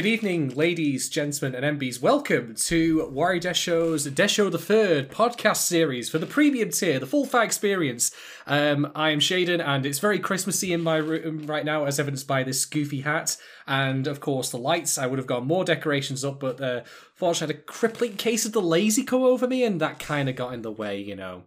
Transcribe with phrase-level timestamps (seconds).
[0.00, 2.00] Good evening, ladies, gentlemen, and MBs.
[2.00, 7.26] Welcome to Warrior Desho's Desho the Third podcast series for the premium tier, the full
[7.26, 8.10] fat experience.
[8.46, 12.26] Um, I am Shaden, and it's very Christmassy in my room right now, as evidenced
[12.26, 13.36] by this goofy hat
[13.66, 14.96] and, of course, the lights.
[14.96, 16.80] I would have got more decorations up, but uh,
[17.14, 20.30] fortunately, I had a crippling case of the lazy come over me, and that kind
[20.30, 20.98] of got in the way.
[20.98, 21.42] You know,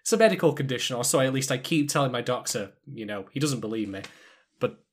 [0.00, 2.70] it's a medical condition, or so at least I keep telling my doctor.
[2.86, 4.02] You know, he doesn't believe me.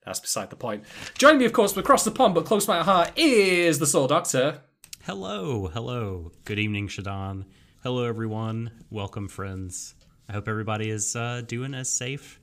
[0.05, 0.83] That's beside the point.
[1.17, 4.07] Joining me, of course, across the pond but close to my heart is the Soul
[4.07, 4.61] Doctor.
[5.03, 6.31] Hello, hello.
[6.45, 7.45] Good evening, Shadan.
[7.83, 8.71] Hello, everyone.
[8.89, 9.95] Welcome, friends.
[10.27, 12.39] I hope everybody is uh, doing as safe.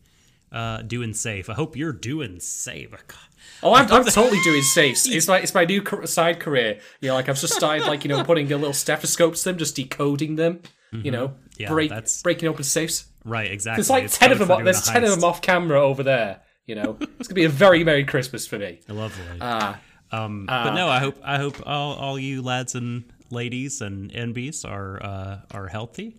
[0.53, 1.48] Uh, doing safe.
[1.48, 2.91] I hope you're doing safe.
[2.91, 3.19] God.
[3.62, 4.98] Oh, I'm, I'm totally doing safe.
[5.06, 6.81] It's my it's my new side career.
[7.00, 9.58] You know, like I've just started like you know putting a little stethoscopes to them,
[9.58, 10.61] just decoding them.
[10.92, 13.05] You know, Yeah, break, that's- breaking open safes.
[13.25, 13.77] Right, exactly.
[13.83, 14.48] There's like It's ten of them.
[14.48, 16.41] for o- doing There's ten of them off camera over there.
[16.71, 18.79] You know, it's gonna be a very merry Christmas for me.
[18.87, 19.25] Lovely.
[19.41, 19.81] Ah,
[20.13, 24.65] Um, but no, I hope I hope all, all you lads and ladies and NBs
[24.65, 26.15] are uh, are healthy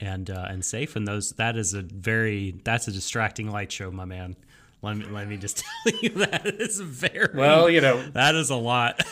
[0.00, 0.96] and uh, and safe.
[0.96, 4.36] And those that is a very that's a distracting light show, my man.
[4.80, 8.48] Let me let me just tell you that is very well, you know, that is
[8.48, 9.02] a lot.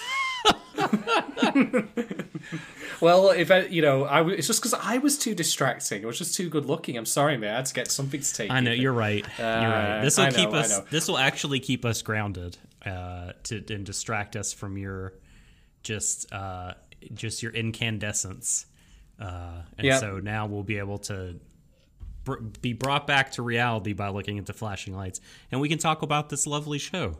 [3.02, 6.02] well, if I, you know, I w- it's just because I was too distracting.
[6.04, 6.96] I was just too good looking.
[6.96, 7.52] I'm sorry, man.
[7.52, 8.50] I had to get something to take.
[8.50, 9.26] I know you're right.
[9.38, 9.98] you're right.
[9.98, 10.78] Uh, This will keep us.
[10.90, 15.12] This will actually keep us grounded uh, to and distract us from your
[15.82, 16.74] just uh,
[17.12, 18.66] just your incandescence.
[19.20, 20.00] Uh, and Yep.
[20.00, 21.36] so now we'll be able to
[22.24, 25.20] br- be brought back to reality by looking at the flashing lights,
[25.50, 27.18] and we can talk about this lovely show.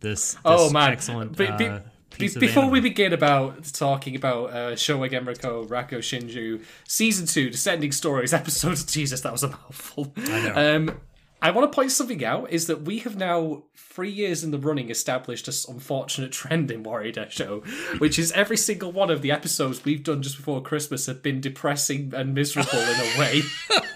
[0.00, 0.92] This, this Oh man!
[0.92, 1.80] excellent Be- be- uh,
[2.18, 7.92] be- before we begin about talking about uh, Showa Genroku Rakugo Shinju season two, Descending
[7.92, 8.78] Stories episode.
[8.86, 10.12] Jesus, that was a mouthful.
[10.16, 10.76] I know.
[10.76, 11.00] Um,
[11.42, 14.58] I want to point something out: is that we have now three years in the
[14.58, 17.60] running established this unfortunate trend in Warrior Show,
[17.98, 21.40] which is every single one of the episodes we've done just before Christmas have been
[21.40, 23.42] depressing and miserable in a way.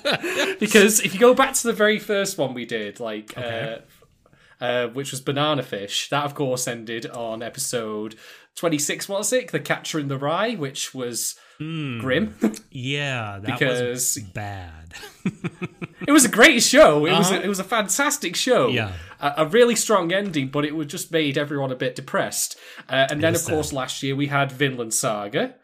[0.61, 3.37] because if you go back to the very first one we did, like.
[3.37, 3.79] Uh,
[4.61, 6.09] uh, which was Banana Fish.
[6.11, 8.17] That, of course, ended on episode
[8.57, 9.51] 26, was it?
[9.51, 12.35] The Catcher in the Rye, which was grim.
[12.71, 14.95] yeah, that because- was bad.
[16.07, 17.05] it was a great show.
[17.07, 18.65] It was a, it was a fantastic show.
[18.65, 18.73] Uh-huh.
[18.73, 18.93] Yeah.
[19.21, 22.57] A, a really strong ending, but it just made everyone a bit depressed.
[22.89, 23.77] Uh, and then, of is course, sad.
[23.77, 25.55] last year we had Vinland Saga.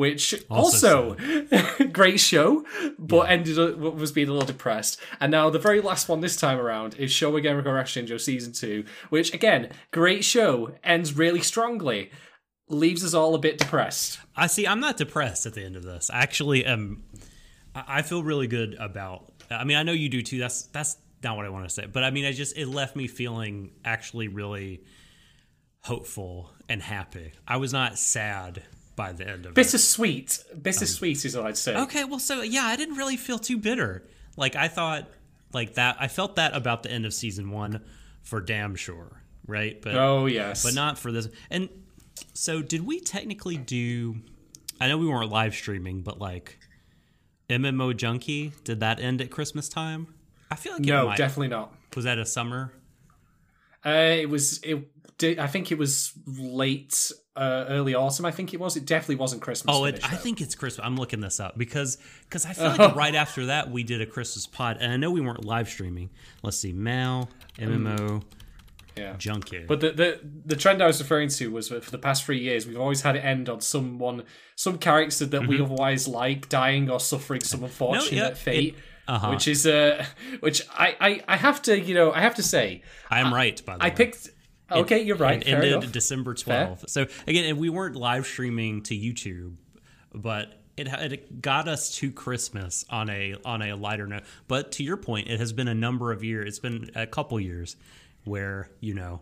[0.00, 2.64] Which Also also, great show,
[2.98, 4.98] but ended up was being a little depressed.
[5.20, 8.86] And now the very last one this time around is Show Again Shinjo season two,
[9.10, 12.10] which again, great show, ends really strongly,
[12.70, 14.20] leaves us all a bit depressed.
[14.34, 14.66] I see.
[14.66, 16.08] I'm not depressed at the end of this.
[16.08, 17.02] I actually am.
[17.74, 19.30] I feel really good about.
[19.50, 20.38] I mean, I know you do too.
[20.38, 22.96] That's that's not what I want to say, but I mean, I just it left
[22.96, 24.82] me feeling actually really
[25.82, 27.34] hopeful and happy.
[27.46, 28.62] I was not sad
[28.96, 29.54] by the end of it.
[29.54, 31.76] Bittersweet, bittersweet is what I'd say.
[31.76, 34.06] Okay, well, so yeah, I didn't really feel too bitter.
[34.36, 35.08] Like I thought,
[35.52, 35.96] like that.
[35.98, 37.82] I felt that about the end of season one,
[38.22, 39.80] for damn sure, right?
[39.80, 41.28] But Oh yes, but not for this.
[41.50, 41.68] And
[42.34, 44.16] so, did we technically do?
[44.80, 46.58] I know we weren't live streaming, but like
[47.48, 50.14] MMO Junkie, did that end at Christmas time?
[50.50, 51.16] I feel like it no, might.
[51.18, 51.74] definitely not.
[51.94, 52.72] Was that a summer?
[53.84, 54.88] Uh, it was it.
[55.20, 58.24] Did, I think it was late, uh, early autumn.
[58.24, 58.74] I think it was.
[58.76, 59.76] It definitely wasn't Christmas.
[59.76, 60.84] Oh, it, I think it's Christmas.
[60.84, 64.06] I'm looking this up because because I feel like right after that we did a
[64.06, 66.08] Christmas pod, and I know we weren't live streaming.
[66.42, 67.28] Let's see, Mal
[67.58, 68.22] MMO
[68.96, 69.14] yeah.
[69.18, 69.64] Junkie.
[69.68, 72.40] But the, the the trend I was referring to was that for the past three
[72.40, 74.24] years, we've always had it end on someone,
[74.56, 78.16] some character that we otherwise like dying or suffering some unfortunate Mm-hmm.
[78.16, 78.74] yeah, fate.
[78.74, 79.30] it- uh-huh.
[79.30, 80.04] Which is uh,
[80.38, 83.60] which I, I I have to you know I have to say I am right
[83.66, 83.92] by the I way.
[83.92, 84.30] I picked.
[84.70, 85.40] Okay, you're right.
[85.40, 85.92] It Fair ended enough.
[85.92, 86.88] December 12th.
[86.88, 89.56] So again, and we weren't live streaming to YouTube,
[90.14, 94.22] but it, it got us to Christmas on a on a lighter note.
[94.48, 96.48] But to your point, it has been a number of years.
[96.48, 97.76] It's been a couple years
[98.24, 99.20] where you know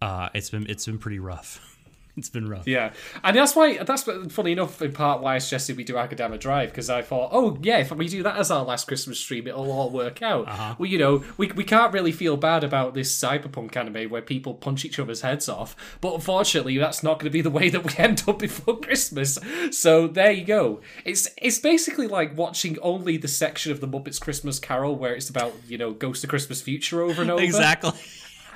[0.00, 1.75] uh, it's been it's been pretty rough.
[2.26, 2.66] It's been rough.
[2.66, 4.80] Yeah, and that's why that's funny enough.
[4.80, 7.92] In part, why I suggested we do Akudama Drive because I thought, oh yeah, if
[7.92, 10.48] we do that as our last Christmas stream, it'll all work out.
[10.48, 10.74] Uh-huh.
[10.78, 14.54] Well, you know, we we can't really feel bad about this cyberpunk anime where people
[14.54, 17.84] punch each other's heads off, but unfortunately, that's not going to be the way that
[17.84, 19.38] we end up before Christmas.
[19.70, 20.80] So there you go.
[21.04, 25.28] It's it's basically like watching only the section of the Muppets Christmas Carol where it's
[25.28, 27.92] about you know Ghost of Christmas Future over and over Exactly.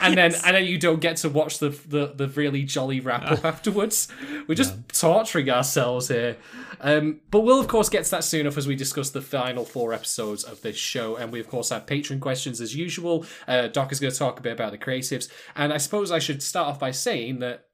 [0.01, 3.25] And then and then you don't get to watch the the, the really jolly wrap
[3.31, 4.09] up afterwards.
[4.47, 6.37] We're just torturing ourselves here.
[6.81, 9.65] Um, but we'll of course get to that soon enough as we discuss the final
[9.65, 13.27] four episodes of this show, and we of course have patron questions as usual.
[13.47, 16.19] Uh, Doc is going to talk a bit about the creatives, and I suppose I
[16.19, 17.67] should start off by saying that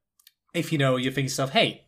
[0.55, 1.85] if you know, you think yourself, hey,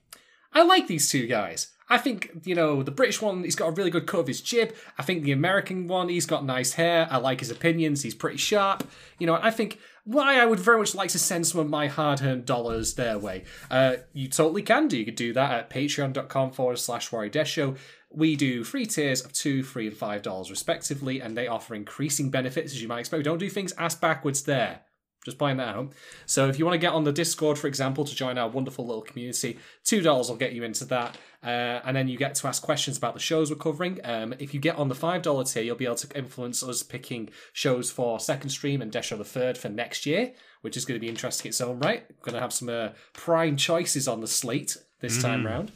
[0.53, 1.69] I like these two guys.
[1.91, 4.43] I think, you know, the British one, he's got a really good cut of his
[4.43, 4.75] jib.
[4.99, 7.09] I think the American one, he's got nice hair.
[7.11, 8.03] I like his opinions.
[8.03, 8.87] He's pretty sharp.
[9.19, 11.87] You know, I think why I would very much like to send some of my
[11.87, 13.45] hard earned dollars their way.
[13.71, 14.97] Uh, you totally can do.
[14.97, 17.75] You could do that at patreon.com forward slash Warrior Show.
[18.11, 22.31] We do free tiers of two, three, and five dollars respectively, and they offer increasing
[22.31, 23.19] benefits as you might expect.
[23.19, 24.81] We don't do things ass backwards there.
[25.27, 25.93] Just pointing that out.
[26.25, 28.87] So if you want to get on the Discord, for example, to join our wonderful
[28.87, 32.49] little community, two dollars will get you into that, uh, and then you get to
[32.49, 34.01] ask questions about the shows we're covering.
[34.05, 36.83] Um, if you get on the five dollar tier, you'll be able to influence us
[36.83, 40.33] picking shows for second stream and Desho the third for next year,
[40.63, 42.05] which is going to be interesting in its own right.
[42.09, 45.73] We're going to have some uh, prime choices on the slate this time round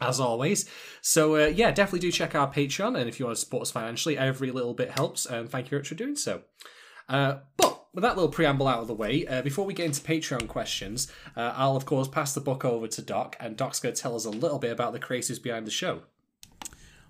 [0.00, 0.68] as always.
[1.02, 3.70] So uh, yeah, definitely do check our Patreon, and if you want to support us
[3.70, 5.26] financially, every little bit helps.
[5.26, 6.42] And thank you very much for doing so.
[7.08, 10.00] Uh, but with that little preamble out of the way, uh, before we get into
[10.00, 13.94] Patreon questions, uh, I'll of course pass the book over to Doc, and Doc's going
[13.94, 16.02] to tell us a little bit about the creators behind the show.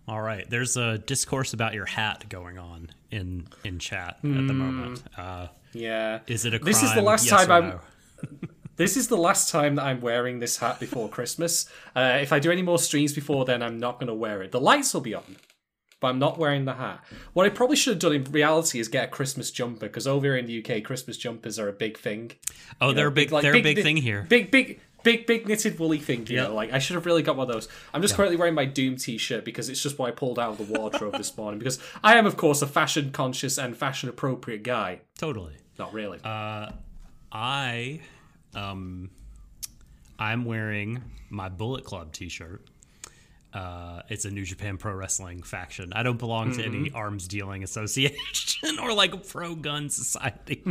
[0.09, 4.53] All right, there's a discourse about your hat going on in in chat at the
[4.53, 5.03] moment.
[5.17, 6.73] Uh, Yeah, is it a crime?
[6.73, 8.49] This is the last yes time I'm- no?
[8.77, 11.69] This is the last time that I'm wearing this hat before Christmas.
[11.95, 14.53] Uh, if I do any more streams before then, I'm not going to wear it.
[14.53, 15.37] The lights will be on,
[16.01, 17.05] but I'm not wearing the hat.
[17.35, 20.27] What I probably should have done in reality is get a Christmas jumper because over
[20.27, 22.33] here in the UK, Christmas jumpers are a big thing.
[22.81, 24.27] Oh, they're a big, like, they're a big big- thing here.
[24.29, 26.27] Big, big, big, big knitted woolly thing.
[26.27, 26.45] You Yeah.
[26.45, 27.69] know, like I should have really got one of those.
[27.93, 30.67] I'm just currently wearing my Doom T-shirt because it's just what I pulled out of
[30.69, 31.59] the wardrobe this morning.
[31.59, 35.01] Because I am, of course, a fashion conscious and fashion appropriate guy.
[35.19, 35.55] Totally.
[35.79, 36.19] Not really.
[36.25, 36.71] uh,
[37.33, 38.01] I,
[38.55, 39.11] um,
[40.19, 42.67] I'm wearing my Bullet Club T-shirt.
[43.53, 45.93] Uh, it's a New Japan Pro Wrestling faction.
[45.93, 46.75] I don't belong to Mm-hmm.
[46.77, 50.63] any arms dealing association or like a pro gun society.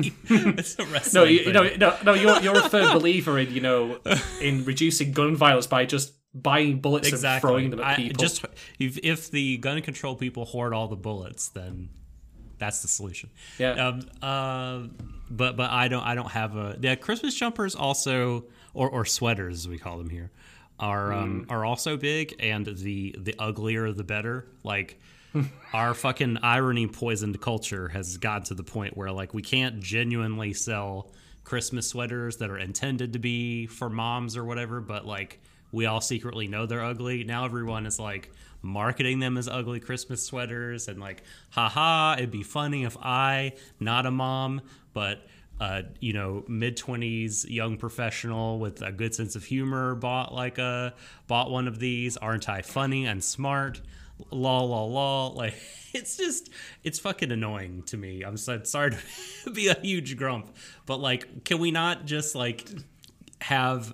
[1.13, 2.13] No, you, no, no, no.
[2.13, 3.99] You're you're a firm believer in you know
[4.41, 8.21] in reducing gun violence by just buying bullets and throwing them at I- people.
[8.21, 8.45] just
[8.79, 11.89] if, if the gun control people hoard all the bullets, then
[12.59, 13.29] that's the solution.
[13.57, 13.71] Yeah.
[13.87, 14.87] Um, uh,
[15.29, 19.59] but but I don't I don't have a yeah Christmas jumpers also or or sweaters
[19.59, 20.31] as we call them here
[20.79, 21.51] are um, Mm.
[21.51, 24.99] are also big and the the uglier the better like.
[25.73, 30.53] our fucking irony poisoned culture has gotten to the point where like we can't genuinely
[30.53, 31.11] sell
[31.43, 35.39] Christmas sweaters that are intended to be for moms or whatever, but like
[35.71, 37.23] we all secretly know they're ugly.
[37.23, 38.31] Now everyone is like
[38.63, 41.21] marketing them as ugly Christmas sweaters and like,
[41.51, 44.61] haha, it'd be funny if I, not a mom,
[44.93, 45.27] but
[45.59, 50.57] uh, you know, mid twenties young professional with a good sense of humor bought like
[50.57, 50.93] a
[51.27, 52.15] bought one of these.
[52.17, 53.81] Aren't I funny and smart?
[54.31, 55.27] La la la.
[55.27, 55.55] Like
[55.93, 56.49] it's just
[56.83, 58.21] it's fucking annoying to me.
[58.23, 58.91] I'm so, sorry
[59.43, 60.55] to be a huge grump,
[60.85, 62.67] but like, can we not just like
[63.41, 63.93] have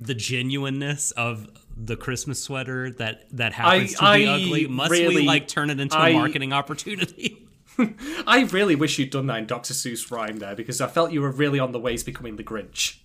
[0.00, 4.66] the genuineness of the Christmas sweater that that happens to I- be I ugly?
[4.66, 7.38] Must we really- like turn it into I- a marketing opportunity?
[8.26, 9.74] I really wish you'd done that in Dr.
[9.74, 12.44] Seuss rhyme there because I felt you were really on the way to becoming the
[12.44, 12.98] Grinch.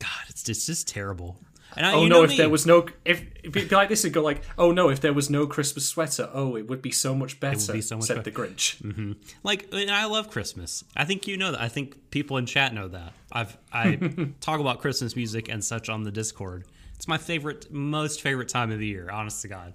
[0.00, 1.38] God, it's just, it's just terrible.
[1.76, 2.08] And I, Oh no!
[2.08, 2.36] know If me.
[2.38, 4.88] there was no, if it'd be like this, it'd go like, "Oh no!
[4.88, 7.96] If there was no Christmas sweater, oh, it would be so much better." be so
[7.96, 8.30] much said better.
[8.30, 8.82] the Grinch.
[8.82, 9.12] Mm-hmm.
[9.44, 10.82] like and I love Christmas.
[10.96, 11.60] I think you know that.
[11.60, 13.12] I think people in chat know that.
[13.30, 14.00] I've I
[14.40, 16.64] talk about Christmas music and such on the Discord.
[16.96, 19.08] It's my favorite, most favorite time of the year.
[19.08, 19.74] Honest to God.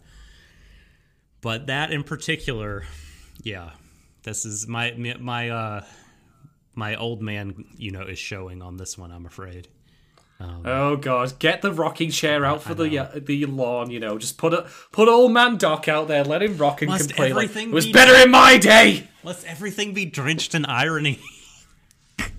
[1.40, 2.84] But that in particular,
[3.42, 3.70] yeah,
[4.26, 5.86] this is my my uh
[6.76, 7.64] my old man.
[7.78, 9.12] You know, is showing on this one.
[9.12, 9.70] I'm afraid.
[10.42, 11.40] Oh god!
[11.40, 13.90] Get the rocking chair out for the uh, the lawn.
[13.90, 16.26] You know, just put a put old man Doc out there.
[16.26, 17.36] Let him rock and Must complain.
[17.36, 19.08] Like, it was be- better in my day.
[19.24, 21.20] Let's everything be drenched in irony.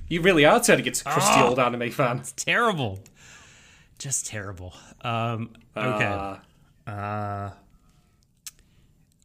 [0.09, 1.49] You really are turning into a crusty Ah.
[1.49, 2.23] old anime fan.
[2.37, 3.01] terrible.
[3.99, 4.73] Just terrible.
[5.01, 6.05] Um, okay.
[6.05, 6.37] Uh,
[6.89, 7.51] Uh,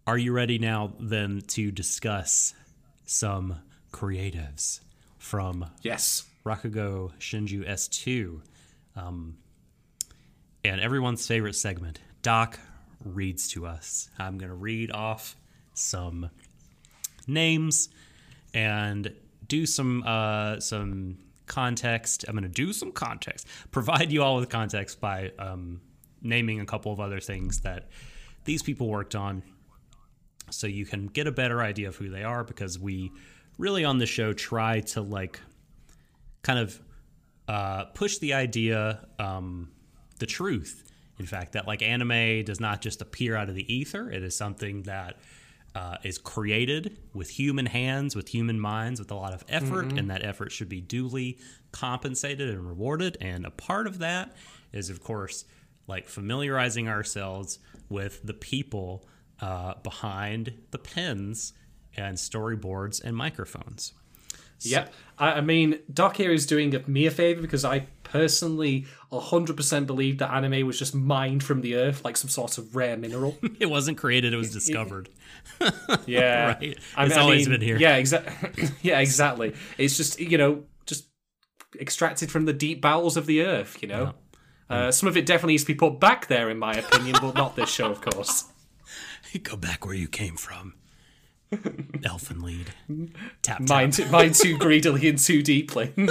[0.07, 2.53] are you ready now then to discuss
[3.05, 4.79] some creatives
[5.19, 6.25] from yes.
[6.45, 8.41] Rakugo Shinju S2?
[8.95, 9.37] Um,
[10.63, 12.59] and everyone's favorite segment, Doc
[13.03, 14.09] reads to us.
[14.19, 15.35] I'm going to read off
[15.73, 16.29] some
[17.27, 17.89] names
[18.53, 19.13] and
[19.47, 21.17] do some uh, some
[21.47, 22.25] context.
[22.27, 25.81] I'm going to do some context, provide you all with context by um,
[26.21, 27.89] naming a couple of other things that
[28.45, 29.43] these people worked on,
[30.51, 32.43] so you can get a better idea of who they are.
[32.43, 33.11] Because we
[33.57, 35.39] really on the show try to like
[36.43, 36.79] kind of
[37.47, 39.69] uh, push the idea, um,
[40.19, 40.83] the truth,
[41.19, 44.09] in fact, that like anime does not just appear out of the ether.
[44.09, 45.17] It is something that
[45.75, 50.09] uh, is created with human hands, with human minds, with a lot of effort, and
[50.09, 51.37] that effort should be duly
[51.71, 53.17] compensated and rewarded.
[53.21, 54.35] And a part of that
[54.73, 55.45] is, of course,
[55.87, 59.05] like familiarizing ourselves with the people
[59.41, 61.53] uh, behind the pens
[61.97, 63.93] and storyboards and microphones.
[64.63, 64.93] Yep.
[65.17, 70.19] I, I mean, Doc here is doing me a favor because I personally 100% believe
[70.19, 73.37] that anime was just mined from the earth like some sort of rare mineral.
[73.59, 75.09] It wasn't created; it was discovered.
[76.05, 76.55] Yeah.
[76.61, 76.77] Right.
[76.95, 77.77] I It's mean- I always mean, been here.
[77.77, 78.69] Yeah, exactly.
[78.83, 79.53] yeah, exactly.
[79.79, 81.05] It's just, you know, just
[81.79, 84.13] extracted from the deep bowels of the earth, you know?
[84.69, 87.35] Uh, some of it definitely needs to be put back there, in my opinion, but
[87.35, 88.45] not this show, of course.
[89.43, 90.73] Go back where you came from.
[91.51, 93.09] Elfen Lied.
[93.41, 93.67] Tap tap.
[93.69, 95.93] Mine, too, mine too greedily and too deeply.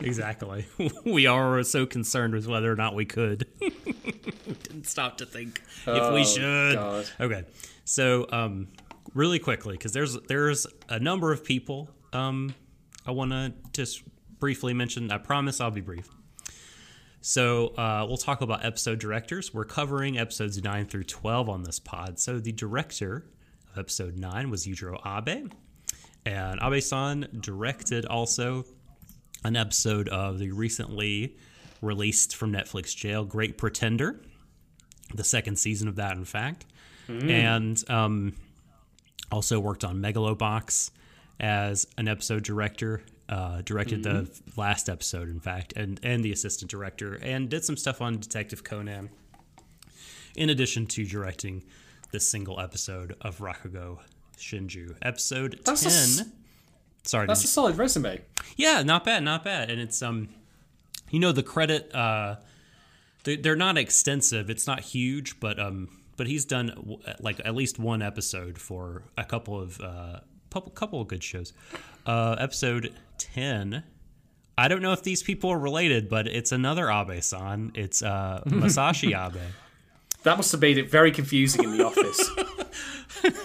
[0.00, 0.66] Exactly.
[1.04, 3.46] We are so concerned with whether or not we could.
[3.60, 3.70] we
[4.62, 6.74] didn't stop to think if we Oh, should.
[6.76, 7.10] God.
[7.20, 7.44] Okay.
[7.84, 8.68] So, um,
[9.14, 12.54] really quickly, because there's there's a number of people um,
[13.06, 14.02] I want to just
[14.38, 15.10] briefly mention.
[15.10, 16.08] I promise I'll be brief.
[17.26, 19.52] So uh, we'll talk about episode directors.
[19.52, 22.20] We're covering episodes nine through twelve on this pod.
[22.20, 23.26] So the director
[23.72, 25.50] of episode nine was Yujiro Abe,
[26.24, 28.64] and Abe-san directed also
[29.42, 31.36] an episode of the recently
[31.82, 34.22] released from Netflix jail, Great Pretender,
[35.12, 36.64] the second season of that, in fact,
[37.08, 38.34] and um,
[39.32, 40.92] also worked on Megalobox
[41.40, 43.02] as an episode director.
[43.28, 47.76] Uh, directed the last episode, in fact, and and the assistant director, and did some
[47.76, 49.10] stuff on Detective Conan.
[50.36, 51.64] In addition to directing
[52.12, 53.98] this single episode of Rakugo
[54.38, 55.90] Shinju, episode That's a
[56.20, 56.32] ten.
[57.02, 58.20] Sorry, That's a solid resume.
[58.56, 59.70] yeah, not bad, not bad.
[59.70, 60.28] And it's um,
[61.10, 62.36] you know, the credit uh,
[63.24, 64.50] they, they're not extensive.
[64.50, 69.24] It's not huge, but um, but he's done like at least one episode for a
[69.24, 71.52] couple of uh, couple couple of good shows.
[72.06, 73.84] Uh, episode ten.
[74.58, 77.72] I don't know if these people are related, but it's another Abe-san.
[77.74, 79.40] It's uh, Masashi Abe.
[80.22, 82.30] That must have made it very confusing in the office.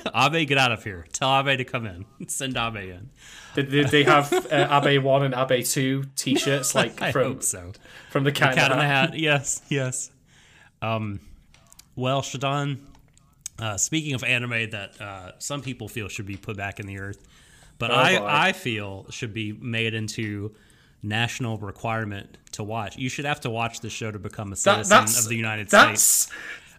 [0.16, 1.06] Abe, get out of here.
[1.12, 2.06] Tell Abe to come in.
[2.28, 3.10] Send Abe in.
[3.56, 7.24] Did, did they have uh, Abe 1 and Abe 2 t shirts like I from,
[7.24, 7.74] hope so.
[8.10, 9.10] from the cat, Cat in in the the Hat?
[9.12, 9.20] Hat.
[9.20, 10.12] Yes, yes.
[10.82, 11.20] Um,
[11.96, 12.80] well, Shadon,
[13.60, 17.00] uh, speaking of anime that uh, some people feel should be put back in the
[17.00, 17.22] earth,
[17.82, 18.26] but Oh, I, boy.
[18.30, 20.54] I feel should be made into
[21.04, 22.96] national requirement to watch.
[22.98, 25.68] You should have to watch the show to become a citizen that's of the United
[25.70, 26.28] States.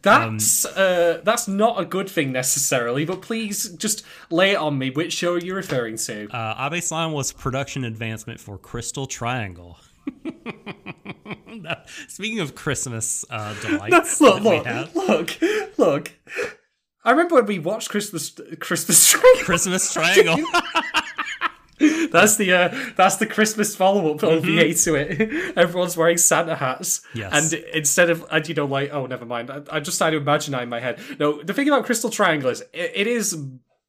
[0.01, 4.79] that's that's uh, that's not a good thing necessarily, but please just lay it on
[4.79, 4.91] me.
[4.91, 6.29] Which show are you referring to?
[6.29, 9.79] Uh, Abe Slime was production advancement for Crystal Triangle.
[12.09, 16.13] Speaking of Christmas uh, delights, look, that we look, look, look.
[17.05, 18.31] I remember when we watched Christmas
[18.61, 19.45] Christmas Triangle.
[19.45, 20.37] Christmas Triangle.
[22.13, 25.57] That's the uh, that's the Christmas follow up OVA to it.
[25.57, 27.19] Everyone's wearing Santa hats, Mm-hmm.
[27.19, 27.53] Yes.
[27.53, 29.51] and instead of and you know like oh never mind.
[29.51, 31.01] I, I just started to imagine that in my head.
[31.19, 33.35] No, the thing about Crystal Triangle is it, it is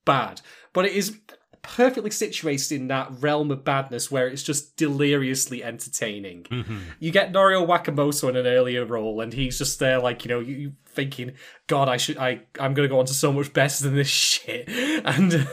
[0.05, 0.41] bad,
[0.73, 1.19] but it is
[1.63, 6.43] perfectly situated in that realm of badness where it's just deliriously entertaining.
[6.43, 6.77] Mm-hmm.
[6.99, 10.39] You get Norio Wakamoto in an earlier role, and he's just there like you know
[10.39, 11.31] you, you thinking,
[11.67, 14.69] God, I should I I'm gonna go on to so much better than this shit,
[15.05, 15.47] and.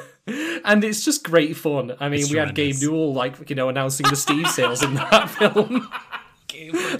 [0.65, 1.97] And it's just great fun.
[1.99, 2.83] I mean, It's we had Gabe tremendous.
[2.83, 5.89] Newell, like, you know, announcing the Steam sales in that film.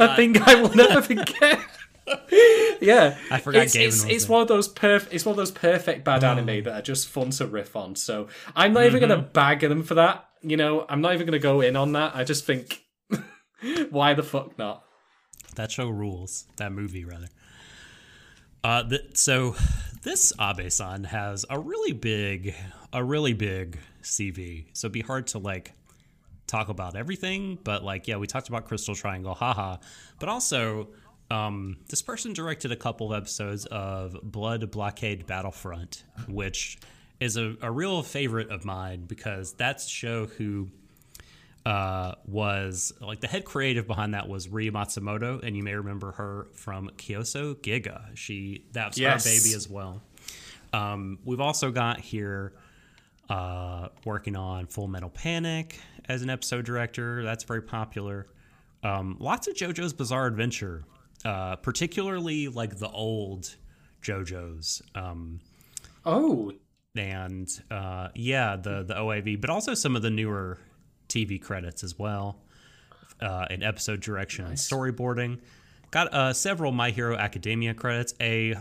[0.01, 1.61] A thing I will never forget.
[2.81, 6.05] yeah, I forgot It's, it's, it's one of those perf- It's one of those perfect
[6.05, 7.97] bad anime that are just fun to riff on.
[7.97, 10.27] So I'm not even gonna bag them for that.
[10.43, 12.17] You know, I'm not even gonna go in on that.
[12.17, 12.83] I just think,
[13.91, 14.85] why the fuck not?
[15.57, 16.47] That show rules.
[16.57, 17.29] That movie, rather.
[18.63, 19.57] Uh, th- so
[20.03, 22.55] this Abe-san has a really big,
[22.93, 24.67] a really big CV.
[24.73, 25.73] So it'd be hard to like
[26.47, 29.77] talk about everything, but like, yeah, we talked about Crystal Triangle, haha.
[30.19, 30.89] But also,
[31.31, 36.79] um, this person directed a couple of episodes of Blood Blockade Battlefront, which
[37.21, 40.69] is a, a real favorite of mine because that's a show who
[41.67, 46.13] uh, was like the head creative behind that was Rie Matsumoto, and you may remember
[46.13, 48.17] her from Kyousougiga.
[48.17, 49.25] She that's Yes.
[49.25, 50.01] her baby as well.
[50.73, 52.55] Um, we've also got here
[53.29, 57.23] uh, working on Full Metal Panic as an episode director.
[57.23, 58.27] That's very popular.
[58.83, 60.85] Um, lots of JoJo's Bizarre Adventure,
[61.25, 63.57] uh, particularly like the old
[64.03, 64.83] JoJo's.
[64.95, 65.41] Um,
[66.07, 66.53] Oh,
[66.97, 70.59] and uh, yeah, the the OAV, but also some of the newer
[71.09, 72.39] TV credits as well,
[73.21, 75.41] uh, in episode direction and storyboarding.
[75.91, 78.55] Got uh, several My Hero Academia credits, a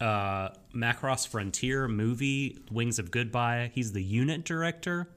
[0.00, 3.70] uh, Macross Frontier movie, Wings of Goodbye.
[3.74, 5.08] He's the unit director.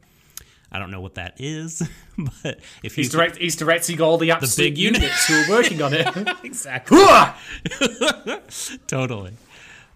[0.72, 1.82] I don't know what that is,
[2.44, 5.82] but if he's direct, he's directing all the absolute big unit- units who are working
[5.82, 6.08] on it.
[6.44, 6.98] exactly
[8.88, 9.34] totally.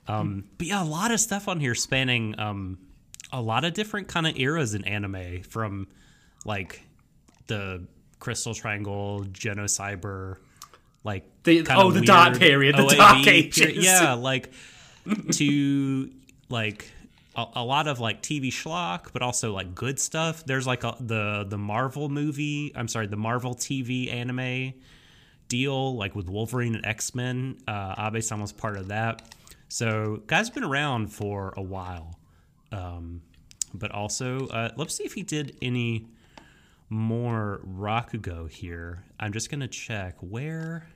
[0.08, 2.77] Um, but yeah, a lot of stuff on here spanning um,
[3.32, 5.88] a lot of different kind of eras in anime, from
[6.46, 6.82] like
[7.48, 7.86] the
[8.20, 10.38] Crystal Triangle, Genocyber,
[11.03, 13.46] like The- oh, the dark period, the OAV dark period.
[13.46, 13.86] ages.
[13.86, 14.51] Yeah, like
[15.34, 16.10] to
[16.50, 16.92] like
[17.35, 20.45] a, a lot of like TV schlock, but also like good stuff.
[20.45, 22.71] There's like a, the the Marvel movie.
[22.75, 24.73] I'm sorry, the Marvel TV anime
[25.47, 27.57] deal, like with Wolverine and X Men.
[27.67, 29.35] Uh, Abe-san was part of that.
[29.67, 32.19] So, guy's been around for a while.
[32.71, 33.21] Um,
[33.73, 36.07] but also, uh, let's see if he did any
[36.89, 39.03] more Rakugo here.
[39.19, 40.87] I'm just gonna check where.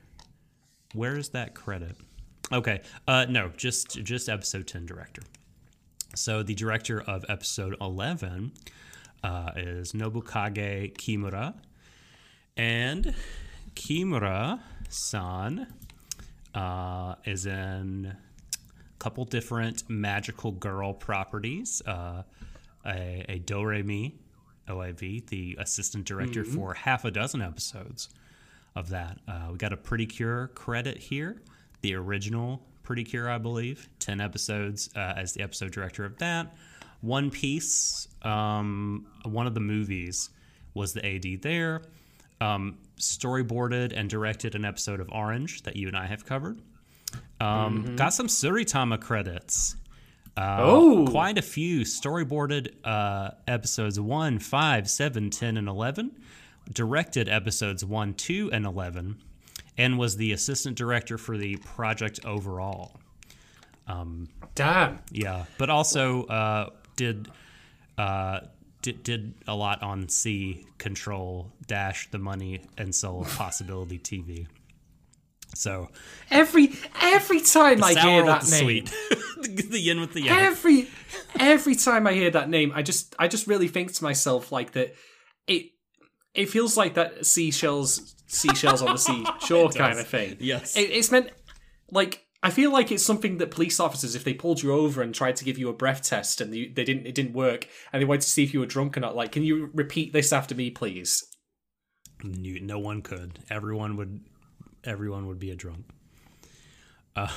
[0.93, 1.95] Where is that credit?
[2.51, 5.23] Okay, uh, no, just just episode ten director.
[6.15, 8.51] So the director of episode eleven
[9.23, 11.53] uh, is Nobukage Kimura,
[12.55, 13.13] and
[13.75, 15.67] Kimura-san
[16.55, 21.81] uh, is in a couple different magical girl properties.
[21.85, 22.23] Uh,
[22.85, 24.13] a, a Doremi
[24.67, 28.09] OAV, the assistant director for half a dozen episodes
[28.75, 29.17] of that.
[29.27, 31.41] Uh, we got a Pretty Cure credit here,
[31.81, 33.89] the original Pretty Cure, I believe.
[33.99, 36.55] 10 episodes uh, as the episode director of that.
[37.01, 40.29] One Piece, um, one of the movies,
[40.73, 41.81] was the AD there.
[42.39, 46.61] Um, storyboarded and directed an episode of Orange that you and I have covered.
[47.41, 49.75] Um, Got some Tsuritama credits.
[50.37, 51.05] Uh, Oh.
[51.09, 56.11] quite a few storyboarded uh, episodes 1, 5, 7, 10, and 11.
[56.71, 59.17] Directed episodes 1, 2, and 11.
[59.77, 62.99] And was the assistant director for the project overall.
[64.57, 64.99] Damn.
[65.11, 67.29] Yeah, but also uh, did
[67.97, 68.39] uh,
[68.81, 74.47] did did a lot on C Control Dash the Money and Soul of Possibility TV.
[75.53, 75.89] So
[76.31, 78.85] Every every time I hear that the name,
[79.41, 80.39] the, the yin with the yang.
[80.39, 80.87] every
[81.39, 84.71] every time I hear that name, I just I just really think to myself like
[84.71, 84.95] that
[85.45, 85.67] it
[86.33, 90.37] it feels like that seashells seashells on the sea seashore kind of thing.
[90.39, 90.77] Yes.
[90.77, 91.31] It, it's meant
[91.91, 95.13] like I feel like it's something that police officers, if they pulled you over and
[95.13, 98.01] tried to give you a breath test and you, they didn't, it didn't work, and
[98.01, 99.15] they wanted to see if you were drunk or not.
[99.15, 101.25] Like, can you repeat this after me, please?
[102.23, 103.39] You, no one could.
[103.49, 104.21] Everyone would.
[104.83, 105.85] Everyone would be a drunk.
[107.15, 107.27] Uh,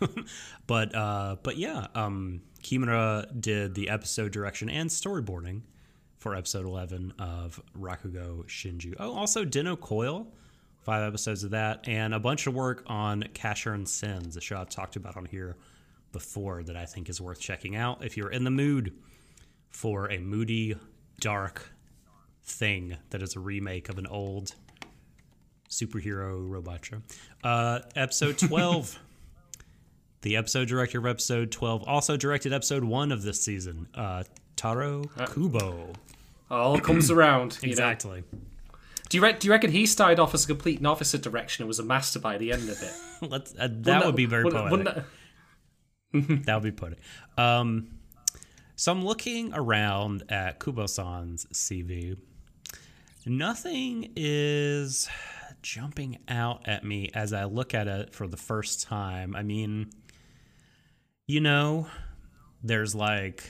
[0.66, 5.62] but uh, but yeah, um, Kimura did the episode direction and storyboarding
[6.18, 8.94] for episode eleven of Rakugo Shinju.
[8.98, 10.26] Oh, also Dennou Coil,
[10.80, 14.68] five episodes of that, and a bunch of work on Casshern Sins, a show I've
[14.70, 15.56] talked about on here
[16.12, 18.94] before that I think is worth checking out if you're in the mood
[19.70, 20.76] for a moody,
[21.20, 21.70] dark
[22.44, 24.54] thing that is a remake of an old
[25.68, 27.02] superhero robot show.
[27.44, 28.98] Uh, episode 12.
[30.22, 34.22] the episode director of episode 12 also directed episode 1 of this season, uh,
[34.56, 35.92] Taro Kubo.
[36.50, 37.58] All comes around.
[37.62, 37.70] you know.
[37.72, 38.24] Exactly.
[39.08, 41.62] Do you, re- do you reckon he started off as a complete novice at direction
[41.62, 42.92] and was a master by the end of it?
[43.30, 45.04] Let's, uh, that would be very wouldn't- poetic.
[46.12, 46.98] wouldn't that- that would be poetic.
[47.38, 47.88] Um,
[48.74, 52.16] so I'm looking around at Kubo-san's CV.
[53.24, 55.08] Nothing is
[55.62, 59.34] jumping out at me as I look at it for the first time.
[59.34, 59.90] I mean,
[61.26, 61.88] you know,
[62.62, 63.44] there's like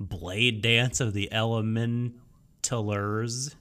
[0.00, 3.54] Blade Dance of the Elementalers.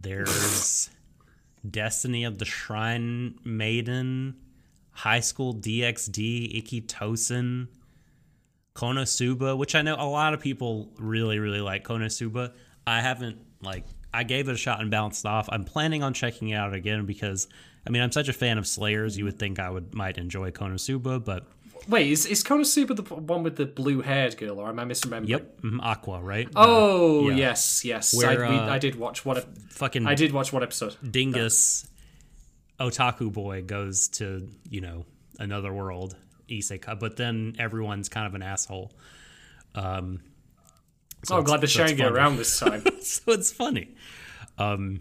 [0.00, 0.90] There's
[1.70, 4.36] Destiny of the Shrine Maiden,
[4.92, 7.68] High School DxD, Ikkitousen,
[8.74, 12.52] Konosuba, which I know a lot of people really, really like Konosuba.
[12.86, 15.48] I haven't like I gave it a shot and bounced off.
[15.52, 17.48] I'm planning on checking it out again because
[17.86, 19.18] I mean I'm such a fan of Slayers.
[19.18, 21.46] You would think I would might enjoy Konosuba, but
[21.88, 25.28] Wait, is, is Konosuba the one with the blue haired girl, or am I misremembering?
[25.28, 26.48] yep, mhm, Aqua, right?
[26.54, 27.36] Oh Yeah.
[27.36, 28.14] yes, yes.
[28.14, 29.38] Where, I, we, uh, I did watch one.
[29.38, 30.96] ep- fucking I did watch one episode.
[31.10, 31.86] dingus
[32.78, 35.04] otaku boy goes to you know
[35.38, 36.16] another world
[36.48, 38.90] isekai but then everyone's kind of an asshole
[39.74, 40.20] um
[41.24, 42.82] so oh, glad they're so sharing it around this time.
[43.02, 43.94] so it's funny
[44.56, 45.00] um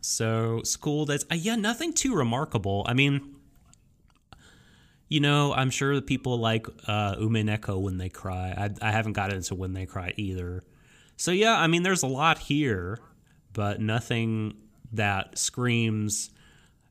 [0.00, 3.36] so school days uh, yeah nothing too remarkable i mean
[5.08, 9.14] you know i'm sure that people like uh Umineko when they cry I, I haven't
[9.14, 10.64] got into when they cry either
[11.16, 12.98] so yeah i mean there's a lot here
[13.52, 14.54] but nothing
[14.92, 16.30] that screams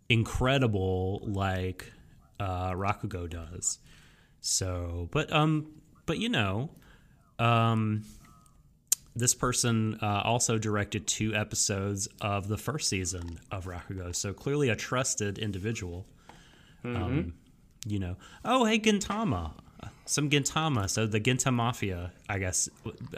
[0.09, 1.91] incredible like
[2.39, 3.79] uh, Rakugo does.
[4.41, 5.67] So, but um,
[6.05, 6.69] but you know,
[7.39, 8.03] um,
[9.15, 14.69] this person uh, also directed two episodes of the first season of Rakugo, so clearly
[14.69, 16.05] a trusted individual.
[16.83, 17.33] Um,
[17.85, 19.53] you know, oh hey Gintama,
[20.05, 20.89] some Gintama.
[20.89, 22.69] So the Ginta Mafia, I guess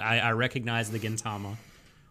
[0.02, 1.56] I, I recognize the Gintama.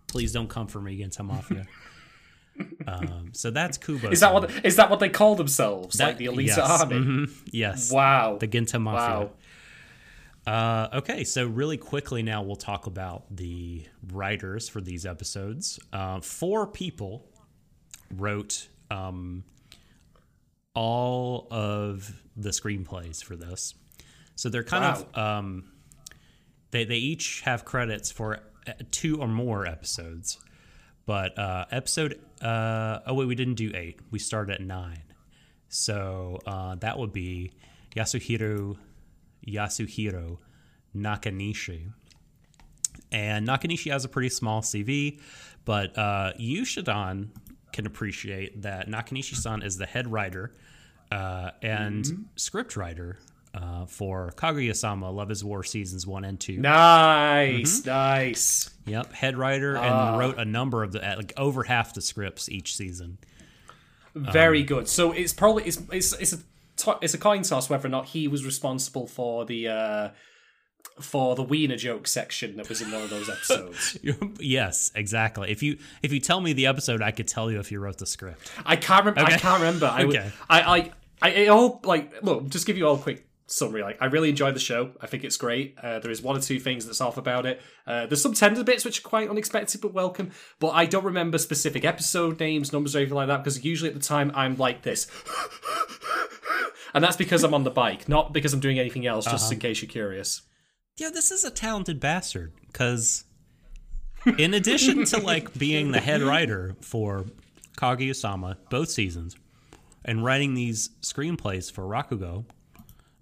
[0.07, 1.67] Please don't come for me, Ginta Mafia.
[2.87, 4.11] um, so that's Kubo.
[4.11, 5.99] Is that what is that what they call themselves?
[5.99, 6.97] That- like the elite yes, army?
[6.97, 7.93] mhm, yes.
[7.93, 8.39] Wow.
[8.39, 9.27] The Ginta Mafia.
[9.27, 9.31] Wow.
[10.47, 15.79] Uh, okay, so really quickly now we'll talk about the writers for these episodes.
[15.93, 17.27] Uh, four people
[18.17, 19.45] wrote um,
[20.79, 23.75] all of the screenplays for this.
[24.37, 25.64] So they're kind of um,
[26.71, 30.38] they they each have credits for uh, two or more episodes.
[31.05, 33.99] But uh, episode uh, oh wait, we didn't do eight.
[34.12, 35.03] We started at nine.
[35.69, 37.51] So uh, that would be
[37.97, 38.77] Yasuhiro
[39.49, 40.38] Yasuhiro
[40.95, 41.93] Nakanishi.
[43.11, 45.21] And Nakanishi has a pretty small CV,
[45.64, 47.31] but uh, Yushidan
[47.73, 50.55] can appreciate that Nakanishi-san is the head writer
[51.11, 53.18] uh, and script writer
[53.55, 56.59] uh, for Kaguya-sama Love is War seasons one and two.
[56.59, 57.88] Nice, Mm-hmm.
[57.88, 58.71] nice.
[58.87, 62.49] Yep, head writer and wrote a number of the uh, like over half the scripts
[62.49, 63.18] each season.
[64.14, 64.88] Very good.
[64.88, 66.38] So it's probably it's it's it's a
[67.03, 70.09] it's a coin toss whether or not he was responsible for the uh
[71.03, 73.99] for the wiener joke section that was in one of those episodes.
[74.41, 75.51] yes, exactly.
[75.51, 77.99] If you if you tell me the episode, I could tell you if you wrote
[77.99, 78.51] the script.
[78.65, 79.31] I can't remember.
[79.33, 79.87] I can't remember.
[79.87, 80.31] I, would- Okay.
[80.49, 82.49] I, I, I, it all like look.
[82.49, 83.83] Just give you all a quick summary.
[83.83, 84.91] Like, I really enjoyed the show.
[85.01, 85.75] I think it's great.
[85.83, 87.61] Uh, there is one or two things that's off about it.
[87.87, 90.33] Uh, there's some tender bits which are quite unexpected but welcome.
[90.61, 93.95] But I don't remember specific episode names, numbers, or anything like that because usually at
[93.95, 95.07] the time I'm like this.
[96.95, 99.59] And that's because I'm on the bike, not because I'm doing anything else, just in
[99.59, 100.41] case you're curious.
[100.99, 103.25] Yeah, this is a talented bastard because
[104.37, 107.25] in addition to like being the head writer for
[107.77, 109.37] Kaguya-sama both seasons
[110.05, 112.47] and writing these screenplays for Rakugo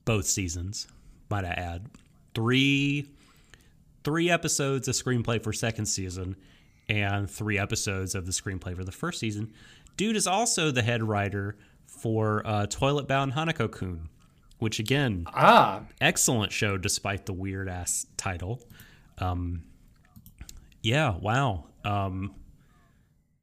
[0.07, 0.89] both seasons,
[1.29, 1.91] might I add,
[2.35, 3.11] three
[4.05, 6.35] three episodes of screenplay for second season
[6.89, 9.53] and three episodes of the screenplay for the first season.
[9.99, 14.09] Dude is also the head writer for uh, Toilet Bound Hanako Kun,
[14.59, 18.63] which again Ah, excellent show despite the weird ass title.
[19.19, 19.63] Um,
[20.83, 21.65] yeah, wow.
[21.85, 22.35] Um,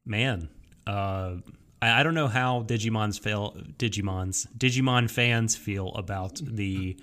[0.06, 0.49] man,
[0.88, 1.36] uh,
[1.82, 3.56] I, I don't know how Digimon's feel.
[3.78, 6.97] Digimon's Digimon fans feel about the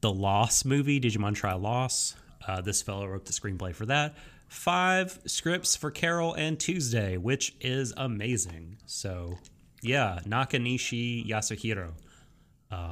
[0.00, 2.16] the Loss movie, Digimon Tri Loss.
[2.46, 4.16] Uh, this fellow wrote the screenplay for that.
[4.48, 8.78] Five scripts for Carol and Tuesday, which is amazing.
[8.84, 9.38] So,
[9.80, 11.92] yeah, Nakanishi Yasuhiro.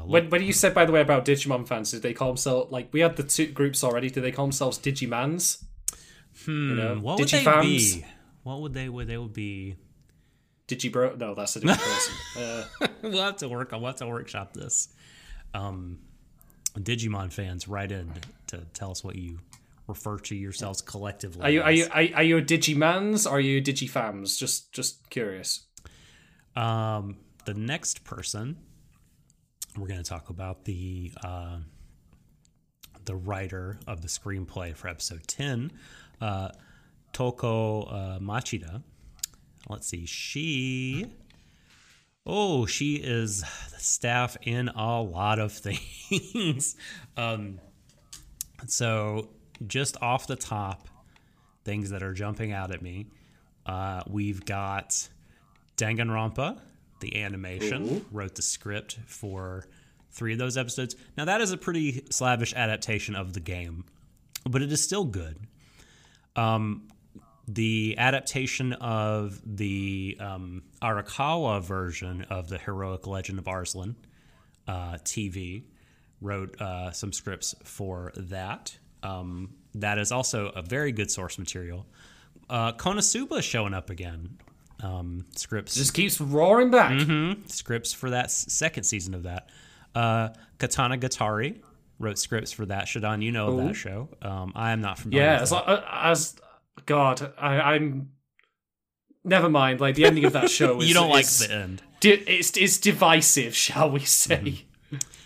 [0.04, 2.88] When, when you said, by the way, about Digimon fans, did they call themselves, like,
[2.92, 5.64] we had the two groups already, did they call themselves Digimans?
[6.44, 8.04] Hmm, you know, What would they be?
[8.42, 9.76] What would they would they would be?
[10.68, 11.18] Digibro?
[11.18, 12.14] No, that's a different person.
[12.42, 12.64] Uh,
[13.02, 13.70] we'll have to work.
[13.72, 14.88] I'll have to workshop this.
[15.52, 15.98] Um,
[16.78, 18.12] Digimon fans, write in
[18.48, 19.40] to tell us what you
[19.88, 21.42] refer to yourselves collectively.
[21.42, 24.38] are you are you are, are you a Digimans or are you Digifams?
[24.38, 25.66] Just just curious.
[26.54, 28.56] Um, the next person,
[29.76, 31.58] we're going to talk about the uh,
[33.04, 35.72] the writer of the screenplay for episode ten,
[36.20, 36.50] uh,
[37.12, 38.82] Toko uh, Machida.
[39.68, 41.06] Let's see, she.
[42.26, 45.52] Oh, she is the staff in a lot of
[46.32, 46.76] things.
[47.16, 47.58] um,
[48.66, 49.30] so,
[49.66, 50.88] just off the top,
[51.64, 53.06] things that are jumping out at me.
[53.64, 55.08] Uh, we've got
[55.76, 56.60] Danganronpa,
[57.00, 59.66] the animation, wrote the script for
[60.10, 60.96] three of those episodes.
[61.16, 63.84] Now, that is a pretty slavish adaptation of the game,
[64.48, 65.38] but it is still good.
[66.36, 66.88] Um,
[67.46, 73.96] the adaptation of the um, Arakawa version of the Heroic Legend of Arslan
[74.68, 75.64] uh, TV
[76.20, 78.76] wrote uh, some scripts for that.
[79.02, 81.86] Um, that is also a very good source material.
[82.48, 84.38] Uh, Konosuba is showing up again.
[84.82, 86.92] Um, scripts Just keeps roaring back.
[86.92, 87.46] Mm-hmm.
[87.46, 89.48] scripts for that second season of that.
[89.94, 91.60] Uh, Katanagatari
[91.98, 92.86] wrote scripts for that.
[92.86, 94.08] Shadon, you know of that show.
[94.22, 95.24] Um, I am not familiar.
[95.24, 95.68] Yeah, as, that.
[95.68, 96.36] uh, as
[96.86, 98.10] God, I, I'm.
[99.22, 99.80] Never mind.
[99.80, 100.78] Like the ending of that show.
[100.80, 101.82] Is, you don't like the end.
[102.02, 104.64] it's it's divisive, shall we say?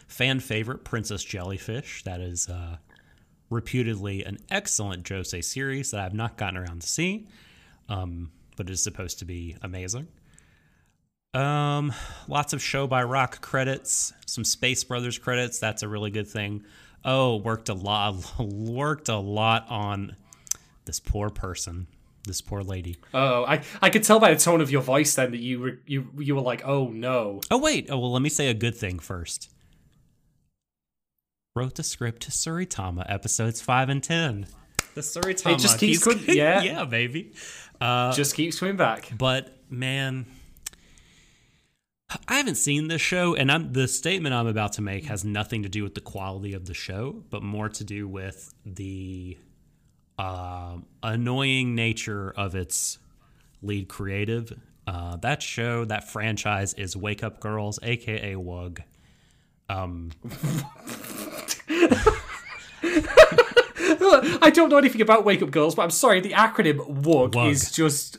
[0.08, 2.02] Fan favorite Princess Jellyfish.
[2.02, 2.78] That is uh,
[3.50, 7.28] reputedly an excellent josei series that I've not gotten around to see,
[7.88, 10.08] um, but it is supposed to be amazing.
[11.34, 11.92] Um,
[12.28, 15.58] lots of show by Rock credits, some Space Brothers credits.
[15.58, 16.64] That's a really good thing.
[17.04, 20.16] Oh, worked a lot, worked a lot on
[20.84, 21.88] this poor person,
[22.26, 22.96] this poor lady.
[23.12, 25.78] Oh, I I could tell by the tone of your voice then that you were
[25.86, 27.40] you you were like, oh no.
[27.50, 29.50] Oh wait, oh well, let me say a good thing first.
[31.56, 34.46] Wrote the script to Tsuritama episodes five and ten.
[34.94, 36.62] The Tsuritama, It just keeps yeah.
[36.62, 37.32] yeah, baby.
[37.80, 39.10] Uh, Just keeps coming back.
[39.16, 40.26] But man,
[42.28, 45.62] I haven't seen this show, and I'm, the statement I'm about to make has nothing
[45.64, 49.36] to do with the quality of the show, but more to do with the
[50.16, 52.98] um annoying nature of its
[53.62, 54.52] lead creative.
[54.86, 58.82] Uh, that show, that franchise, is Wake Up Girls, aka WUG.
[59.68, 60.10] Um,
[64.00, 67.50] I don't know anything about Wake Up Girls, but I'm sorry, the acronym WUG, WUG.
[67.50, 68.18] is just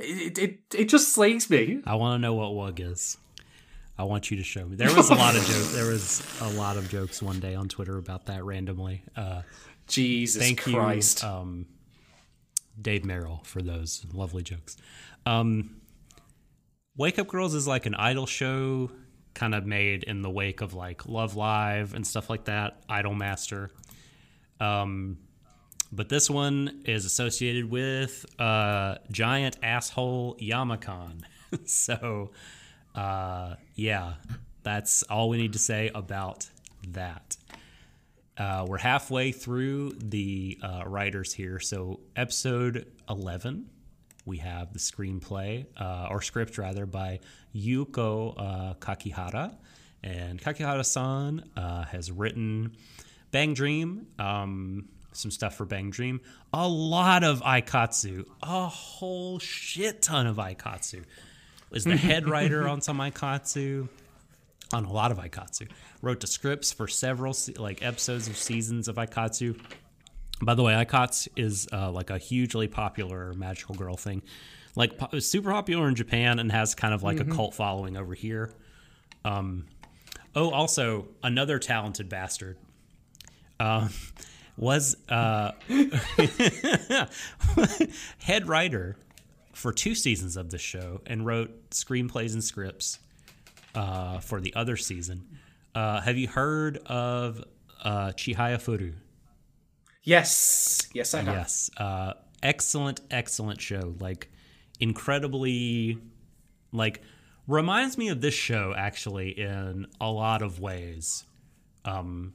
[0.00, 1.80] it, it it just slays me.
[1.86, 3.18] I want to know what WUG is.
[3.98, 4.76] I want you to show me.
[4.76, 5.72] There was a lot of jokes.
[5.74, 9.02] There was a lot of jokes one day on Twitter about that randomly.
[9.16, 9.42] Uh,
[9.88, 11.22] Jesus Thank Christ.
[11.22, 11.66] you, um,
[12.80, 14.76] Dave Merrill, for those lovely jokes.
[15.24, 15.80] Um,
[16.96, 18.90] Wake Up Girls is like an idol show,
[19.34, 22.82] kind of made in the wake of like Love Live and stuff like that.
[22.88, 23.70] Idol Master.
[24.60, 25.18] Um,
[25.92, 31.22] but this one is associated with uh, giant asshole Yamakan.
[31.64, 32.32] so,
[32.94, 34.14] uh, yeah,
[34.62, 36.48] that's all we need to say about
[36.88, 37.36] that.
[38.36, 41.58] Uh, we're halfway through the uh, writers here.
[41.58, 43.66] So, episode 11,
[44.26, 47.20] we have the screenplay, uh, or script rather, by
[47.54, 49.56] Yuko uh, Kakihara.
[50.02, 52.76] And Kakihara san uh, has written
[53.36, 56.22] Bang Dream, um, some stuff for Bang Dream,
[56.54, 61.04] a lot of Aikatsu, a whole shit ton of Aikatsu.
[61.68, 63.90] Was the head writer on some Aikatsu
[64.72, 65.68] on a lot of Aikatsu.
[66.00, 69.60] Wrote the scripts for several like episodes of seasons of Aikatsu.
[70.40, 74.22] By the way, Aikatsu is uh, like a hugely popular magical girl thing,
[74.76, 78.14] like po- super popular in Japan and has kind of like a cult following over
[78.14, 78.50] here.
[79.26, 79.66] Um,
[80.34, 82.56] oh, also another talented bastard
[83.60, 83.90] um,
[84.56, 85.52] was uh,
[88.18, 88.96] head writer
[89.52, 92.98] for two seasons of the show and wrote screenplays and scripts
[93.74, 95.26] uh, for the other season.
[95.74, 97.42] Uh, have you heard of
[97.82, 98.94] uh, Chihaya Furu?
[100.02, 101.34] yes, yes, I have.
[101.34, 101.70] Yes.
[101.76, 103.94] Uh, excellent, excellent show.
[104.00, 104.30] Like,
[104.80, 105.98] incredibly,
[106.72, 107.02] like,
[107.46, 111.24] reminds me of this show actually in a lot of ways.
[111.84, 112.32] Um,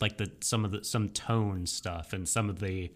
[0.00, 2.90] like the some of the some tone stuff and some of the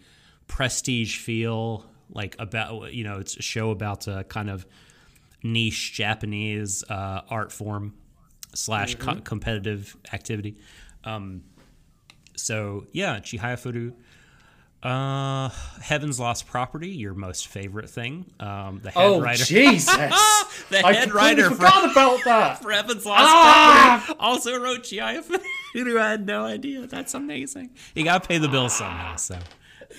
[0.47, 4.67] prestige feel like about you know it's a show about a kind of
[5.43, 7.95] niche Japanese uh, art form
[8.55, 10.57] slash co- competitive activity.
[11.05, 11.43] Um,
[12.37, 13.93] so yeah, Chihaya Furu.
[14.83, 15.49] Uh,
[15.81, 18.31] Heaven's Lost Property, your most favorite thing.
[18.39, 19.87] Um, the head Oh writer, Jesus!
[20.69, 22.59] the I head writer for, forgot about that.
[22.63, 24.03] for Heaven's Lost Ah!
[24.05, 25.43] Property also wrote Chihaya Furu.
[25.75, 26.87] I had no idea.
[26.87, 27.71] That's amazing.
[27.95, 29.17] You got to pay the bill somehow.
[29.17, 29.39] So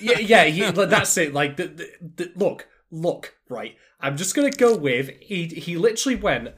[0.00, 1.34] yeah, yeah, he, that's it.
[1.34, 3.76] Like, the, the, the, look, look, right.
[4.00, 5.46] I'm just gonna go with he.
[5.46, 6.50] He literally went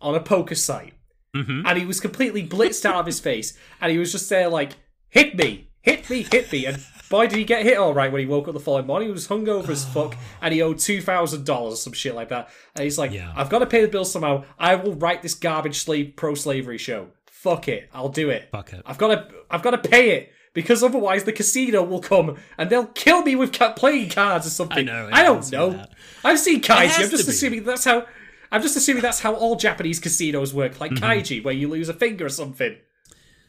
[0.00, 0.94] on a poker site,
[1.34, 1.66] mm-hmm.
[1.66, 4.76] and he was completely blitzed out of his face, and he was just there like,
[5.08, 8.20] hit me, hit me, hit me, and boy, did he get hit all right when
[8.20, 9.08] he woke up the following morning.
[9.08, 12.28] He was hungover as fuck, and he owed two thousand dollars or some shit like
[12.28, 12.48] that.
[12.76, 13.32] And he's like, Yeah.
[13.34, 14.44] I've got to pay the bill somehow.
[14.58, 17.08] I will write this garbage slave pro slavery show.
[17.44, 18.48] Fuck it, I'll do it.
[18.50, 18.82] Fuck it.
[18.86, 22.70] I've got to, I've got to pay it because otherwise the casino will come and
[22.70, 24.88] they'll kill me with ca- playing cards or something.
[24.88, 25.70] I know, I don't has to be know.
[25.70, 25.92] that.
[26.24, 26.98] I've seen kaiji.
[27.04, 27.30] I'm just to be.
[27.30, 28.06] assuming that's how.
[28.50, 31.04] I'm just assuming that's how all Japanese casinos work, like Mm-hmm.
[31.04, 32.76] kaiji, where you lose a finger or something.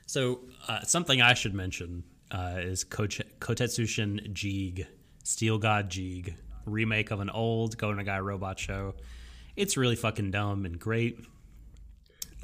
[0.07, 4.85] So uh, something I should mention uh, is Kotetsushin Jeeg,
[5.23, 6.33] Steel God Jeeg,
[6.65, 8.95] remake of an old Go Nagai robot show.
[9.55, 11.17] It's really fucking dumb and great.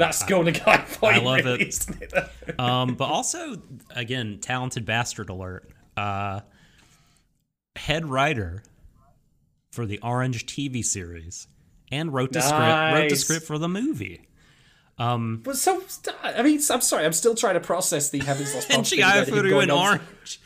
[0.01, 1.87] That's going to guy for I love really, it.
[2.01, 2.13] it?
[2.59, 3.61] Um, but also,
[3.95, 5.69] again, talented bastard alert.
[5.95, 6.41] Uh,
[7.75, 8.63] head writer
[9.71, 11.47] for the Orange TV series
[11.91, 12.93] and wrote the script.
[12.93, 14.27] Wrote the script for the movie.
[14.97, 15.81] but so,
[16.23, 17.05] I mean, I'm sorry.
[17.05, 19.71] I'm still trying to process the Heavens Lost And Chihaya Furu on.
[19.71, 20.41] Orange.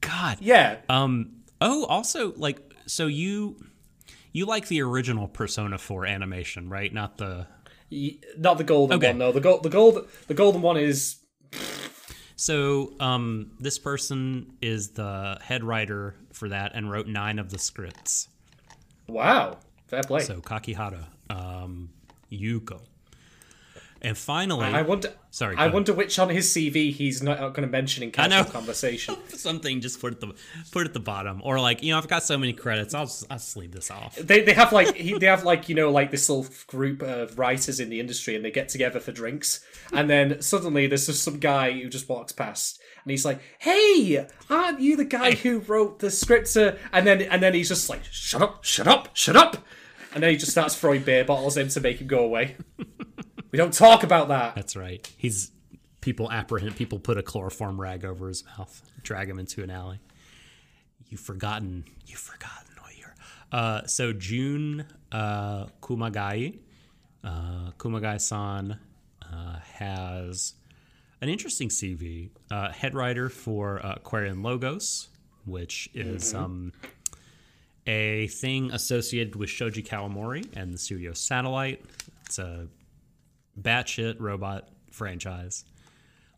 [0.00, 0.38] God.
[0.40, 0.78] Yeah.
[0.88, 1.42] Um.
[1.60, 3.56] Oh, also, like, so you
[4.32, 6.92] you like the original Persona 4 animation, right?
[6.92, 7.46] Not the.
[8.38, 9.08] Not the golden Okay.
[9.08, 9.32] one, no.
[9.32, 11.16] The gold, the gold, the golden one is
[12.36, 17.58] So, um, this person is the head writer for that and wrote nine of the
[17.58, 18.28] scripts.
[19.08, 19.58] wow.
[19.86, 20.20] Fair play.
[20.22, 21.90] So Kakihara, um,
[22.32, 22.80] Yuko.
[24.04, 25.14] And finally, I wonder.
[25.30, 29.16] Sorry, I wonder which on his CV he's not going to mention in casual conversation.
[29.28, 30.34] something just put at the
[30.72, 33.24] put at the bottom, or like you know, I've got so many credits, I'll just,
[33.30, 34.14] I'll just leave this off.
[34.16, 37.38] They, they have like he, they have like you know like this little group of
[37.38, 39.64] writers in the industry and they get together for drinks.
[39.90, 44.26] And then suddenly there's just some guy who just walks past and he's like hey
[44.50, 46.52] aren't you the guy who wrote the script?
[46.52, 49.56] To-" and then and then he's just like shut up shut up shut up.
[50.12, 52.56] And then he just starts throwing beer bottles in to make him go away
[53.54, 55.08] we don't talk about that That's right.
[55.16, 55.52] He's
[56.00, 60.00] people apprehend people put a chloroform rag over his mouth, drag him into an alley.
[61.08, 61.84] You've forgotten.
[62.04, 63.14] You've forgotten what you're.
[63.52, 66.58] Uh, so Jun uh, Kumagai,
[67.22, 68.76] uh, Kumagai-san
[69.22, 70.54] uh, has
[71.20, 72.30] an interesting CV.
[72.50, 75.10] Uh, head writer for uh, Aquarion Logos,
[75.46, 76.72] which is um,
[77.86, 81.84] a thing associated with Shoji Kawamori and the studio Satellite.
[82.26, 82.66] It's a
[83.60, 85.64] batshit robot franchise.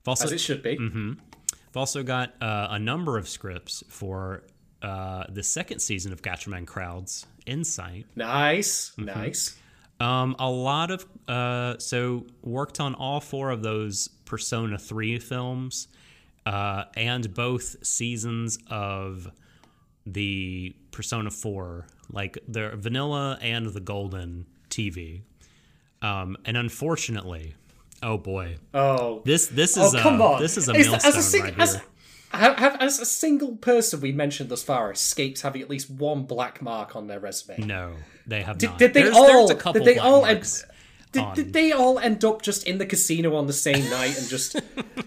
[0.02, 1.12] I've also, as it should be Mm-hmm,
[1.52, 4.44] I've also got uh, a number of scripts for
[4.82, 8.06] uh, the second season of Gatchaman Crowds Insight.
[8.14, 9.56] nice nice
[9.98, 15.88] Um, a lot of uh, so worked on all four of those Persona three films,
[16.44, 19.30] uh, and both seasons of
[20.04, 25.22] the Persona four, like the vanilla and the golden TV.
[26.02, 27.54] Um, and unfortunately,
[28.02, 30.42] oh boy, oh this this Oh is come a, on!
[30.42, 31.82] this is a Is- millstone as a sing- right as, here.
[32.30, 36.60] have, as a single person we mentioned thus far escapes having at least one black
[36.60, 37.58] mark on their resume.
[37.66, 37.94] No,
[38.26, 38.78] they have Did, not.
[38.78, 39.26] did they There's- all?
[39.26, 40.26] there's a couple did they all?
[40.26, 40.46] End,
[41.12, 44.28] did, did they all end up just in the casino on the same night and
[44.28, 44.60] just,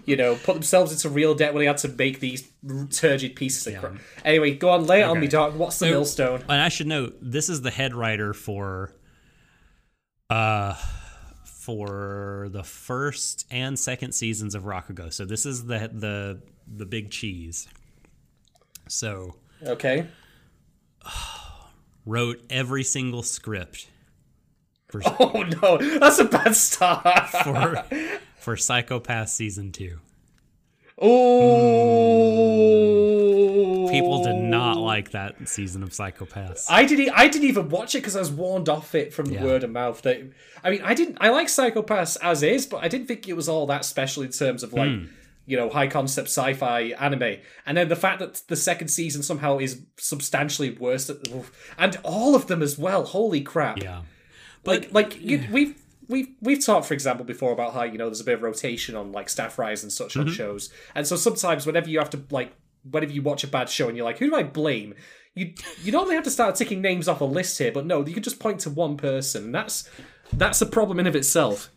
[0.06, 2.50] you know, put themselves into real debt when they had to make these
[2.92, 3.94] turgid pieces of crap?
[4.26, 5.56] Anyway, go on, lay it on me, dog.
[5.56, 6.42] What's the millstone?
[6.50, 8.92] And I should note this is the head writer for
[10.30, 10.76] uh
[11.44, 15.12] for the first and second seasons of Rakugo.
[15.14, 17.68] So this is the the the big cheese.
[18.88, 20.08] So Okay.
[22.06, 23.88] wrote every single script
[24.88, 27.30] for Oh no, that's a bad start.
[27.30, 27.84] for
[28.40, 30.00] for Psycho-Pass season 2.
[31.02, 32.60] Oh,
[33.90, 36.68] People did not like that season of Psycho-Pass.
[36.70, 37.12] I didn't.
[37.16, 39.44] I didn't even watch it because I was warned off it from Yeah.
[39.44, 40.02] word of mouth.
[40.02, 40.22] That
[40.64, 41.18] I mean, I didn't.
[41.22, 44.32] I like Psycho-Pass as is, but I didn't think it was all that special in
[44.32, 45.06] terms of like hmm.
[45.46, 47.38] you know high concept sci-fi anime.
[47.66, 51.22] And then the fact that the second season somehow is substantially worse, than,
[51.78, 53.06] and all of them as well.
[53.06, 53.82] Holy crap!
[53.82, 54.02] yeah.
[54.66, 55.79] like like you, we've
[56.10, 58.96] we've we've talked for example before about how you know there's a bit of rotation
[58.96, 60.70] on like staff rise and such on shows.
[60.96, 62.52] And so sometimes whenever you have to like
[62.90, 64.96] whenever you watch a bad show and you're like who do i blame?
[65.36, 68.14] You you normally have to start ticking names off a list here but no you
[68.14, 69.46] can just point to one person.
[69.46, 69.90] And that's
[70.34, 71.70] that's a problem in of itself.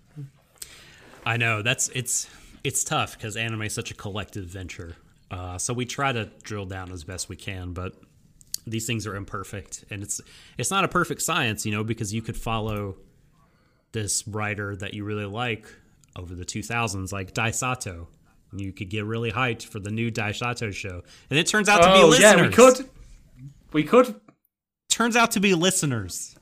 [1.24, 1.62] I know.
[1.62, 2.28] That's it's
[2.64, 4.96] it's tough because anime is such a collective venture.
[5.30, 7.94] Uh, so we try to drill down as best we can, but
[8.66, 10.20] these things are imperfect, and it's
[10.58, 12.96] it's not a perfect science, you know, because you could follow
[13.92, 15.66] this writer that you really like
[16.16, 18.08] over the 2000s, like Dai Sato.
[18.50, 21.68] and You could get really hyped for the new Dai Sato show, and it turns
[21.68, 22.32] out to be oh listeners.
[22.40, 22.88] yeah we could
[23.72, 24.20] we could
[24.88, 26.36] Turns out to be listeners.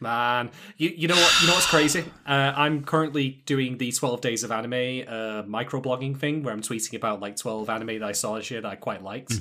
[0.00, 2.04] Man, you you know what you know what's crazy?
[2.26, 6.96] Uh, I'm currently doing the 12 days of anime uh, microblogging thing where I'm tweeting
[6.96, 9.34] about like 12 anime that I saw this year that I quite liked.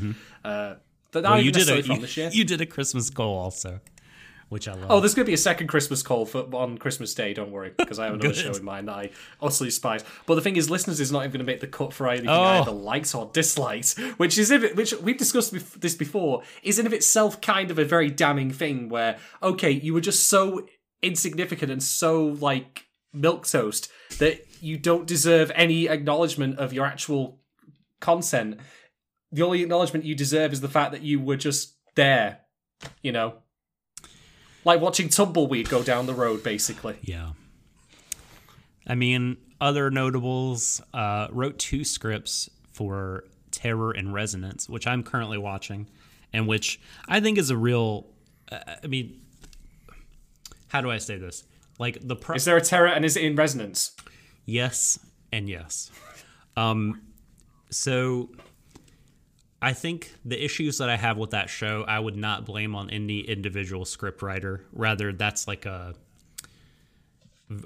[0.43, 0.75] Uh,
[1.13, 2.29] that Well, you did a from you, this year.
[2.31, 3.79] you did a Christmas goal also,
[4.51, 4.85] which I love.
[4.89, 7.33] Oh, there's going to be a second Christmas call for on Christmas Day.
[7.33, 9.09] Don't worry, because I have another show in mind that I
[9.41, 10.03] utterly despise.
[10.25, 12.27] But the thing is, listeners is not even going to make the cut for anything
[12.29, 12.43] Oh.
[12.43, 16.85] either likes or dislikes, which is if it, which we've discussed this before, is in
[16.85, 18.89] of itself kind of a very damning thing.
[18.89, 20.67] Where okay, you were just so
[21.01, 23.89] insignificant and so like milk toast
[24.19, 27.39] that you don't deserve any acknowledgement of your actual
[28.01, 28.59] content.
[29.31, 32.39] The only acknowledgement you deserve is the fact that you were just there,
[33.01, 33.35] you know.
[34.63, 36.97] Like watching Tumbleweed go down the road, basically.
[37.01, 37.31] Yeah.
[38.87, 45.37] I mean, other notables uh, wrote two scripts for Terror and Resonance, which I'm currently
[45.37, 45.87] watching,
[46.33, 48.07] and which I think is a real.
[48.51, 49.21] Uh, I mean,
[50.67, 51.43] how do I say this?
[51.79, 53.95] Like the pro- Is there a terror and is it in resonance?
[54.45, 54.99] yes
[55.31, 55.89] and yes.
[56.57, 57.01] Um,
[57.69, 58.29] so
[59.61, 62.89] I think the issues that I have with that show, I would not blame on
[62.89, 64.61] any individual scriptwriter.
[64.73, 65.93] Rather, that's like a,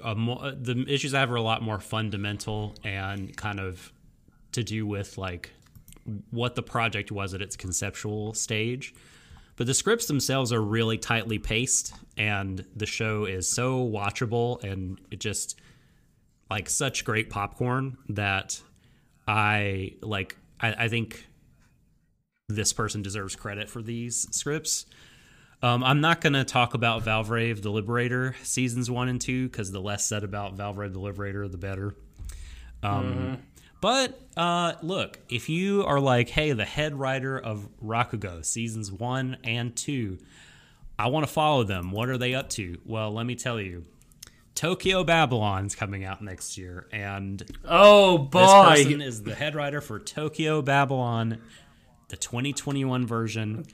[0.04, 3.92] a the issues I have are a lot more fundamental and kind of
[4.52, 5.52] to do with like
[6.30, 8.94] what the project was at its conceptual stage.
[9.56, 15.00] but the scripts themselves are really tightly paced, and the show is so watchable and
[15.10, 15.58] it just
[16.50, 18.60] like such great popcorn that
[19.26, 20.36] I like.
[20.60, 21.26] I, I think
[22.48, 24.86] this person deserves credit for these scripts.
[25.62, 29.72] Um, I'm not going to talk about Valvrave the Liberator seasons one and two because
[29.72, 31.94] the less said about Valvrave the Liberator, the better.
[32.82, 33.38] Um,
[33.80, 39.38] But uh, look, if you are like, hey, the head writer of Rakugo seasons one
[39.44, 40.18] and two,
[40.98, 41.90] I want to follow them.
[41.90, 42.78] What are they up to?
[42.84, 43.84] Well, let me tell you.
[44.54, 48.64] Tokyo Babylon's coming out next year, and Oh this boy.
[48.70, 51.42] person is the head writer for Tokyo Babylon,
[52.08, 53.64] the 2021 version.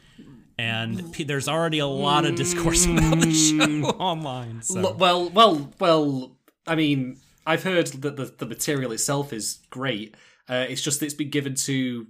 [0.58, 4.62] And p- there's already a lot of discourse about the show online.
[4.62, 4.80] So.
[4.80, 6.36] L- well, well, well.
[6.66, 10.14] I mean, I've heard that the, the material itself is great.
[10.48, 12.06] Uh, it's just that it's been given to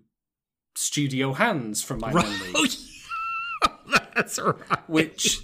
[0.75, 2.53] studio hands, from my memory.
[2.55, 3.99] Oh, yeah.
[4.15, 4.89] That's right.
[4.89, 5.39] Which,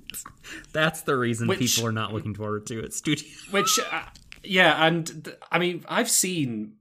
[0.72, 2.94] That's the reason Which- people are not looking forward to it.
[2.94, 3.28] Studio.
[3.50, 4.02] which, uh,
[4.42, 6.74] yeah, and I mean, I've seen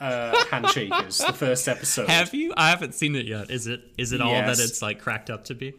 [0.00, 2.08] uh, Handshakers, the first episode.
[2.08, 2.52] Have you?
[2.56, 3.50] I haven't seen it yet.
[3.50, 3.80] Is it?
[3.98, 4.56] Is it all Yes.
[4.58, 5.74] that it's like cracked up to be?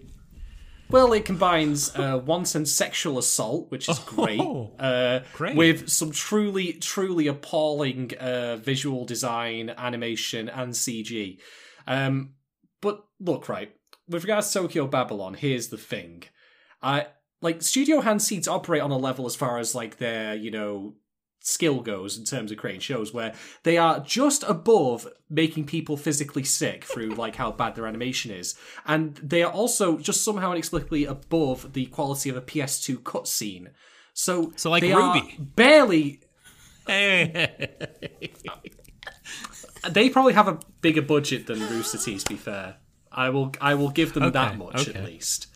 [0.92, 5.56] Well, it combines uh, wanton sexual assault, which is great, Oh, uh, great.
[5.56, 11.38] with some truly, truly appalling uh, visual design, animation, and CG.
[11.86, 12.32] Um,
[12.82, 13.72] but look, right,
[14.08, 16.24] with regards to Tokyo Babylon, here's the thing:
[16.82, 17.08] I
[17.42, 20.50] like Studio Hand seem to operate on a level as far as like their, you
[20.50, 20.96] know,
[21.42, 23.34] skill goes in terms of creating shows where
[23.64, 28.56] they are just above making people physically sick through like how bad their animation is
[28.86, 33.70] and they are also just somehow inexplicably above the quality of a ps2 cutscene
[34.14, 35.56] so So, like they RWBY.
[35.56, 36.22] barely
[36.90, 37.78] Hey.
[39.90, 42.24] they probably have a bigger budget than Rooster Teeth.
[42.26, 42.78] To be fair,
[43.12, 44.98] I will I will give them that much okay.
[44.98, 45.48] at least.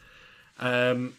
[0.60, 1.16] Um,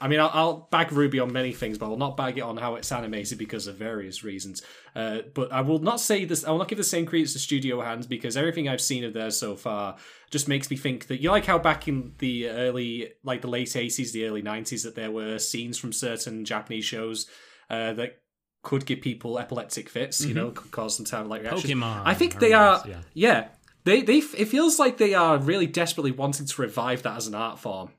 [0.00, 2.42] I mean, I'll, I'll bag RWBY on many things, but I will not bag it
[2.42, 4.62] on how it's animated because of various reasons.
[4.94, 6.44] Uh, but I will not say this.
[6.44, 9.12] I will not give the same credence to Studio Hands because everything I've seen of
[9.12, 9.96] theirs so far
[10.30, 13.76] just makes me think that you like how back in the early, like the late
[13.76, 17.26] eighties, the early nineties, that there were scenes from certain Japanese shows
[17.70, 18.20] uh, that
[18.62, 20.24] could give people epileptic fits.
[20.24, 21.64] You know, could cause them to have like reactions.
[21.72, 22.82] Pokemon I think they are.
[22.86, 23.00] yeah.
[23.14, 23.48] Yeah,
[23.84, 24.18] they they.
[24.18, 27.90] It feels like they are really desperately wanting to revive that as an art form.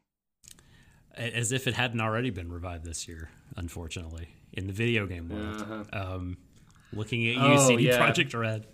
[1.18, 5.88] As if it hadn't already been revived this year, unfortunately, in the video game world.
[5.94, 6.38] Um,
[6.94, 8.00] looking at you, Oh, CD yeah.
[8.00, 8.66] Projekt Red.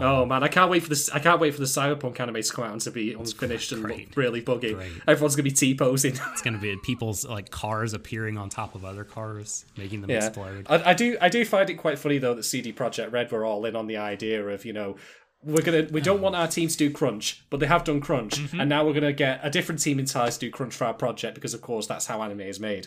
[0.00, 1.10] oh man, I can't wait for this.
[1.10, 3.82] I can't wait for the Cyberpunk anime to come out and to be unfinished and
[3.82, 4.72] look really buggy.
[4.72, 4.92] Great.
[5.06, 6.14] Everyone's gonna be t posing.
[6.32, 10.10] It's going to be people's like cars appearing on top of other cars, making them
[10.10, 10.66] yeah, explode.
[10.70, 11.18] I, I do.
[11.20, 13.86] I do find it quite funny though that CD Projekt Red were all in on
[13.86, 14.96] the idea of you know.
[15.44, 15.88] We're gonna.
[15.90, 18.60] We don't want our team to do crunch, but they have done crunch, Mm-hmm.
[18.60, 21.34] and now we're gonna get a different team entirely to do crunch for our project
[21.34, 22.86] because, of course, that's how anime is made.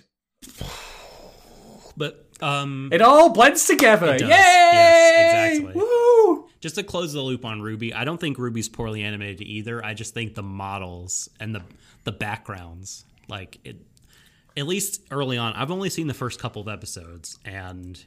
[1.97, 4.15] But um, It all blends together.
[4.15, 4.29] It does.
[4.29, 4.35] Yay!
[4.37, 5.81] Yes, exactly.
[5.81, 6.49] Woo!
[6.59, 9.85] just to close the loop on RWBY, I don't think RWBY's poorly animated either.
[9.85, 11.61] I just think the models and the
[12.05, 13.77] the backgrounds, like it,
[14.57, 18.03] at least early on, I've only seen the first couple of episodes, and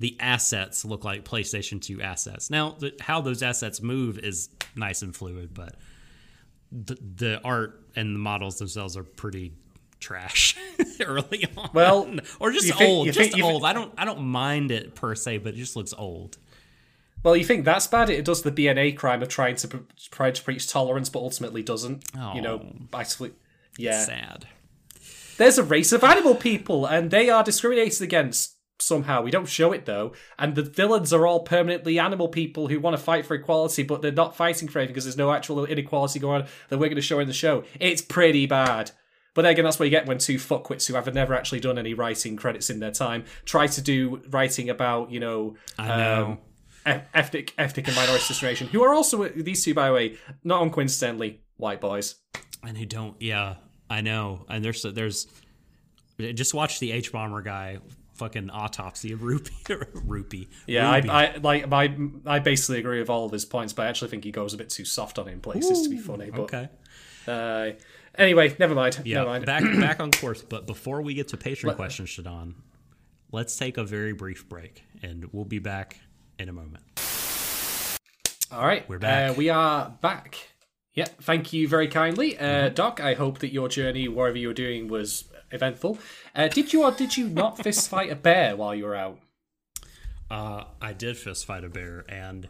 [0.00, 2.50] the assets look like PlayStation 2 assets.
[2.50, 5.74] Now, the, how those assets move is nice and fluid, but
[6.70, 9.52] the the art and the models themselves are pretty
[10.00, 10.56] trash
[11.00, 11.70] early on.
[11.72, 13.64] Well, or just think- old, just think- old.
[13.64, 16.38] I don't I don't mind it per se, but it just looks old.
[17.24, 18.10] Well, you think that's bad?
[18.10, 22.04] It does the BNA crime of trying to try to preach tolerance, but ultimately doesn't.
[22.34, 22.72] You know, Oh.
[22.92, 23.32] basically,
[23.76, 24.04] yeah.
[24.04, 24.46] Sad.
[25.36, 29.22] There's a race of animal people, and they are discriminated against somehow.
[29.22, 32.96] We don't show it though, and the villains are all permanently animal people who want
[32.96, 36.18] to fight for equality, but they're not fighting for anything because there's no actual inequality
[36.18, 37.64] going on that we're going to show in the show.
[37.80, 38.90] It's pretty bad.
[39.34, 41.94] But again, that's what you get when two fuckwits who have never actually done any
[41.94, 46.38] writing credits in their time try to do writing about, you know, I know.
[46.86, 50.62] um, ethnic, ethnic and minority discrimination, who are also these two, by the way, not
[50.62, 52.16] uncoincidentally, white boys.
[52.64, 53.56] and who don't yeah
[53.90, 55.26] i know and there's there's
[56.34, 57.80] just watch the hbomberguy
[58.18, 59.54] fucking autopsy of rupee
[59.94, 61.08] rupee Yeah, RWBY.
[61.08, 61.96] I, I like I
[62.26, 64.56] I basically agree with all of his points, but I actually think he goes a
[64.56, 66.30] bit too soft on it in places to be funny.
[66.30, 66.68] But okay
[67.26, 67.70] uh,
[68.16, 69.00] anyway, never mind.
[69.04, 69.46] yeah never mind.
[69.46, 72.54] back back on course but before we get to patron questions shadon
[73.32, 76.00] let's take a very brief break and we'll be back
[76.38, 76.82] in a moment
[78.50, 79.32] all right, We're back.
[79.32, 80.36] Uh, we are back.
[80.94, 82.74] Yeah, thank you very kindly, uh, Mm-hmm.
[82.74, 82.98] Doc.
[83.00, 85.98] I hope that your journey, wherever you were doing, was eventful.
[86.34, 89.18] Uh, did you or did you not fist fight a bear while you were out?
[90.30, 92.48] Uh, I did fist fight a bear, and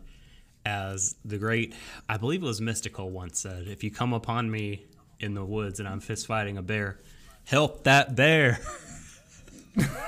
[0.64, 1.74] as the great,
[2.08, 4.86] I believe it was Mystical once said, if you come upon me
[5.20, 6.98] in the woods and I'm fist fighting a bear.
[7.44, 8.60] Help that bear.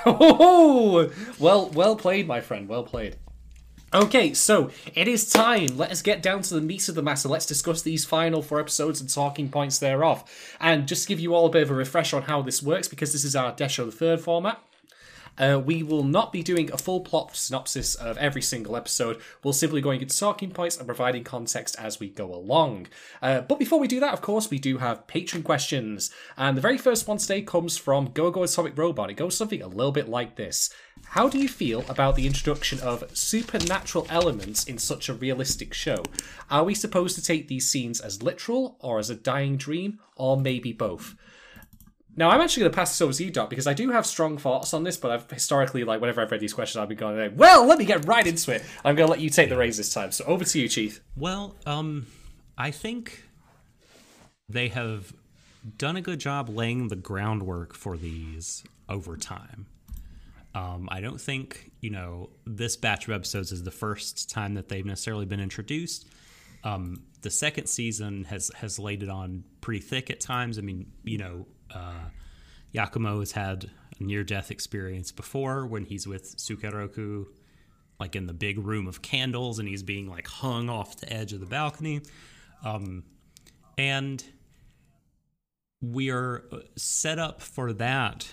[0.05, 2.67] Oh, well, well played, my friend.
[2.67, 3.17] Well played.
[3.93, 5.77] Okay, so it is time.
[5.77, 7.29] Let us get down to the meat of the matter.
[7.29, 10.23] Let's discuss these final four episodes and talking points thereof.
[10.61, 12.87] And just to give you all a bit of a refresh on how this works,
[12.87, 14.63] because this is our Desho the Third format.
[15.41, 19.21] Uh, we will not be doing a full plot synopsis of every single episode.
[19.43, 22.89] We'll simply going into talking points and providing context as we go along.
[23.23, 26.11] Uh, but before we do that, of course, we do have patron questions.
[26.37, 29.09] And the very first one today comes from Gogo Atomic Robot.
[29.09, 30.69] It goes something a little bit like this.
[31.07, 36.05] How do you feel about the introduction of supernatural elements in such a realistic show?
[36.51, 40.39] Are we supposed to take these scenes as literal or as a dying dream, or
[40.39, 41.17] maybe both?
[42.21, 44.05] Now, I'm actually going to pass this over to you, Doc, because I do have
[44.05, 46.99] strong thoughts on this, but I've historically, like, whenever I've read these questions, I've been
[46.99, 48.63] going, well, let me get right into it.
[48.85, 50.13] I'm going to let you take the reins this time.
[50.13, 51.01] So over to you, Chief.
[51.17, 52.09] Well, um,
[52.59, 53.25] I think
[54.51, 55.15] they have
[55.79, 59.65] done a good job laying the groundwork for these over time.
[60.55, 64.69] Um, I don't think, you know, this batch of episodes is the first time that
[64.69, 66.07] they've necessarily been introduced.
[66.65, 70.59] Um, the second season has has laid it on pretty thick at times.
[70.59, 72.09] I mean, you know, uh,
[72.75, 77.27] Yakumo has had a near death experience before when he's with Sukeroku,
[77.99, 81.33] like in the big room of candles, and he's being like hung off the edge
[81.33, 82.03] of the balcony.
[82.65, 83.05] Um,
[83.77, 84.23] and
[85.83, 86.45] we are
[86.77, 88.33] set up for that,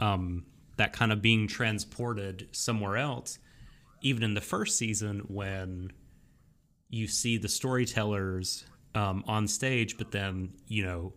[0.00, 0.44] um,
[0.76, 3.38] that kind of being transported somewhere else.
[4.02, 5.92] Even in the first season, when
[6.88, 8.64] you see the storytellers
[8.94, 11.12] um, on stage, but then you know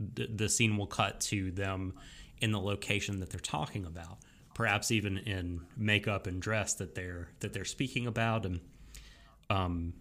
[0.00, 1.94] the, the scene will cut to them
[2.40, 4.18] in the location that they're talking about,
[4.54, 8.60] perhaps even in makeup and dress that they're that they're speaking about, and
[9.50, 9.92] um,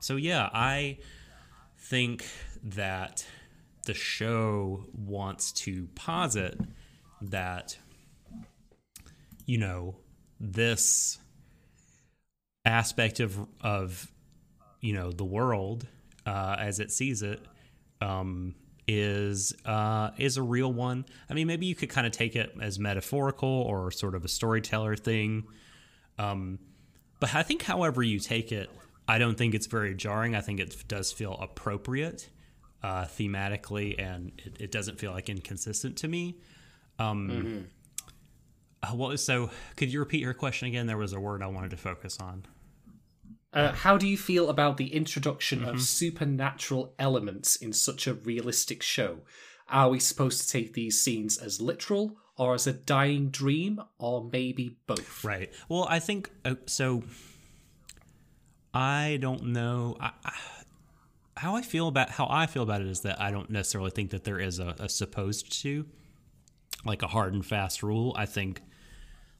[0.00, 0.98] so yeah, I
[1.78, 2.26] think
[2.62, 3.24] that
[3.86, 6.60] the show wants to posit
[7.22, 7.78] that
[9.46, 9.96] you know
[10.40, 11.18] this
[12.64, 14.12] aspect of of
[14.80, 15.86] you know the world
[16.26, 17.40] uh, as it sees it
[18.00, 18.54] um,
[18.88, 21.04] is uh, is a real one.
[21.30, 24.28] I mean, maybe you could kind of take it as metaphorical or sort of a
[24.28, 25.44] storyteller thing.
[26.18, 26.58] Um,
[27.20, 28.70] but I think, however you take it,
[29.06, 30.34] I don't think it's very jarring.
[30.34, 32.28] I think it does feel appropriate
[32.82, 36.36] uh, thematically, and it, it, doesn't feel like inconsistent to me.
[36.98, 37.68] Um,
[38.82, 39.02] mm-hmm.
[39.02, 39.50] uh, so?
[39.76, 40.86] Could you repeat your question again?
[40.86, 42.44] There was a word I wanted to focus on.
[43.52, 45.70] Uh, how do you feel about the introduction mm-hmm.
[45.70, 49.18] of supernatural elements in such a realistic show?
[49.68, 54.28] Are we supposed to take these scenes as literal or as a dying dream or
[54.30, 55.24] maybe both?
[55.24, 55.52] Right.
[55.68, 57.02] Well, I think uh, so.
[58.74, 59.96] I don't know.
[59.98, 60.32] I, I,
[61.38, 64.10] how I feel about how I feel about it is that I don't necessarily think
[64.10, 65.86] that there is a, a supposed to,
[66.84, 68.14] like a hard and fast rule.
[68.16, 68.60] I think,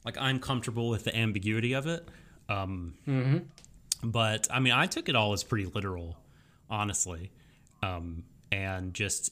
[0.03, 2.07] like I'm comfortable with the ambiguity of it.
[2.47, 3.37] Um, mm-hmm.
[4.03, 6.17] But I mean, I took it all as pretty literal,
[6.69, 7.31] honestly,
[7.83, 9.31] um, and just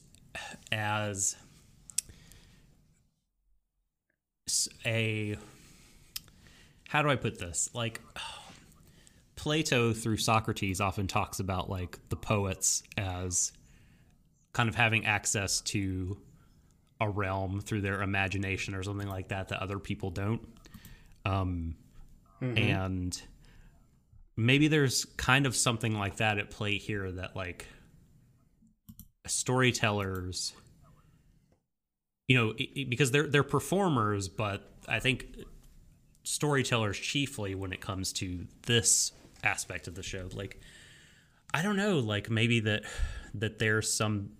[0.70, 1.36] as
[4.84, 5.36] a
[6.88, 7.70] how do I put this?
[7.74, 8.00] Like
[9.36, 13.52] Plato through Socrates often talks about like the poets as
[14.52, 16.18] kind of having access to
[17.00, 20.40] a realm through their imagination or something like that that other people don't.
[21.24, 21.76] Um,
[22.42, 22.58] mm-hmm.
[22.58, 23.22] And
[24.38, 27.66] maybe there's kind of something like that at play here that like
[29.26, 30.54] storytellers
[32.28, 32.54] you know
[32.88, 35.26] because they're they're performers but i think
[36.22, 39.12] storytellers chiefly when it comes to this
[39.42, 40.28] aspect of the show.
[40.32, 40.60] Like
[41.54, 42.82] i don't know like maybe that
[43.34, 44.30] that there's some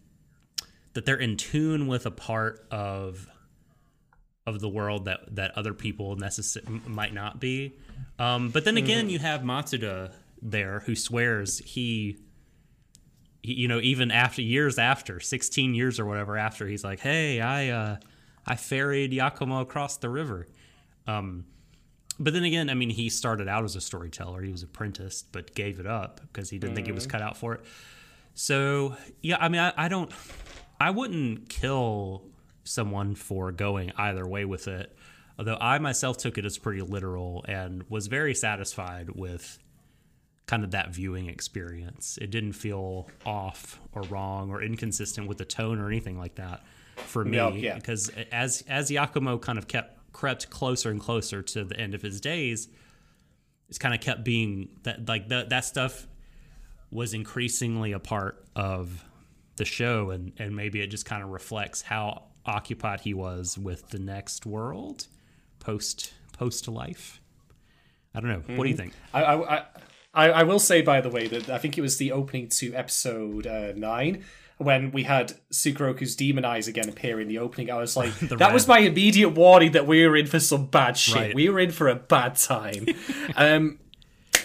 [0.92, 3.26] that they're in tune with a part of
[4.46, 7.74] of the world that that other people necess- might not be
[8.18, 9.12] um, but then again, mm.
[9.12, 12.18] you have Matsuda there who swears he,
[13.42, 17.40] he, you know, even after years after, 16 years or whatever after, he's like, hey,
[17.40, 17.96] I, uh,
[18.46, 20.46] I ferried Yakumo across the river.
[21.06, 21.44] Um,
[22.18, 24.42] but then again, I mean, he started out as a storyteller.
[24.42, 26.76] He was apprenticed, but gave it up because he didn't mm.
[26.76, 27.10] think he was mm.
[27.10, 27.64] cut out for it.
[28.34, 30.10] So yeah, I mean, I, I don't,
[30.80, 32.24] I wouldn't kill
[32.64, 34.96] someone for going either way with it.
[35.38, 39.58] Although I myself took it as pretty literal and was very satisfied with
[40.46, 42.18] kind of that viewing experience.
[42.20, 46.62] It didn't feel off or wrong or inconsistent with the tone or anything like that
[46.96, 47.74] for me no, yeah.
[47.74, 52.02] because as as Yakumo kind of kept crept closer and closer to the end of
[52.02, 52.68] his days,
[53.68, 56.06] it's kind of kept being that like that that stuff
[56.90, 59.04] was increasingly a part of
[59.56, 63.88] the show, and and maybe it just kind of reflects how occupied he was with
[63.90, 65.06] the next world,
[65.60, 67.20] post post life.
[68.14, 68.40] I don't know.
[68.40, 68.56] Mm-hmm.
[68.56, 68.92] What do you think?
[69.12, 69.64] I, I
[70.14, 72.74] I I will say by the way that I think it was the opening to
[72.74, 74.24] episode uh, nine
[74.58, 78.40] when we had Sukeroku's demon eyes again appear in the opening, I was like, that
[78.40, 78.52] red.
[78.52, 81.14] was my immediate warning that we were in for some bad shit.
[81.14, 81.34] Right.
[81.34, 82.86] We were in for a bad time.
[83.36, 83.78] um,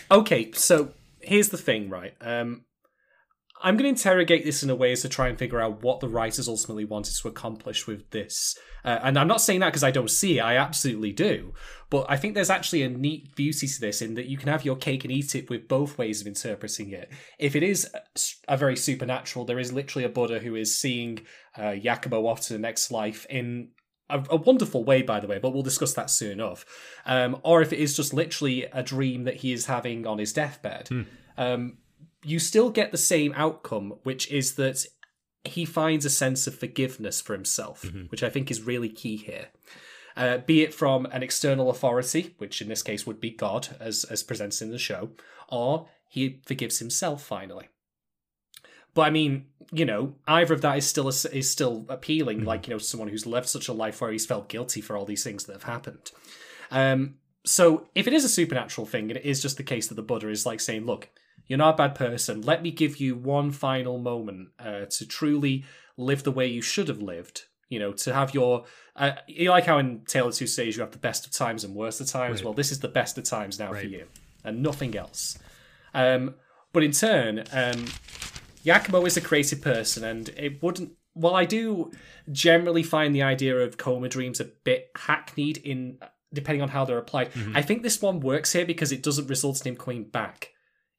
[0.10, 2.14] okay, so here's the thing, right?
[2.22, 2.64] Um,
[3.64, 6.02] I'm going to interrogate this in a way as to try and figure out what
[6.02, 8.58] the writers ultimately wanted to accomplish with this.
[8.84, 11.54] Uh, and I'm not saying that because I don't see it, I absolutely do.
[11.90, 14.66] But I think there's actually a neat beauty to this in that you can have
[14.66, 17.10] your cake and eat it with both ways of interpreting it.
[17.40, 17.88] If it is
[18.50, 21.20] a very supernatural, there is literally a Buddha who is seeing
[21.58, 23.70] uh, Yakumo off to the next life in
[24.10, 26.66] a, a, wonderful way, by the way, but we'll discuss that soon enough.
[27.06, 30.34] Um, or if it is just literally a dream that he is having on his
[30.34, 30.90] deathbed.
[30.90, 31.02] Hmm.
[31.38, 31.78] Um,
[32.24, 34.86] you still get the same outcome, which is that
[35.44, 38.04] he finds a sense of forgiveness for himself, mm-hmm.
[38.04, 39.48] which I think is really key here.
[40.16, 44.04] Uh, be it from an external authority, which in this case would be God, as
[44.06, 45.10] as presented in the show,
[45.50, 47.70] or he forgives himself finally.
[48.94, 52.40] But I mean, you know, either of that is still a, is still appealing.
[52.40, 52.48] Mm-hmm.
[52.48, 55.06] Like you know, someone who's lived such a life where he's felt guilty for all
[55.06, 56.12] these things that have happened.
[56.70, 57.16] Um,
[57.46, 60.04] so if it is a supernatural thing, and it is just the case that the
[60.04, 61.10] Buddha is like saying, "Look,
[61.48, 62.42] you're not a bad person.
[62.42, 65.66] Let me give you one final moment uh, to truly
[65.98, 67.44] live the way you should have lived.
[67.70, 68.66] You know, to have your.
[68.96, 71.64] Uh, you like how in Tale of Two Cities you have the best of times
[71.64, 72.40] and worst of times?
[72.40, 72.46] Right.
[72.46, 73.82] Well, this is the best of times now right.
[73.82, 74.06] for you,
[74.44, 75.40] and nothing else.
[75.94, 76.36] Um,
[76.72, 77.86] but in turn, um,
[78.64, 80.92] Yakumo is a creative person, and it wouldn't.
[81.16, 81.92] Well, I do
[82.32, 85.98] generally find the idea of coma dreams a bit hackneyed in
[86.34, 87.32] depending on how they're applied.
[87.34, 87.56] Mm-hmm.
[87.56, 90.53] I think this one works here because it doesn't result in him coming back.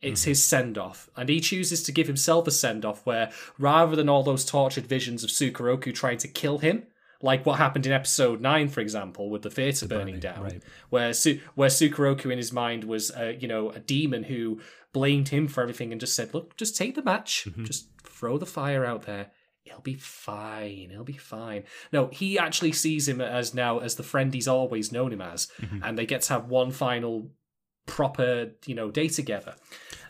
[0.05, 0.30] It's mm-hmm.
[0.30, 4.09] his send off, and he chooses to give himself a send off where, rather than
[4.09, 6.84] all those tortured visions of Sukeroku trying to kill him,
[7.22, 10.42] like what happened in episode nine, for example, with the theater the burning, burning, down,
[10.42, 10.62] right.
[10.90, 14.61] where Su- where Sukeroku in his mind was, uh, you know, a demon who
[14.92, 17.64] blamed him for everything and just said, "Look, just take the match, mm-hmm.
[17.64, 19.30] just throw the fire out there."
[19.64, 20.90] It'll be fine.
[20.92, 21.64] It'll be fine.
[21.90, 25.48] No, he actually sees him as now as the friend he's always known him as,
[25.59, 25.78] mm-hmm.
[25.82, 27.30] and they get to have one final
[27.87, 29.55] proper you know day together.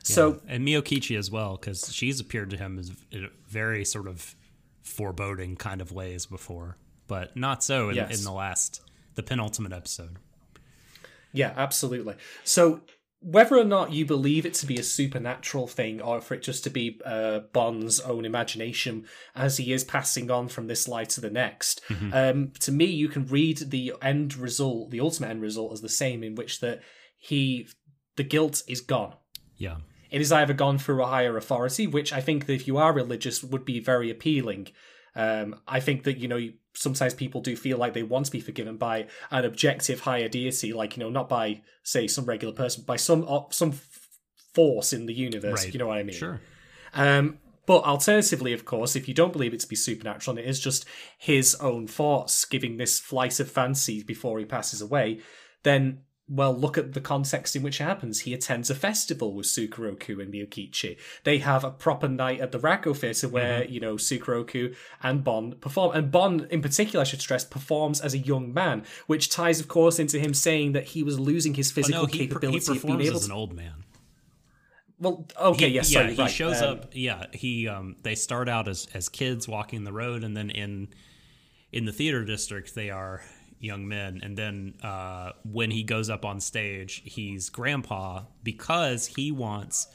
[0.03, 0.55] So yeah.
[0.55, 2.91] and Miyokichi as well because she's appeared to him as
[3.49, 4.35] very sort of
[4.83, 8.19] foreboding kind of ways before, but not so in, yes.
[8.19, 8.83] in the last
[9.15, 10.17] the penultimate episode.
[11.33, 12.15] Yeah, absolutely.
[12.45, 12.83] So
[13.25, 16.63] whether or not you believe it to be a supernatural thing or for it just
[16.63, 21.23] to be uh, Bon's own imagination as he is passing on from this life to
[21.23, 22.13] the next, mm-hmm.
[22.13, 25.89] um, to me, you can read the end result, the ultimate end result, as the
[25.89, 26.83] same, in which that
[27.25, 27.69] he
[28.17, 29.15] the guilt is gone.
[29.57, 29.77] Yeah.
[30.11, 32.93] It is either gone through a higher authority, which I think that if you are
[32.93, 34.69] religious would be very appealing.
[35.17, 36.41] Um, I think that you know
[36.75, 40.73] sometimes people do feel like they want to be forgiven by an objective higher deity,
[40.75, 43.73] like you know not by say some regular person, by some uh, some
[44.53, 45.65] force in the universe.
[45.65, 45.73] Right.
[45.73, 46.17] You know what I mean?
[46.17, 46.41] Sure.
[46.93, 50.49] Um, but alternatively, of course, if you don't believe it to be supernatural and it
[50.49, 50.85] is just
[51.17, 55.21] his own thoughts giving this flight of fancy before he passes away,
[55.63, 58.21] then well, look at the context in which it happens.
[58.21, 60.97] He attends a festival with Sukeroku and Miyokichi.
[61.25, 63.73] They have a proper night at the Rakugo Theatre where, mm-hmm.
[63.73, 65.95] you know, Sukeroku and Bon perform.
[65.95, 69.69] And Bon, in particular, I should stress, performs as a young man, which ties, of
[69.69, 72.73] course, into him saying that he was losing his physical oh, no, he capability per-
[72.73, 73.85] he performs of being able as an old man.
[74.99, 76.31] Well, okay, he, yes, yeah, sorry, he right.
[76.31, 76.87] shows um, up.
[76.93, 80.89] Yeah, he um, they start out as as kids walking the road, and then in
[81.73, 83.21] in the theater district, they are
[83.65, 84.21] young men.
[84.23, 89.89] And then uh, when he goes up on stage, he's grandpa because he wants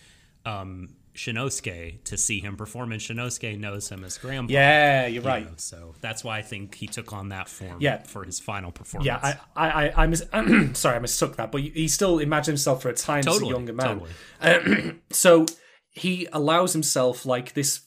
[0.45, 4.53] um, Shinosuke to see him perform, and Shinosuke knows him as grandpa.
[4.53, 5.45] Yeah, you're right.
[5.45, 8.03] know, so that's why I think he took on that form yeah.
[8.03, 9.05] for his final performance.
[9.05, 10.26] Yeah, I, I, I, I mis-
[10.78, 13.51] sorry, I mistook that, but he still imagined himself for a time totally, as a
[13.51, 14.01] younger man.
[14.41, 14.95] Totally.
[15.11, 15.45] so
[15.91, 17.82] he allows himself like this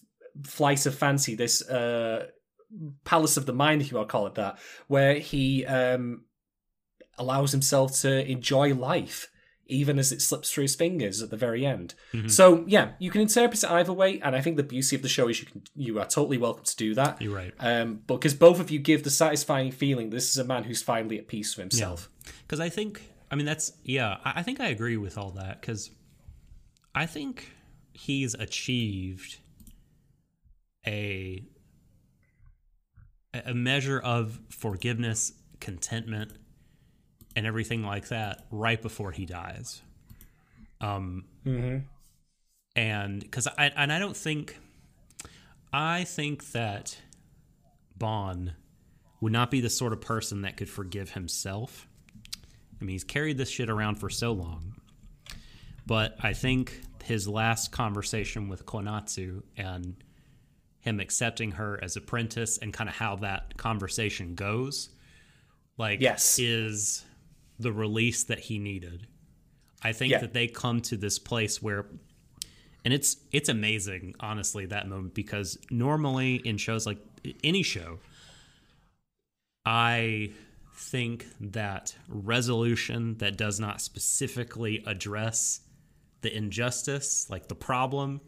[0.45, 2.26] flight of fancy, this uh,
[3.05, 4.59] palace of the mind, if you want to call it that,
[4.89, 6.25] where he um,
[7.18, 9.29] allows himself to enjoy life
[9.66, 11.95] even as it slips through his fingers at the very end.
[12.12, 12.29] Mm-hmm.
[12.29, 15.09] So yeah, you can interpret it either way, and I think the beauty of the
[15.09, 17.20] show is you can you are totally welcome to do that.
[17.23, 17.55] You're right.
[17.59, 21.18] Um, because both of you give the satisfying feeling this is a man who's finally
[21.18, 22.11] at peace with himself.
[22.43, 22.66] Because yeah.
[22.66, 25.91] I think, I mean, that's yeah, I, I think I agree with all that because
[26.95, 27.53] I think
[27.93, 29.39] he's achieved
[30.87, 31.47] a
[33.35, 36.33] a measure of forgiveness, contentment,
[37.35, 39.80] and everything like that right before he dies.
[40.80, 41.78] Um, mm-hmm.
[42.74, 44.59] and because I and I don't think
[45.72, 46.99] I think that
[47.97, 48.55] Bon
[49.20, 51.87] would not be the sort of person that could forgive himself.
[52.80, 54.74] I mean, he's carried this shit around for so long.
[55.87, 59.95] But I think his last conversation with Konatsu and
[60.83, 64.91] him accepting her as apprentice and kind of how that conversation goes,
[65.78, 66.39] like, Yes.
[66.39, 67.05] is
[67.59, 69.07] the release that he needed.
[69.83, 70.18] I think Yeah.
[70.18, 71.87] that they come to this place where
[72.85, 76.99] and it's it's amazing honestly that moment because normally in shows like
[77.45, 78.01] any show
[79.64, 80.33] i
[80.74, 85.61] think that resolution that does not specifically address
[86.22, 88.20] the injustice like the problem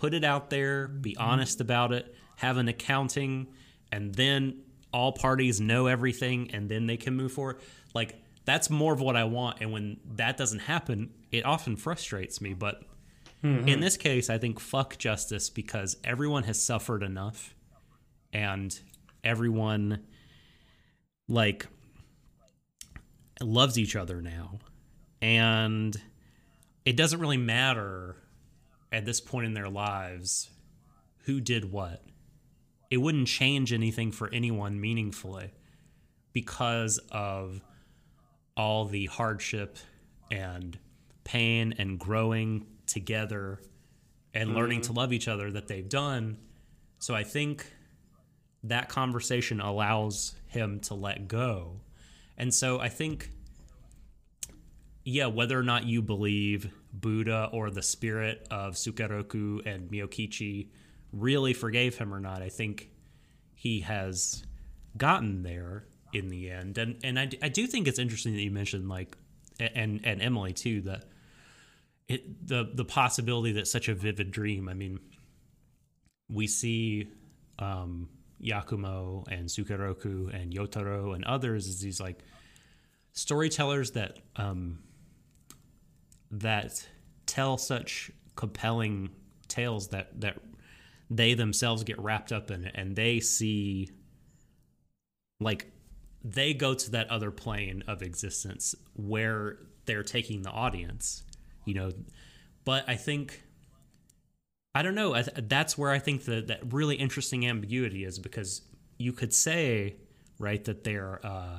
[0.00, 1.22] put it out there be mm-hmm.
[1.22, 3.46] honest about it have an accounting
[3.92, 7.60] and then all parties know everything and then they can move forward
[7.94, 12.40] like that's more of what i want and when that doesn't happen it often frustrates
[12.40, 12.82] me but
[13.42, 13.68] mm-hmm.
[13.68, 17.54] in this case, I think fuck justice because everyone has suffered enough
[18.32, 18.78] and
[19.24, 20.04] everyone
[21.28, 21.66] like
[23.40, 24.58] loves each other now.
[25.22, 25.96] And
[26.84, 28.16] it doesn't really matter
[28.92, 30.50] at this point in their lives
[31.24, 32.02] who did what.
[32.90, 35.52] It wouldn't change anything for anyone meaningfully
[36.32, 37.60] because of
[38.56, 39.78] all the hardship
[40.30, 40.78] and
[41.24, 43.60] pain and growing together
[44.34, 44.58] and mm-hmm.
[44.58, 46.38] learning to love each other that they've done.
[46.98, 47.66] So I think
[48.64, 51.80] that conversation allows him to let go.
[52.36, 53.30] And so I think,
[55.10, 60.68] yeah, whether or not you believe Buddha or the spirit of Sukeroku and Miyokichi
[61.12, 62.90] really forgave him or not, I think
[63.54, 64.44] he has
[64.96, 66.78] gotten there in the end.
[66.78, 69.16] And and I, I do think it's interesting that you mentioned like
[69.58, 71.06] and and Emily too that
[72.08, 74.68] it the the possibility that such a vivid dream.
[74.68, 75.00] I mean,
[76.28, 77.08] we see
[77.58, 78.08] um,
[78.40, 82.20] Yakumo and Sukeroku and Yotaro and others as these like
[83.12, 84.78] storytellers that um,
[86.30, 86.86] that
[87.26, 89.10] tell such compelling
[89.48, 90.38] tales that that
[91.10, 93.88] they themselves get wrapped up in it and they see
[95.40, 95.72] like
[96.22, 101.24] they go to that other plane of existence where they're taking the audience
[101.64, 101.92] you know?
[102.64, 103.42] But i think
[104.74, 108.62] i don't know that's where i think that that really interesting ambiguity is because
[108.98, 109.96] you could say
[110.38, 111.58] right that their uh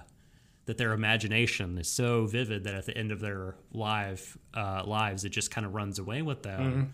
[0.66, 5.26] that their imagination is so vivid that at the end of their life uh lives
[5.26, 6.94] it just kind of runs away with them.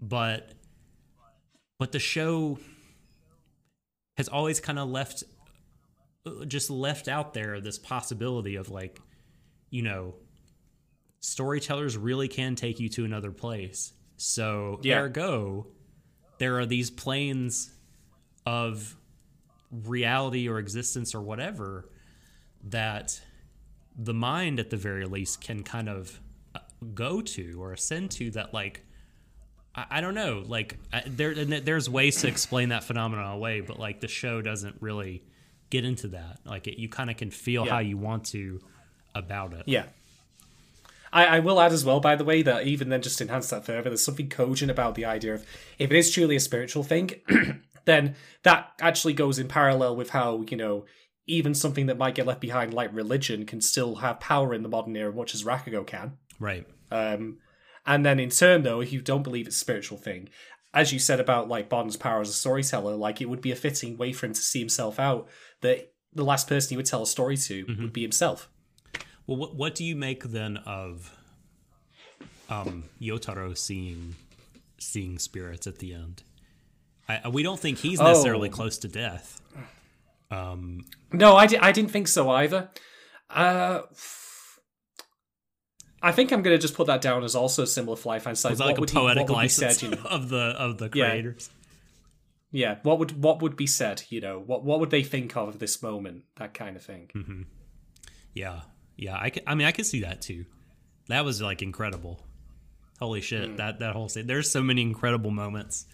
[0.00, 0.52] But
[1.78, 2.58] but the show
[4.16, 5.24] has always kind of left
[6.46, 9.00] just left out there this possibility of like
[9.70, 10.14] you know
[11.20, 13.92] storytellers really can take you to another place.
[14.16, 15.00] So Yeah.
[15.00, 15.66] ergo
[16.38, 17.72] there are these planes
[18.46, 18.96] of
[19.72, 21.88] reality or existence or whatever
[22.64, 23.20] that
[23.96, 26.20] the mind at the very least can kind of
[26.54, 26.60] uh,
[26.94, 28.84] go to or ascend to that like
[29.74, 33.60] I, I don't know like I, there and there's ways to explain that phenomenon away
[33.60, 35.22] but like the show doesn't really
[35.70, 37.72] get into that like it, you kind of can feel Yeah.
[37.72, 38.60] how you want to
[39.14, 39.86] about it Yeah.
[41.12, 43.64] I, I will add as well, by the way, that even then, just enhance that
[43.64, 45.46] further, there's something cogent about the idea of
[45.78, 47.12] if it is truly a spiritual thing,
[47.86, 50.84] then that actually goes in parallel with how, you know,
[51.28, 54.68] even something that might get left behind, like religion, can still have power in the
[54.68, 56.18] modern era, much as Rakugo can.
[56.40, 57.38] right Um,
[57.86, 60.28] and then in turn, though, if you don't believe it's a spiritual thing,
[60.74, 63.56] as you said about like Bon's power as a storyteller, like it would be a
[63.56, 65.28] fitting way for him to see himself out
[65.60, 68.48] that the last person he would tell a story to would be himself.
[69.26, 71.14] well what, what do you make then of
[72.48, 74.14] um yotaro seeing
[74.78, 76.22] seeing spirits at the end
[77.08, 78.52] I, we don't think he's necessarily Oh.
[78.52, 79.40] close to death
[80.30, 82.70] No, I, di- I didn't think so either.
[83.30, 83.82] Uh,
[86.02, 88.52] I think I'm going to just put that down as also similar to Life Einstein.
[88.52, 90.02] Is that like What a would he- poetic license said, you know?
[90.08, 91.50] of the of the creators?
[92.50, 94.02] yeah, what would what would be said?
[94.08, 96.22] You know, what what would they think of this moment?
[96.36, 97.10] That kind of thing.
[97.14, 97.42] Mm-hmm.
[98.32, 98.60] Yeah,
[98.96, 99.16] yeah.
[99.16, 100.44] I, I mean, I could see that too.
[101.08, 102.24] That was like incredible.
[103.00, 103.48] Holy shit!
[103.50, 103.56] Hmm.
[103.56, 104.26] That that whole scene.
[104.26, 105.86] There's so many incredible moments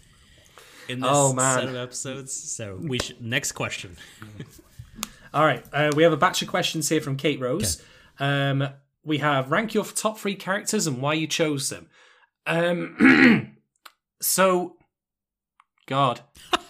[0.88, 1.58] in this Oh, man.
[1.60, 2.32] set of episodes.
[2.32, 3.96] So we should next question.
[5.34, 7.82] All right, uh, we have a batch of questions here from Kate Rose.
[8.20, 8.68] Um,
[9.04, 11.88] we have rank your top three characters and why you chose them.
[12.46, 13.56] Um,
[14.20, 14.76] so,
[15.86, 16.20] God,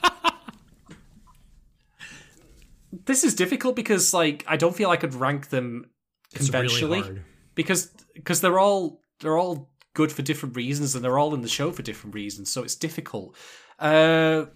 [3.07, 5.91] this is difficult because like I don't feel I could rank them
[6.33, 7.25] It's conventionally really hard.
[7.55, 11.49] because because they're all they're all good for different reasons and they're all in the
[11.49, 12.51] show for different reasons.
[12.51, 13.37] So it's difficult.
[13.85, 14.47] Uh,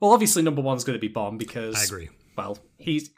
[0.00, 2.08] well, obviously number one's going to be Bon because I agree.
[2.36, 3.10] Well, he's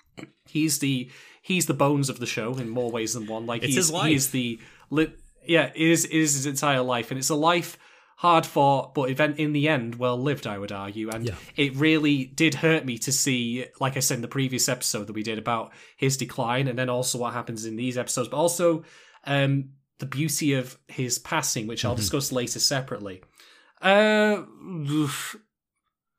[0.46, 1.10] he's the
[1.42, 3.46] he's the bones of the show in more ways than one.
[3.46, 4.08] Like It's he's his life.
[4.08, 4.60] he is the
[4.90, 5.18] lit.
[5.46, 7.78] Yeah, it is it is his entire life, and it's a life
[8.18, 10.46] hard fought, but event in the end well lived.
[10.46, 11.34] I would argue, and Yeah.
[11.56, 15.12] it really did hurt me to see, like I said in the previous episode that
[15.12, 18.84] we did about his decline, and then also what happens in these episodes, but also
[19.24, 22.00] um, the beauty of his passing, which I'll Mm-hmm.
[22.00, 23.22] discuss later separately.
[23.86, 24.44] Uh,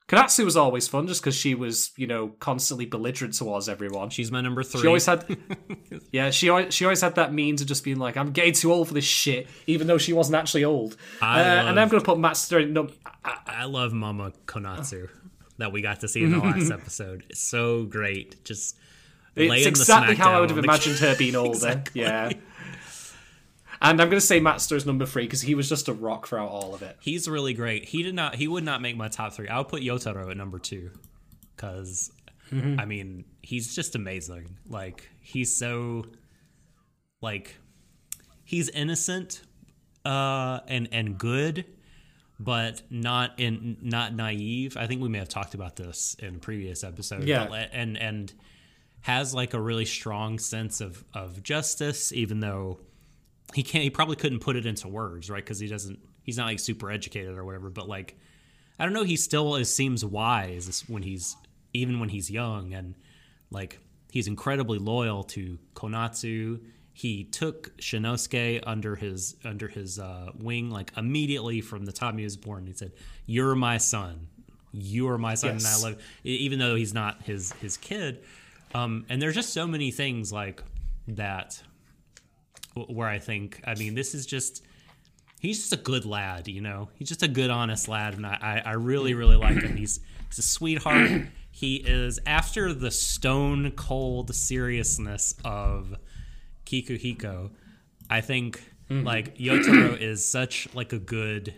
[0.08, 4.10] Konatsu was always fun just because she was, you know, constantly belligerent towards everyone.
[4.10, 4.82] She's my number three.
[4.82, 5.26] She always had,
[6.14, 8.72] yeah, she always, she always had that means of just being like, I'm getting too
[8.72, 10.96] old for this shit, even though she wasn't actually old.
[11.22, 12.72] I uh, and I'm going to put Master in.
[12.72, 12.88] No,
[13.26, 15.10] I love Mama Konatsu
[15.58, 17.26] that we got to see in the last episode.
[17.30, 18.46] It's so great.
[18.46, 18.78] Just
[19.36, 21.50] it's laying the exactly how I would have imagined her being older.
[21.50, 22.02] Exactly.
[22.02, 22.32] Yeah.
[23.82, 26.50] And I'm going to say is number three because he was just a rock throughout
[26.50, 26.98] all of it.
[27.00, 27.86] He's really great.
[27.86, 28.36] He did not.
[28.36, 29.48] He would not make my top three.
[29.48, 30.92] I would put Yotaro at number two,
[31.56, 32.12] because
[32.52, 32.80] Mm-hmm.
[32.80, 34.58] I mean he's just amazing.
[34.70, 36.06] Like he's so,
[37.22, 37.58] like,
[38.46, 39.42] he's innocent,
[40.06, 41.66] uh, and and good,
[42.40, 44.78] but not in not naive.
[44.78, 47.26] I think we may have talked about this in a previous episode.
[47.26, 47.48] Yeah.
[47.48, 48.34] but- and and
[49.02, 52.80] has like a really strong sense of of justice, even though
[53.54, 55.44] he can't he probably couldn't put it into words right?
[55.44, 58.18] Because he doesn't he's not like super educated or whatever but like
[58.80, 61.36] i don't know he still is, seems wise when he's
[61.74, 62.96] even when he's young and
[63.52, 63.80] like
[64.12, 66.60] he's incredibly loyal to konatsu
[66.94, 72.24] he took shinosuke under his under his uh, wing like immediately from the time he
[72.24, 72.66] was born.
[72.66, 72.92] He said
[73.28, 74.30] you're my son.
[74.74, 75.66] You are my son Yes.
[75.76, 78.24] and i love e- even though he's not his his kid.
[78.74, 80.64] Um, and there's just so many things like
[81.10, 81.62] that
[82.86, 84.64] where I think, I mean, this is just,
[85.40, 86.90] he's just a good lad, you know?
[86.96, 89.76] He's just a good, honest lad, and I, I, really, really like him.
[89.76, 90.00] He's,
[90.30, 91.24] he's a sweetheart.
[91.52, 95.96] he is, after the stone cold seriousness of
[96.66, 97.52] Kikuhiko,
[98.10, 101.54] I think, like, Yotaro is such, like, a good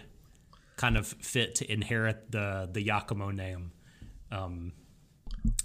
[0.77, 3.71] kind of fit to inherit the, the Yakumo name.
[4.31, 4.73] Um,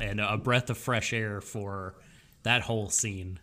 [0.00, 1.94] and a breath of fresh air for
[2.42, 3.38] that whole scene.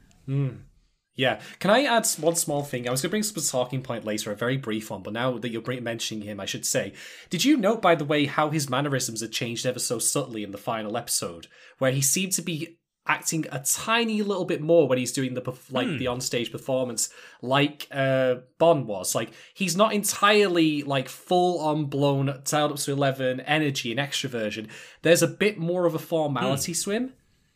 [1.15, 1.41] Yeah.
[1.59, 2.87] Can I add one small thing?
[2.87, 5.13] I was going to bring up a talking point later, a very brief one, but
[5.13, 6.93] now that you're mentioning him, I should say.
[7.29, 10.51] Did you note, by the way, how his mannerisms had changed ever so subtly in
[10.51, 11.47] the final episode,
[11.79, 15.41] where he seemed to be acting a tiny little bit more when he's doing the
[15.71, 17.09] like the onstage performance,
[17.41, 19.13] like uh, Bon was.
[19.13, 24.69] Like he's not entirely like full on blown, dialed up to eleven energy and extroversion.
[25.01, 27.13] There's a bit more of a formality swim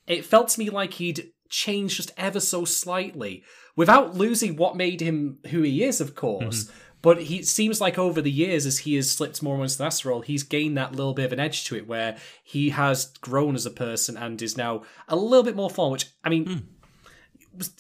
[0.08, 3.44] it felt to me like he'd changed just ever so slightly
[3.76, 6.72] without losing what made him who he is, of course.
[7.02, 10.22] But he seems like over the years, as he has slipped more into the role,
[10.22, 13.64] he's gained that little bit of an edge to it where he has grown as
[13.66, 15.92] a person and is now a little bit more fun.
[15.92, 16.68] Which I mean,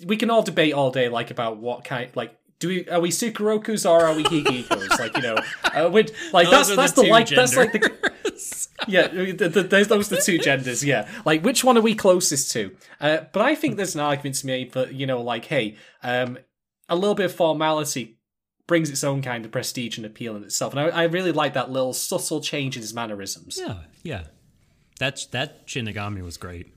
[0.05, 2.38] we can all debate all day, like about what kind, like.
[2.57, 4.97] Do we are we Sukerokus or are we Higikos?
[4.97, 5.36] like you know,
[5.66, 5.89] uh,
[6.32, 8.11] like Those that's that's the the like that's like the.
[8.88, 10.83] yeah, the, the, those those are the two genders.
[10.83, 12.75] Yeah, like which one are we closest to?
[12.99, 15.77] Uh, but I think there's an argument to be made that you know, like, hey,
[16.03, 16.38] um,
[16.89, 18.17] a little bit of formality
[18.67, 21.53] brings its own kind of prestige and appeal in itself, and I, I really like
[21.53, 23.57] that little subtle change in his mannerisms.
[23.59, 24.23] Yeah, yeah.
[24.99, 26.73] That that Shinigami was great.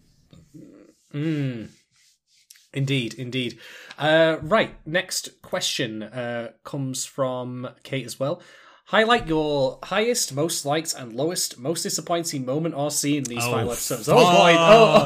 [2.74, 3.59] Indeed, indeed.
[3.98, 8.42] Uh, right, next question uh, comes from Kate as well.
[8.89, 13.51] Highlight your highest, most liked, and lowest, most disappointing moment or scene in these Oh,
[13.53, 14.09] final episodes.
[14.09, 14.55] Oh boy!
[14.57, 15.05] Oh,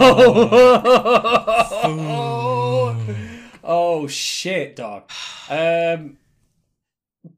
[1.83, 3.07] oh, oh,
[3.65, 5.11] oh, shit, dog.
[5.51, 6.17] Um,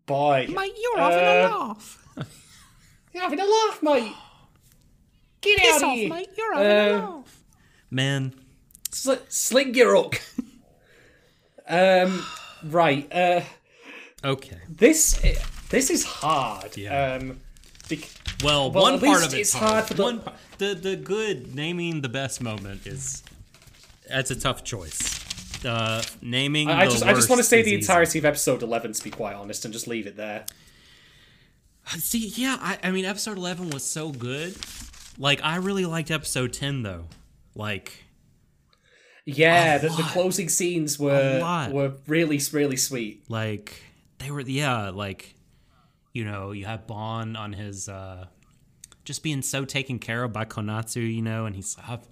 [0.05, 1.99] boy, Mate, you're having a laugh.
[3.15, 4.13] you're having a laugh, mate.
[5.41, 6.29] Get out of here, mate.
[6.37, 7.43] You're Uh, laugh.
[7.91, 8.35] Man,
[8.93, 10.21] Sl- sling your hook.
[11.69, 12.23] um,
[12.65, 13.11] right.
[13.11, 13.41] Uh,
[14.23, 14.59] okay.
[14.69, 15.19] this
[15.71, 16.77] this is hard.
[16.77, 17.15] Yeah.
[17.15, 17.41] Um,
[17.89, 18.09] bec-
[18.43, 20.23] Well, Well, one part of it's, it's hard for the- One,
[20.59, 23.23] the the good naming the best moment is
[24.09, 25.21] that's a tough choice.
[25.65, 27.77] Uh, naming I the just I just want to say the easy.
[27.81, 30.45] entirety of episode eleven, to be quite honest, and just leave it there.
[31.99, 34.57] See, yeah, I, I mean, episode eleven was so good.
[35.19, 37.05] Like, I really liked episode ten though.
[37.55, 38.05] Like,
[39.27, 43.25] Yeah, the, the closing scenes were were really really sweet.
[43.31, 43.83] like
[44.19, 45.34] they were yeah like
[46.15, 48.27] you know you have Bon on his uh
[49.05, 52.07] just being so taken care of by Konatsu you know and he's I've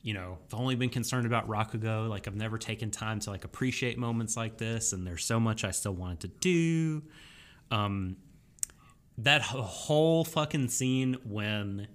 [0.00, 2.08] you know I've only been concerned about Rakugo.
[2.08, 5.64] Like I've never taken time to like appreciate moments like this and there's so much
[5.64, 7.02] I still wanted to do.
[7.70, 8.16] Um
[9.18, 11.88] that whole fucking scene when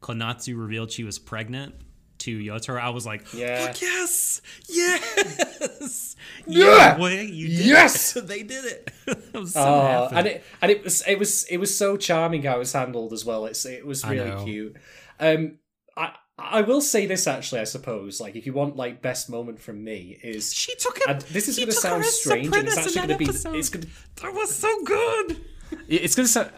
[0.00, 1.76] Konatsu revealed she was pregnant
[2.22, 3.66] to Yotaro, I was like, Yeah.
[3.66, 6.16] fuck yes, yes,
[6.46, 6.96] Yeah!
[6.96, 8.16] boy, you did Yes!
[8.16, 8.26] it.
[8.28, 8.90] they did it.
[9.34, 10.16] I'm so Oh, happy.
[10.16, 13.12] and it and it was it was it was so charming how it was handled
[13.12, 13.46] as well.
[13.46, 14.76] It's it was really cute.
[15.20, 15.58] Um,
[15.96, 17.60] I I will say this actually.
[17.60, 21.20] I suppose like if you want like best moment from me is she took it.
[21.30, 23.56] this is going to sound strange and it's actually going to be episode.
[23.56, 23.86] it's gonna,
[24.22, 25.44] that was so good.
[25.88, 26.50] it's going to sound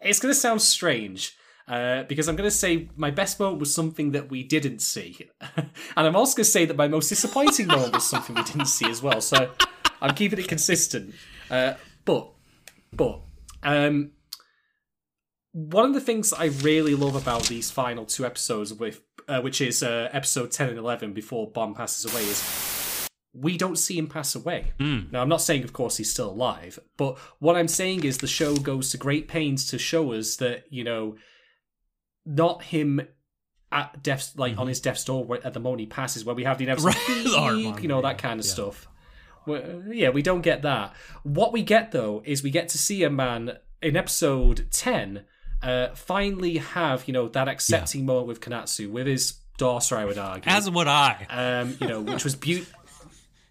[0.00, 1.36] it's going to sound strange.
[1.66, 5.30] Uh, because I'm going to say my best moment was something that we didn't see,
[5.56, 8.66] and I'm also going to say that my most disappointing moment was something we didn't
[8.66, 9.22] see as well.
[9.22, 9.50] So
[10.02, 11.14] I'm keeping it consistent.
[11.50, 12.30] Uh, but,
[12.92, 13.22] but,
[13.62, 14.10] um,
[15.52, 19.60] one of the things I really love about these final two episodes, with uh, which
[19.60, 24.08] is uh, episode ten and eleven, before Bon passes away, is we don't see him
[24.08, 24.72] pass away.
[25.12, 28.26] Now, I'm not saying, of course, he's still alive, but what I'm saying is the
[28.26, 31.16] show goes to great pains to show us that you know,
[32.26, 33.06] not him
[33.72, 36.58] at death's like on his death's door at the moment he passes, where we have
[36.58, 38.52] the inevitable, Right, you know, that kind of yeah.
[38.52, 38.88] stuff.
[39.46, 40.94] Well, yeah, we don't get that.
[41.22, 45.24] What we get though is we get to see a man in episode ten
[45.62, 49.96] uh, finally have you know that accepting moment with Kanatsu with his daughter.
[49.96, 51.26] I would argue, As would I.
[51.30, 52.80] um, you know, which was beautiful.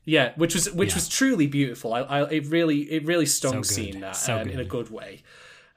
[0.05, 0.95] Yeah, which was which Yeah.
[0.95, 1.93] was truly beautiful.
[1.93, 4.89] I, I it really it really stung So seeing that So um, in a good
[4.89, 5.24] way.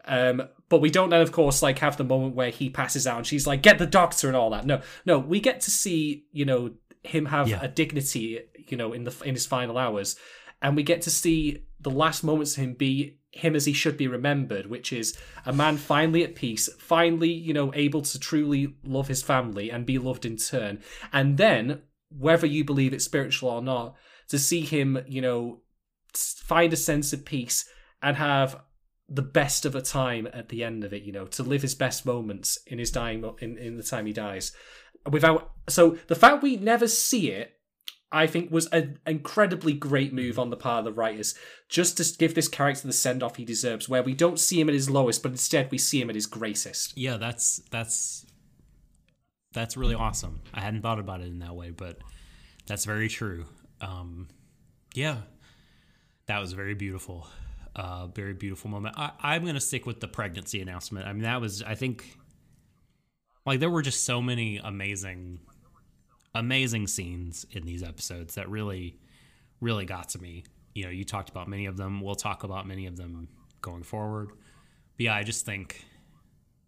[0.07, 3.19] Um, but we don't then, of course, like have the moment where he passes out
[3.19, 4.67] and she's like, "Get the doctor" and all that.
[4.67, 7.61] No, no, we get to see you know him have Yeah.
[7.63, 10.17] a dignity, you know, in the in his final hours,
[10.63, 13.97] and we get to see the last moments of him be him as he should
[13.99, 18.75] be remembered, which is a man finally at peace, finally, you know, able to truly
[18.83, 20.81] love his family and be loved in turn.
[21.13, 23.95] And then, whether you believe it's spiritual or not,
[24.29, 25.61] to see him, you know,
[26.15, 27.69] find a sense of peace
[28.03, 28.59] and have
[29.09, 31.75] the best of a time at the end of it, you know, to live his
[31.75, 34.53] best moments in his dying in, in the time he dies.
[35.11, 37.57] Without so the fact we never see it
[38.13, 41.35] I think was an incredibly great move on the part of the writers,
[41.69, 44.69] just to give this character the send off he deserves, where we don't see him
[44.69, 46.97] at his lowest, but instead we see him at his greatest.
[46.97, 48.25] Yeah, that's that's
[49.53, 50.41] that's really awesome.
[50.55, 51.99] I hadn't thought about it in that way, but
[52.67, 53.47] that's very true.
[53.81, 54.29] Um,
[54.95, 55.19] yeah,
[56.27, 57.27] that was very beautiful.
[57.77, 58.95] Uh, very beautiful moment.
[58.99, 61.07] I, I'm gonna stick with the pregnancy announcement.
[61.07, 62.17] I mean, that was I think
[63.47, 65.39] like there were just so many amazing,
[66.35, 68.99] amazing scenes in these episodes that really,
[69.61, 70.45] really got to me.
[70.75, 72.01] You know, you talked about many of them.
[72.01, 73.29] We'll talk about many of them
[73.61, 74.31] going forward.
[74.97, 75.85] But yeah, I just think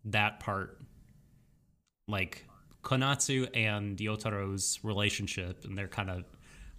[0.04, 0.78] that part,
[2.06, 2.46] like
[2.82, 6.24] Konatsu and Yotaro's relationship and their kind of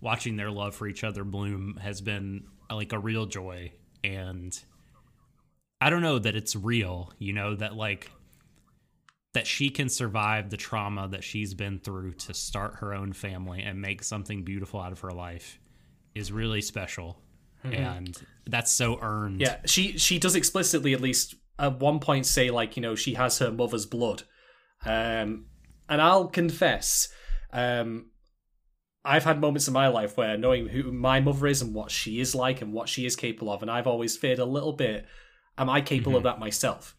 [0.02, 3.72] watching their love for each other bloom has been like a real joy.
[4.04, 4.58] And
[5.82, 8.12] I don't know that it's real, you know, that like
[9.34, 13.62] that she can survive the trauma that she's been through to start her own family
[13.62, 15.60] and make something beautiful out of her life
[16.16, 17.22] is really special.
[17.64, 19.42] And that's so earned.
[19.42, 23.16] Yeah, she she does explicitly at least at one point say like you know she
[23.16, 24.24] has her mother's blood,
[24.86, 25.46] um,
[25.90, 27.10] and I'll confess,
[27.52, 28.12] um,
[29.14, 32.20] I've had moments in my life where knowing who my mother is and what she
[32.20, 35.06] is like and what she is capable of, and I've always feared a little bit:
[35.58, 36.96] Am I capable of that myself?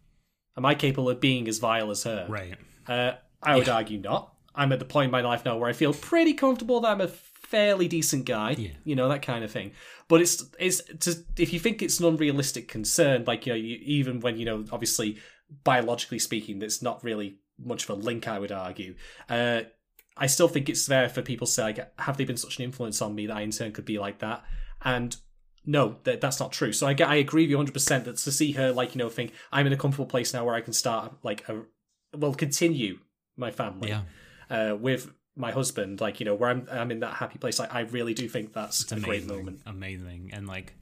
[0.57, 2.27] Am I capable of being as vile as her?
[2.29, 2.57] Right.
[2.87, 4.35] Uh, I would argue not.
[4.55, 7.01] I'm at the point in my life now where I feel pretty comfortable that I'm
[7.01, 8.71] a fairly decent guy, Yeah.
[8.85, 9.73] you know that kind of thing.
[10.09, 13.79] But it's it's to, if you think it's an unrealistic concern, like you know, you,
[13.83, 15.19] even when you know, obviously
[15.65, 18.27] biologically speaking, that's not really much of a link.
[18.29, 18.95] I would argue.
[19.29, 19.63] Uh,
[20.21, 22.65] I still think it's there for people to say, like, have they been such an
[22.65, 24.45] influence on me that I in turn could be like that?
[24.83, 25.17] And
[25.65, 26.73] no, that, that's not true.
[26.73, 28.99] So I get, I agree with you 100 percent that to see her like you
[28.99, 31.63] know think I'm in a comfortable place now where I can start like a
[32.17, 32.99] well continue
[33.37, 34.03] my family Yeah.
[34.51, 37.59] uh, with my husband, like you know where I'm I'm in that happy place.
[37.59, 39.61] Like I really do think that's It's a great amazing, moment.
[39.67, 40.75] Amazing, and like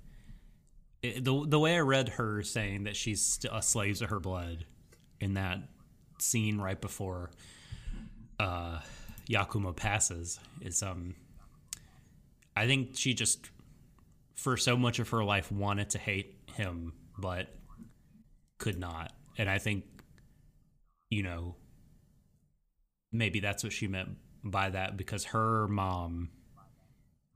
[1.03, 4.65] it, the the way I read her saying that she's a slave to her blood
[5.21, 5.59] in that
[6.19, 7.31] scene right before
[8.41, 8.81] uh,
[9.29, 11.15] Yakumo passes is um.
[12.57, 13.51] I think she just,
[14.35, 17.55] for so much of her life, wanted to hate him, but
[18.59, 19.13] could not.
[19.37, 19.85] And I think,
[21.09, 21.55] you know,
[23.13, 24.09] maybe that's what she meant
[24.43, 26.31] by that because her mom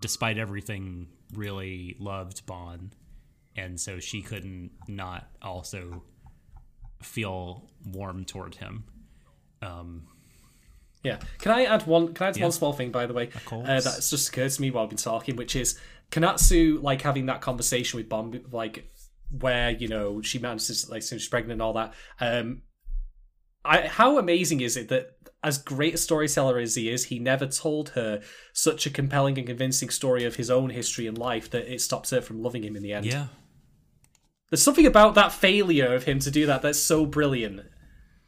[0.03, 2.93] despite everything, really loved Bon,
[3.57, 6.03] and so she couldn't not also
[7.03, 8.84] feel warm toward him.
[9.62, 10.09] Um,
[11.03, 11.18] Yeah.
[11.38, 12.14] Can I add one?
[12.14, 12.44] Can I add Yeah.
[12.44, 13.26] one small thing, by the way?
[13.44, 13.68] course.
[13.68, 15.78] Uh, that's just occurred to me while I've been talking, which is
[16.11, 18.88] Kanatsu like having that conversation with Bon, like
[19.30, 21.94] where you know she manages like since she's pregnant and all that.
[22.20, 22.62] Um,
[23.64, 27.46] I how amazing is it that as great a storyteller as he is, he never
[27.46, 28.22] told her
[28.53, 32.11] such a compelling and convincing story of his own history and life that it stops
[32.11, 33.07] her from loving him in the end.
[33.07, 33.26] Yeah.
[34.50, 37.62] There's something about that failure of him to do that that's so brilliant.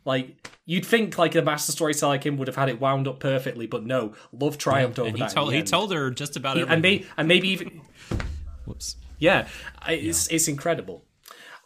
[0.05, 3.21] Like you'd think like a master storyteller like him would have had it wound up
[3.21, 5.31] perfectly, but no, love triumphed over And he that.
[5.33, 5.69] told he end.
[5.69, 7.81] told her just about it, and may, and maybe even
[8.67, 8.97] Whoops.
[9.19, 9.49] yeah,
[9.89, 11.05] it's it's incredible.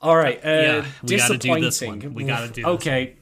[0.00, 1.64] All right, uh, Yeah, we gotta do disappointing.
[1.64, 2.14] this one.
[2.14, 3.16] We gotta do this Okay.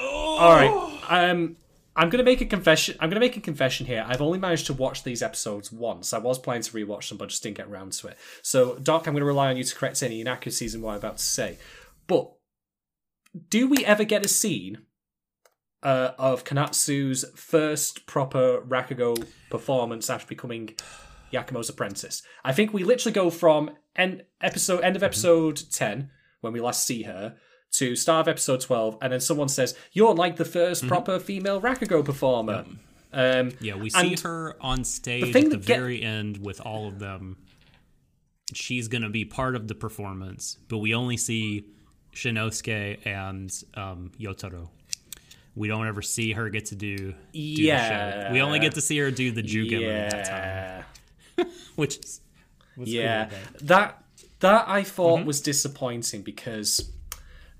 [0.00, 1.00] All right.
[1.08, 1.56] Um,
[1.96, 2.96] I'm gonna make a confession.
[3.00, 4.04] I'm gonna make a confession here.
[4.06, 6.12] I've only managed to watch these episodes once.
[6.12, 8.16] I was planning to rewatch them, but just didn't get around to it.
[8.42, 11.18] So, Doc, I'm gonna rely on you to correct any inaccuracies in what I'm about
[11.18, 11.58] to say.
[12.06, 12.30] But
[13.48, 14.78] do we ever get a scene
[15.82, 20.74] uh, of Kanatsu's first proper Rakugo performance after becoming
[21.32, 22.22] Yakumo's apprentice?
[22.44, 26.10] I think we literally go from end episode end of episode ten
[26.40, 27.36] when we last see her
[27.72, 31.60] to start of episode twelve, and then someone says you're like the 1st proper female
[31.60, 32.64] Rakugo performer.
[33.12, 36.88] Um, Yeah, we see her on stage thing at the get- very end with all
[36.88, 37.36] of them.
[38.52, 41.64] She's going to be part of the performance, but we only see
[42.14, 44.68] Shinnosuke and um, Yotaro.
[45.56, 47.62] We don't ever see her get to do, do the show.
[47.66, 48.32] Yeah.
[48.32, 50.84] We only get to see her do the Jugemu that time,
[51.38, 51.44] yeah.
[51.76, 52.20] which is
[52.76, 54.04] was cool, Yeah, but- that
[54.40, 55.26] that I thought Mm-hmm.
[55.26, 56.90] was disappointing because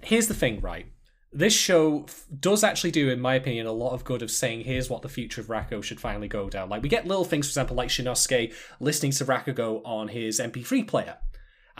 [0.03, 0.86] here's the thing, right?
[1.32, 4.62] This show f- does actually do, in my opinion, a lot of good of saying
[4.62, 6.68] here's what the future of Rako should finally go down.
[6.70, 10.86] Like we get little things, for example, like Shinnosuke listening to Rakugo on his MP3
[10.88, 11.18] player.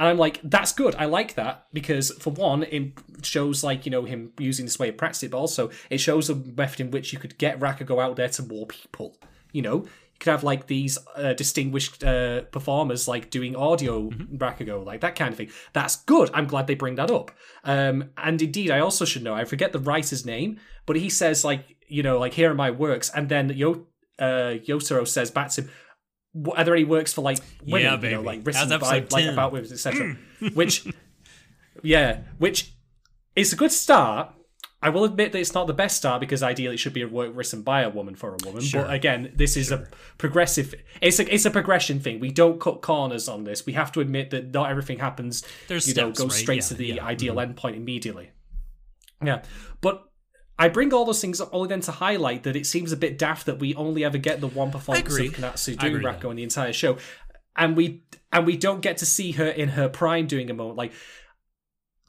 [0.01, 0.95] And I'm like, that's good.
[0.95, 4.89] I like that because, for one, it shows like you know him using this way
[4.89, 8.17] of practice, but also it shows a method in which you could get Rakugo out
[8.17, 9.19] there to more people.
[9.53, 14.87] You know, you could have like these uh, distinguished uh, performers like doing audio Rakugo,
[14.87, 15.51] like that kind of thing.
[15.75, 16.31] That's good.
[16.33, 17.31] I'm glad they bring that up.
[17.65, 19.35] Um, and indeed, I also should know.
[19.35, 22.71] I forget the writer's name, but he says like you know like here are my
[22.71, 23.85] works, and then Yo
[24.19, 25.71] uh, Yotaro says back to him.
[26.33, 29.13] "What- Are there any works for like women, Yeah, you know, like written by, episode
[29.13, 30.17] like about women, etc.
[30.55, 30.87] which,
[31.83, 32.73] yeah, which
[33.37, 34.35] is a good start.
[34.83, 37.07] I will admit that it's not the best start because ideally it should be a
[37.09, 38.63] work written by a woman for a woman.
[38.63, 38.85] Sure.
[38.85, 40.75] But again, this is a progressive.
[41.03, 42.19] It's a it's a progression thing.
[42.19, 43.67] We don't cut corners on this.
[43.67, 45.45] We have to admit that not everything happens.
[45.69, 46.41] There's you know steps, goes right?
[46.41, 46.95] straight Yeah, to the yeah.
[46.97, 47.07] Mm-hmm.
[47.07, 48.31] ideal endpoint immediately.
[49.23, 49.43] Yeah,
[49.83, 50.07] but.
[50.61, 53.19] I bring all those things up only then to highlight that it seems a bit
[53.19, 56.21] daft that we only ever get the one performance of Kanatsu I doing agree with
[56.21, 56.99] Rako in the entire show,
[57.57, 60.77] and we and we don't get to see her in her prime doing a moment
[60.77, 60.93] like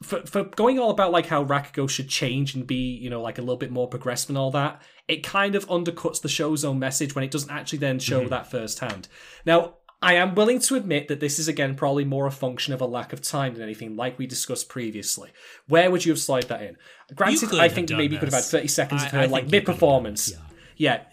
[0.02, 3.38] for for going all about like how Rakugo should change and be, you know, like
[3.38, 6.78] a little bit more progressive and all that, it kind of undercuts the show's own
[6.78, 8.30] message when it doesn't actually then show Mm-hmm.
[8.30, 9.08] that firsthand.
[9.46, 12.80] Now, I am willing to admit that this is again probably more a function of
[12.80, 15.30] a lack of time than anything, like we discussed previously.
[15.68, 16.76] Where would you have slid that in?
[17.14, 19.50] Granted, I think maybe you could have had thirty seconds of her I like mid
[19.50, 20.26] could have done performance.
[20.26, 20.38] this,
[20.76, 21.04] Yeah.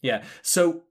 [0.00, 0.22] Yeah.
[0.42, 0.84] So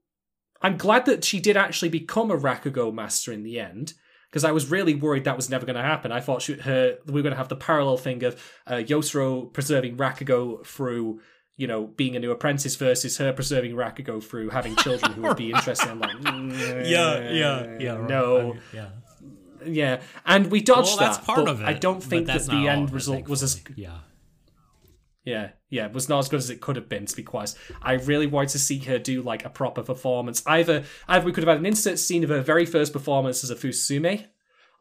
[0.60, 3.94] I'm glad that she did actually become a Rakugo master in the end.
[4.30, 6.10] Because I was really worried that was never going to happen.
[6.10, 8.34] I thought she, her we were going to have the parallel thing of
[8.66, 11.20] uh, Yotaro preserving Rakugo through,
[11.56, 15.36] you know, being a new apprentice versus her preserving Rakugo through having children who would
[15.36, 15.88] be interested.
[15.88, 16.52] I'm like, mm,
[16.88, 17.92] yeah, yeah, yeah.
[17.96, 18.08] right.
[18.08, 18.88] no, I yeah.
[19.64, 21.26] yeah, and we dodged Well, that's that.
[21.26, 21.64] part but of it.
[21.64, 23.98] I don't think that the end it, result was as yeah.
[25.24, 27.06] yeah, yeah, was not as good as it could have been.
[27.06, 27.58] To be quite, honest.
[27.80, 30.42] I really wanted to see her do like a proper performance.
[30.46, 33.50] Either, either we could have had an insert scene of her very first performance as
[33.50, 34.26] a Futatsume,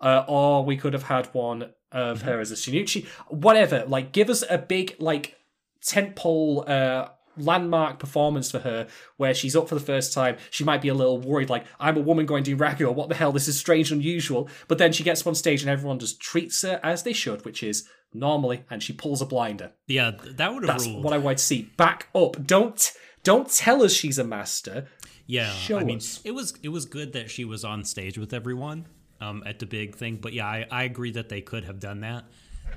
[0.01, 3.05] uh, or we could have had one of her as a shin'uchi.
[3.27, 5.37] Whatever, like give us a big like
[5.85, 8.87] tentpole uh, landmark performance for her
[9.17, 10.37] where she's up for the first time.
[10.51, 12.93] She might be a little worried, like I'm a woman going to do Rakugo.
[12.93, 13.31] What the hell?
[13.31, 14.49] This is strange, and unusual.
[14.67, 17.43] But then she gets up on stage and everyone just treats her as they should,
[17.45, 19.71] which is normally, and she pulls a blinder.
[19.87, 21.03] Yeah, that would have That's ruled.
[21.03, 21.63] what I want to see.
[21.77, 22.45] Back up.
[22.45, 22.91] Don't
[23.23, 24.87] don't tell us she's a master.
[25.25, 26.21] yeah, show I mean, us.
[26.23, 28.85] it was it was good that she was on stage with everyone
[29.21, 30.17] um, at the big thing.
[30.17, 32.25] But yeah, I, I agree that they could have done that.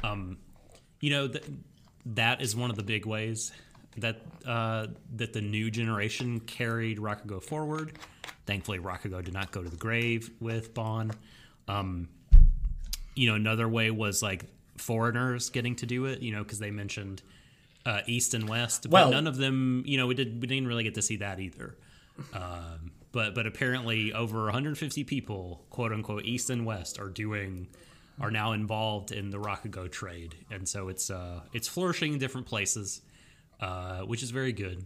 [0.02, 0.38] Um,
[1.00, 1.44] you know that
[2.14, 3.52] that is one of the big ways
[3.98, 7.98] that uh, that the new generation carried Rakugo forward.
[8.46, 11.10] Thankfully, Rakugo did not go to the grave with Bon.
[11.66, 12.08] Um,
[13.14, 14.44] you know, another way was like
[14.76, 16.20] foreigners getting to do it.
[16.20, 17.22] You know, because they mentioned
[17.84, 19.82] uh, East and West, but Well- none of them.
[19.86, 21.76] You know, we did we didn't really get to see that either.
[22.32, 27.68] Um, but but apparently, over 150 people, quote unquote, East and West, are doing
[28.20, 32.46] are now involved in the Rakugo trade, and so it's uh it's flourishing in different
[32.46, 33.02] places,
[33.60, 34.84] uh, which is very good.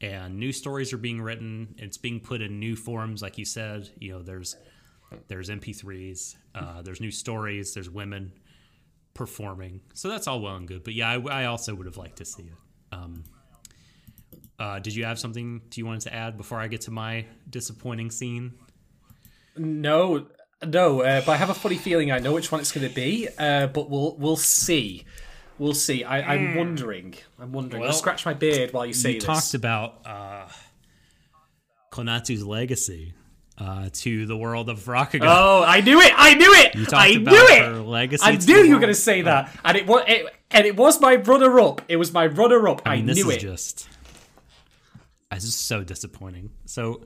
[0.00, 1.74] And new stories are being written.
[1.76, 3.90] It's being put in new forms, like you said.
[3.98, 4.56] You know, there's
[5.26, 8.32] there's MP3s, uh, there's new stories, there's women
[9.14, 9.80] performing.
[9.94, 10.84] So that's all well and good.
[10.84, 12.52] But yeah, I, I also would have liked to see it.
[12.92, 13.24] Um,
[14.58, 17.26] uh, did you have something do you wanted to add before I get to my
[17.48, 18.54] disappointing scene?
[19.56, 20.26] No,
[20.66, 22.94] no, uh, but I have a funny feeling I know which one it's going to
[22.94, 23.28] be.
[23.38, 25.04] Uh, but we'll we'll see.
[25.58, 26.04] We'll see.
[26.04, 27.14] I, I'm wondering.
[27.40, 27.82] I'm wondering.
[27.84, 29.24] I'll scratch my beard while you say you this.
[29.24, 30.48] talked about uh,
[31.90, 33.12] Konatsu's legacy
[33.58, 35.22] uh, to the world of Rakugo.
[35.24, 36.12] Oh, I knew it!
[36.16, 36.74] I knew it!
[36.74, 37.82] you talked I about knew her it!
[37.82, 38.24] legacy.
[38.24, 41.00] I knew you were going to say that, and it was it, and it was
[41.00, 41.82] my runner up.
[41.88, 42.82] It was my runner up.
[42.84, 43.40] I, I mean, this knew is it.
[43.40, 43.88] just.
[45.30, 46.50] This is so disappointing.
[46.64, 47.02] So,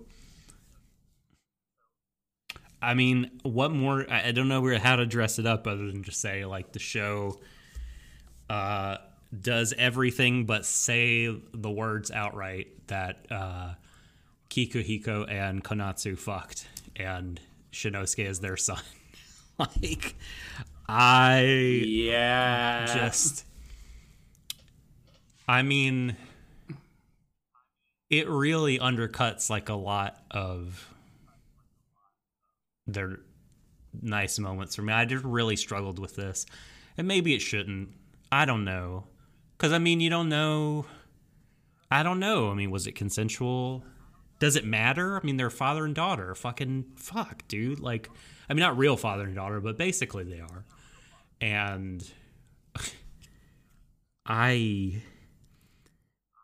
[2.83, 4.05] I mean, what more?
[4.11, 6.81] I, don't know where how to dress it up other than just say like the
[6.81, 7.39] show
[8.51, 8.97] uh,
[9.41, 13.75] does everything but say the words outright that uh,
[14.51, 17.41] Kikuhiko and Konatsu fucked, and
[17.73, 18.83] Shinnosuke is their son.
[19.59, 20.17] like,
[20.89, 21.45] I
[21.87, 22.85] Yeah.
[22.87, 23.47] just
[25.49, 26.17] I mean
[28.11, 30.92] it really undercuts like a lot of
[32.93, 33.21] their
[34.01, 34.93] nice moments for me.
[34.93, 36.47] I just really struggled with this.
[36.97, 37.91] And maybe it shouldn't.
[38.31, 39.05] I don't know.
[39.59, 40.87] Cuz I mean, you don't know
[41.93, 42.51] I don't know.
[42.51, 43.85] I mean, was it consensual?
[44.39, 45.19] Does it matter?
[45.19, 46.35] I mean, they're father and daughter.
[46.35, 47.81] Fucking fuck, dude.
[47.81, 48.09] Like
[48.49, 50.65] I mean, not real father and daughter, but basically they are.
[51.43, 52.11] And
[54.27, 55.03] I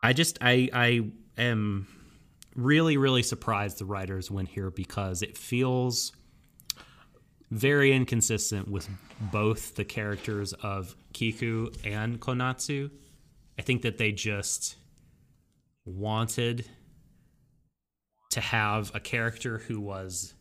[0.03, 1.87] I just I I am
[2.55, 6.11] really really surprised the writers went here because it feels
[7.51, 8.87] very inconsistent with
[9.31, 12.91] both the characters of Kiku and Konatsu.
[13.57, 14.75] I think that they just
[15.85, 16.65] wanted
[18.31, 20.33] to have a character who was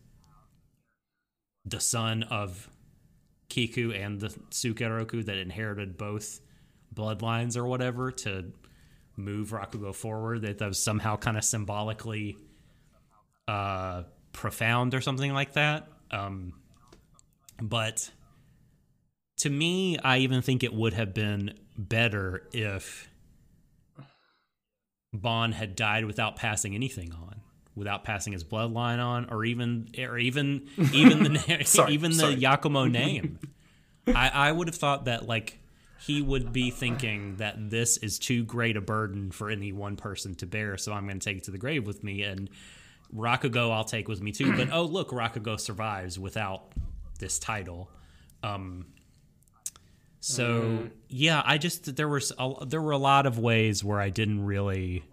[1.64, 2.68] the son of
[3.48, 6.40] Kiku and the Sukeroku that inherited both
[6.94, 8.52] bloodlines or whatever to
[9.16, 10.42] move Rakugo forward.
[10.42, 12.36] That, that was somehow kind of symbolically
[13.46, 14.02] uh,
[14.32, 15.88] profound or something like that.
[16.10, 16.52] Um,
[17.60, 18.10] but
[19.38, 23.08] to me, I even think it would have been better if
[25.12, 27.40] Bon had died without passing anything on,
[27.74, 32.36] without passing his bloodline on, or even or even even the Sorry, even the sorry.
[32.36, 33.38] Yakumo name.
[34.06, 35.58] I, I would have thought that like
[36.00, 40.34] he would be thinking that this is too great a burden for any one person
[40.36, 42.22] to bear, so I'm going to take it to the grave with me.
[42.22, 42.48] And
[43.14, 44.56] Rakugo, I'll take with me too.
[44.56, 46.72] But oh, look, Rakugo survives without
[47.18, 47.90] this title.
[48.42, 48.86] Um,
[50.20, 54.10] so yeah, I just there was a, there were a lot of ways where I
[54.10, 55.04] didn't really.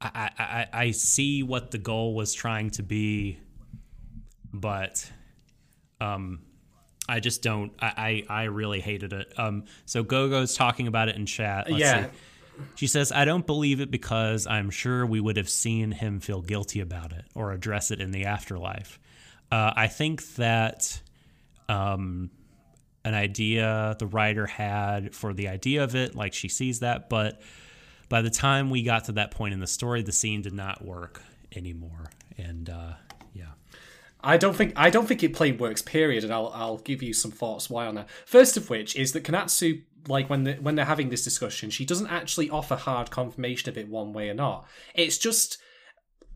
[0.00, 3.38] I, I, I I see what the goal was trying to be,
[4.52, 5.10] but
[6.00, 6.40] um,
[7.08, 7.72] I just don't.
[7.80, 9.32] I, I, I really hated it.
[9.38, 11.68] Um, so Gogo's talking about it in chat.
[11.70, 12.04] Let's Yeah.
[12.04, 12.10] see.
[12.74, 16.42] She says, I don't believe it because I'm sure we would have seen him feel
[16.42, 19.00] guilty about it or address it in the afterlife.
[19.50, 21.00] Uh, I think that
[21.68, 22.30] um,
[23.04, 27.40] an idea the writer had for the idea of it, like she sees that, but
[28.08, 30.84] by the time we got to that point in the story, the scene did not
[30.84, 31.22] work
[31.54, 32.10] anymore.
[32.36, 32.92] And uh,
[33.32, 33.52] yeah.
[34.22, 35.80] I don't think I don't think it plain works.
[35.80, 38.10] Period, and I'll I'll give you some thoughts why on that.
[38.26, 41.84] First of which is that Kanatsu, like when they, when they're having this discussion, she
[41.84, 44.66] doesn't actually offer hard confirmation of it one way or not.
[44.94, 45.58] It's just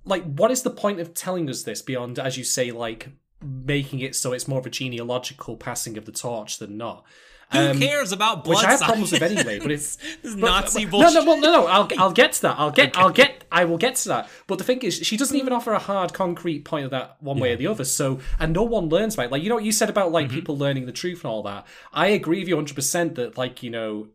[0.04, 3.08] like what is the point of telling us this beyond, as you say, like
[3.42, 7.04] making it so it's more of a genealogical passing of the torch than not.
[7.52, 9.60] Who cares about blood which I have problems with anyway.
[9.60, 11.14] But it's but- Nazi but- bullshit.
[11.14, 11.66] No, no, no, no.
[11.66, 12.58] I'll I'll get to that.
[12.58, 14.28] I'll get I'll get I will get to that.
[14.48, 17.38] But the thing is, she doesn't even offer a hard, concrete point of that one
[17.38, 17.84] way or the other.
[17.84, 19.32] So and no one learns about it.
[19.32, 20.14] Like you know what you said about Mm-hmm.
[20.14, 21.66] like people learning the truth and all that.
[21.92, 24.08] I agree with you hundred percent that like you know.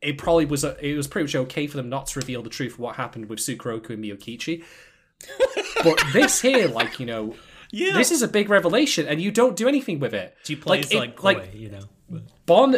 [0.00, 2.50] It probably was a, it was pretty much okay for them not to reveal the
[2.50, 4.64] truth of what happened with Sukeroku and Miyokichi.
[5.84, 7.34] But this here, like you know,
[7.72, 7.94] Yeah.
[7.94, 10.36] this is a big revelation, and you don't do anything with it.
[10.44, 11.80] she plays it- like, coy, you know.
[12.10, 12.76] but- Bon,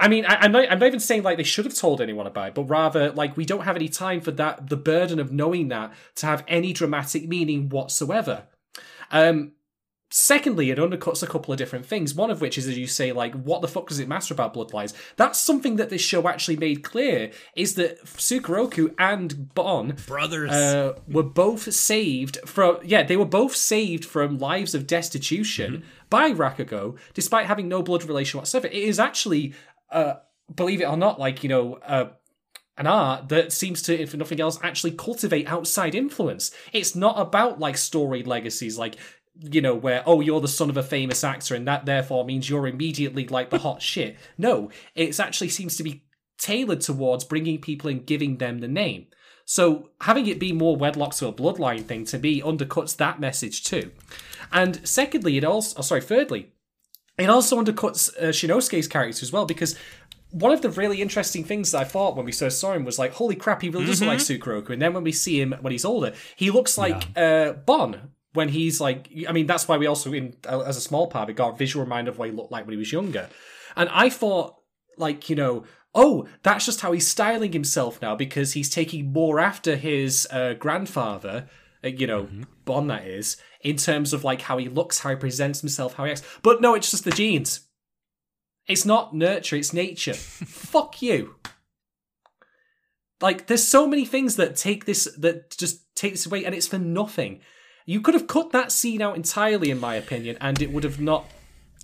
[0.00, 0.70] I mean, I, I'm not.
[0.70, 3.36] I'm not even saying like they should have told anyone about it, but rather like
[3.36, 4.68] we don't have any time for that.
[4.68, 8.44] The burden of knowing that to have any dramatic meaning whatsoever.
[9.10, 9.52] Um,
[10.14, 12.14] secondly, it undercuts a couple of different things.
[12.14, 14.54] One of which is, as you say, like what the fuck does it matter about
[14.54, 14.94] bloodlines?
[15.16, 20.52] That's something that this show actually made clear is that Sukeroku and Bon Brothers.
[20.52, 26.30] uh, were both saved from yeah they were both saved from lives of destitution by
[26.30, 28.68] Rakugo despite having no blood relation whatsoever.
[28.68, 29.52] It is actually,
[29.90, 30.14] uh,
[30.54, 31.74] believe it or not, like you know.
[31.84, 32.10] Uh,
[32.76, 36.50] an art that seems to, if nothing else, actually cultivate outside influence.
[36.72, 38.76] It's not about like storied legacies.
[38.76, 38.96] Like
[39.40, 42.48] you know, where, oh, you're the son of a famous actor and that therefore means
[42.48, 44.16] you're immediately like the hot shit.
[44.38, 46.04] No, it actually seems to be
[46.38, 49.06] tailored towards bringing people and giving them the name.
[49.44, 53.64] So having it be more wedlock to a bloodline thing to me undercuts that message
[53.64, 53.90] too.
[54.52, 56.52] And secondly, it also, oh, sorry, thirdly,
[57.18, 59.76] it also undercuts uh, Shinnosuke's character as well because
[60.30, 62.98] one of the really interesting things that I thought when we first saw him was
[62.98, 64.70] like, holy crap, he really does look like Sukeroku.
[64.70, 68.48] And then when we see him when he's older, he looks like uh, Bon when
[68.48, 71.54] he's like, I mean, that's why we also, in as a small part, we got
[71.54, 73.30] a visual reminder of what he looked like when he was younger.
[73.76, 74.56] And I thought,
[74.98, 79.38] like, you know, oh, that's just how he's styling himself now because he's taking more
[79.38, 81.48] after his uh, grandfather,
[81.84, 82.28] uh, you know,
[82.64, 86.04] Bon that is, in terms of like how he looks, how he presents himself, how
[86.04, 86.22] he acts.
[86.42, 87.60] But no, it's just the genes.
[88.66, 90.14] It's not nurture, it's nature.
[90.14, 91.36] Fuck you.
[93.20, 96.66] Like, there's so many things that take this, that just take this away, and it's
[96.66, 97.40] for nothing.
[97.86, 101.00] You could have cut that scene out entirely, in my opinion, and it would have
[101.00, 101.26] not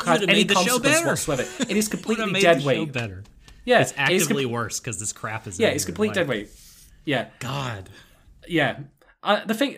[0.04, 1.42] had have any made the show consequence whatsoever.
[1.68, 2.92] It is completely dead weight.
[2.92, 3.22] better.
[3.66, 5.58] Yeah, It's it is com- actively worse because this crap is.
[5.60, 6.48] yeah, it's complete dead weight.
[7.04, 7.90] Yeah, God.
[8.48, 8.80] yeah.
[9.22, 9.76] Uh, the thing,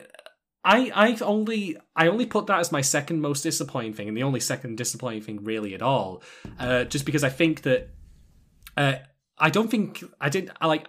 [0.65, 4.23] I I only I only put that as my second most disappointing thing, and the
[4.23, 6.23] only second disappointing thing really at all,
[6.61, 7.89] uh, just because I think that
[8.77, 8.95] uh,
[9.39, 10.87] I don't think I didn't I like.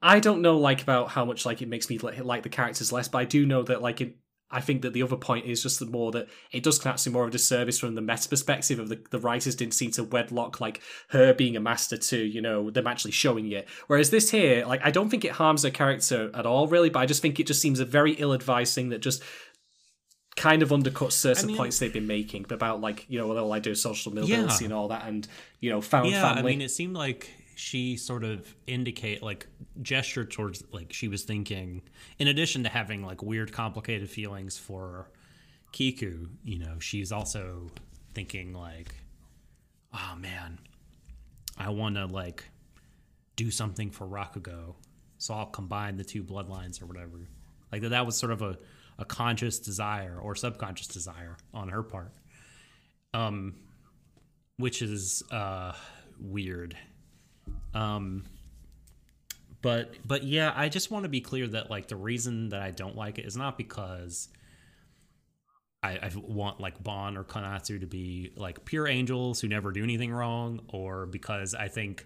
[0.00, 3.08] I don't know like about how much like it makes me like, the characters less,
[3.08, 4.16] but I do know that like it.
[4.50, 7.24] I think that the other point is just the more that it does Kanatsu more
[7.24, 10.58] of a disservice from the meta perspective of the, the writers didn't seem to wedlock
[10.58, 10.80] like
[11.10, 13.68] her being a master to, you know, them actually showing it.
[13.88, 17.00] Whereas this here, like I don't think it harms her character at all, really, but
[17.00, 19.22] I just think it just seems a very ill advised thing that just
[20.34, 23.52] kind of undercuts certain mean- points they've been making about like, you know, well, all
[23.52, 24.64] I do is social mobility Yeah.
[24.64, 25.28] and all that and,
[25.60, 26.52] you know, found Yeah, family.
[26.52, 29.48] I mean, it seemed like she sort of indicate like
[29.82, 31.82] gesture towards like she was thinking.
[32.20, 35.10] In addition to having like weird, complicated feelings for
[35.72, 37.68] Kiku, you know, she's also
[38.14, 38.94] thinking like,
[39.92, 40.60] oh man,
[41.58, 42.44] I want to like
[43.34, 44.76] do something for Rakugo,
[45.18, 47.28] so I'll combine the two bloodlines or whatever.
[47.72, 48.56] Like that, was sort of a,
[49.00, 52.12] a conscious desire or subconscious desire on her part,
[53.14, 53.56] um,
[54.58, 55.72] which is uh,
[56.20, 56.76] weird.
[57.78, 58.24] Um,
[59.62, 62.70] but but yeah, I just want to be clear that like the reason that I
[62.70, 64.28] don't like it is not because
[65.82, 69.82] I, I want like Bon or Kanatsu to be like pure angels who never do
[69.82, 72.04] anything wrong, or because I think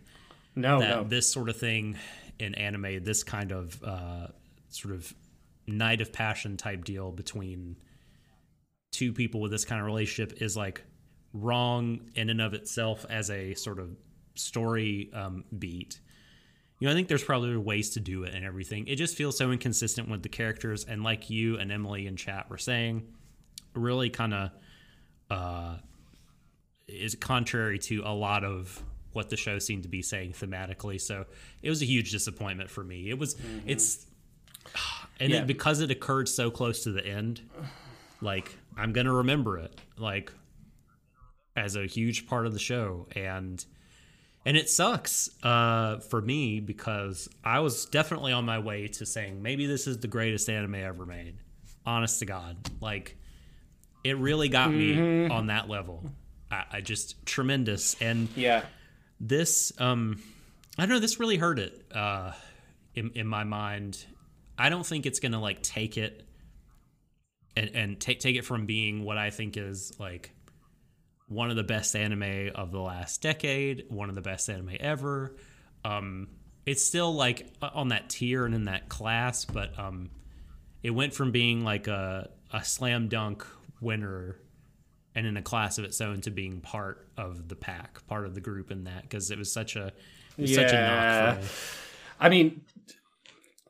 [0.54, 1.04] no, that no.
[1.04, 1.96] this sort of thing
[2.38, 4.26] in anime, this kind of uh,
[4.68, 5.12] sort of
[5.66, 7.76] night of passion type deal between
[8.90, 10.82] two people with this kind of relationship is like
[11.32, 13.96] wrong in and of itself as a sort of
[14.34, 16.00] story um, beat.
[16.78, 18.86] You know, I think there's probably ways to do it and everything.
[18.88, 22.50] It just feels so inconsistent with the characters, and like you and Emily in chat
[22.50, 23.06] were saying,
[23.74, 24.50] really kind of
[25.30, 25.76] uh,
[26.88, 28.82] is contrary to a lot of
[29.12, 31.00] what the show seemed to be saying thematically.
[31.00, 31.26] So
[31.62, 33.10] it was a huge disappointment for me.
[33.10, 33.36] It was,
[33.66, 34.06] it's,
[35.20, 35.40] and Yeah.
[35.42, 37.42] it, because it occurred so close to the end,
[38.20, 40.32] like I'm gonna remember it, like
[41.54, 43.64] as a huge part of the show, and
[44.44, 49.42] and it sucks uh, for me because I was definitely on my way to saying
[49.42, 51.36] maybe this is the greatest anime ever made.
[51.84, 53.16] Honest to God, like
[54.04, 56.04] it really got me on that level.
[56.50, 58.62] I, I just tremendous, and yeah.
[59.20, 60.22] this um,
[60.78, 61.00] I don't know.
[61.00, 62.32] This really hurt it uh,
[62.94, 64.04] in in my mind.
[64.58, 66.24] I don't think it's gonna like take it
[67.56, 70.30] and and take take it from being what I think is like
[71.32, 75.36] one of the best anime of the last decade, one of the best anime ever.
[75.84, 76.28] Um,
[76.66, 80.10] it's still like on that tier and in that class, but um,
[80.82, 83.46] it went from being like a a slam dunk
[83.80, 84.36] winner
[85.14, 88.34] and in a class of its own to being part of the pack, part of
[88.34, 89.92] the group in that because it was such a
[90.36, 91.44] was such a knock.
[92.20, 92.62] I mean,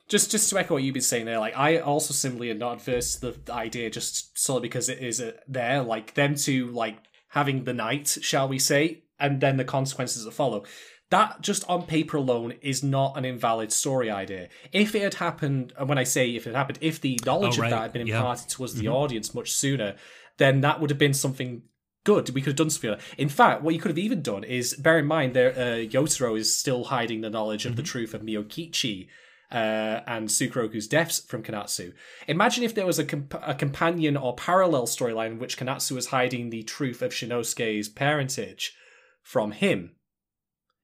[0.07, 2.77] just just to echo what you've been saying there, like I also simply am not
[2.77, 6.97] adverse to the idea just solely because it is uh, there, like them to like
[7.33, 10.63] having the night, shall we say, and then the consequences that follow.
[11.09, 14.49] That just on paper alone is not an invalid story idea.
[14.71, 17.61] If it had happened, and when I say if it happened, if the knowledge Oh,
[17.61, 17.67] right.
[17.71, 18.17] of that had been Yeah.
[18.17, 19.95] imparted towards the audience much sooner,
[20.37, 21.61] then that would have been something
[22.03, 22.29] good.
[22.31, 22.91] We could have done something.
[22.91, 23.01] like.
[23.17, 26.37] In fact, what you could have even done is bear in mind that uh, Yotaro
[26.37, 29.07] is still hiding the knowledge of the truth of Miyokichi
[29.53, 31.93] uh, and Sukeroku's deaths from Kanatsu.
[32.27, 36.07] Imagine if there was a, comp- a companion or parallel storyline in which Kanatsu was
[36.07, 38.75] hiding the truth of Shinnosuke's parentage
[39.21, 39.91] from him.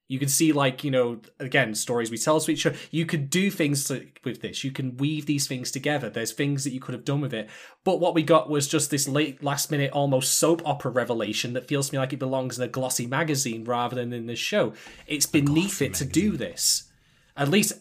[0.08, 2.76] You can see, like, you know, again, stories we tell to each other.
[2.90, 4.64] You could do things to, with this.
[4.64, 6.10] You can weave these things together.
[6.10, 7.48] There's things that you could have done with it.
[7.84, 11.68] But what we got was just this late, last minute, almost soap opera revelation that
[11.68, 14.74] feels to me like it belongs in a glossy magazine rather than in this show.
[15.06, 16.90] It's beneath it to do this.
[17.38, 17.74] At least,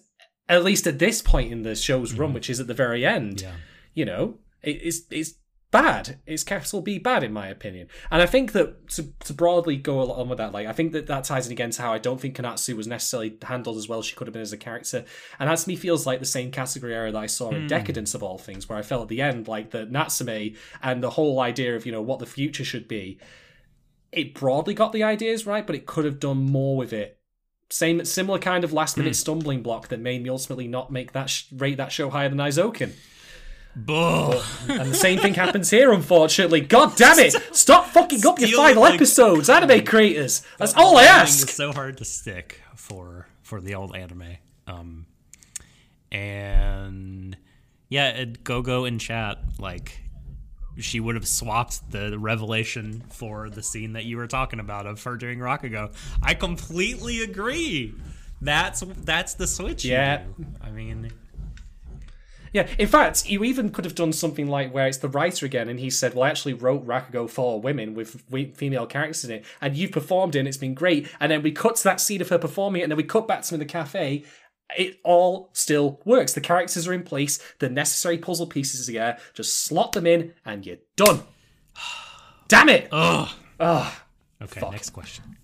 [0.49, 2.35] at least at this point in the show's run, mm-hmm.
[2.35, 3.43] which is at the very end.
[3.43, 3.55] Yeah.
[3.95, 5.35] You know, it, it's it's
[5.70, 6.19] bad.
[6.27, 7.89] It's capital B bad in my opinion.
[8.11, 11.07] And I think that to, to broadly go along with that, like I think that
[11.07, 13.99] that ties in again to how I don't think Kanatsu was necessarily handled as well
[13.99, 15.05] as she could have been as a character.
[15.39, 17.66] And that to me feels like the same category error that I saw in hmm.
[17.66, 21.11] Deca-Dence of all things, where I felt at the end like the Natsume and the
[21.11, 23.19] whole idea of you know what the future should be.
[24.11, 27.18] It broadly got the ideas right, but it could have done more with it.
[27.70, 31.28] Same similar kind of last minute stumbling block that made me ultimately not make that
[31.28, 32.93] sh- rate that show higher than Eizouken.
[33.77, 34.43] Buh.
[34.69, 36.62] And the same thing happens here, unfortunately.
[36.62, 37.32] God damn it!
[37.55, 40.43] Stop fucking up your final like- episodes, anime creators.
[40.57, 41.43] That's all I ask.
[41.49, 44.39] It's so hard to stick for for the old anime.
[44.66, 45.07] Um,
[46.11, 47.36] and
[47.89, 50.01] yeah, Gogo in chat like
[50.81, 55.03] she would have swapped the revelation for the scene that you were talking about of
[55.05, 55.93] her doing Rakugo.
[56.23, 57.95] I completely agree.
[58.41, 59.85] That's that's the switch.
[59.85, 60.25] Yeah.
[60.63, 61.11] I mean,
[62.53, 65.69] Yeah, in fact, you even could have done something like where it's the writer again,
[65.69, 68.23] and he said, "Well, I actually wrote Rakugo for women with
[68.57, 71.53] female characters in it, and you've performed it, and it's been great." And then we
[71.53, 73.59] cut to that scene of her performing it, and then we cut back to in
[73.59, 74.25] the cafe.
[74.77, 76.35] It all still works.
[76.35, 77.39] The characters are in place.
[77.59, 79.19] The necessary puzzle pieces are there.
[79.35, 81.23] Just slot them in, and you're done.
[82.49, 82.89] Damn it!
[82.93, 83.28] ugh.
[83.61, 83.93] Ugh.
[84.43, 85.36] Okay, next question.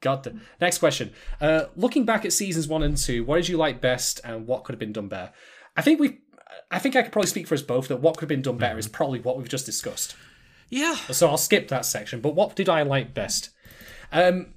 [0.00, 0.22] God.
[0.22, 1.12] da- Next question.
[1.40, 4.64] Uh, looking back at seasons one and two, what did you like best, and what
[4.64, 5.32] could have been done better?
[5.76, 6.18] I think we,
[6.70, 8.58] I think I could probably speak for us both that what could have been done
[8.58, 10.14] better is probably what we've just discussed.
[10.70, 10.94] Yeah.
[10.94, 12.20] So I'll skip that section.
[12.20, 13.50] But what did I like best?
[14.12, 14.54] Um,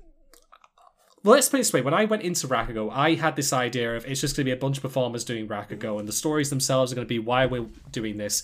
[1.23, 1.81] well, let's put it this way.
[1.81, 4.53] When I went into Rakugo, I had this idea of it's just going to be
[4.53, 7.45] a bunch of performers doing Rakugo, and the stories themselves are going to be why
[7.45, 8.41] we're doing this,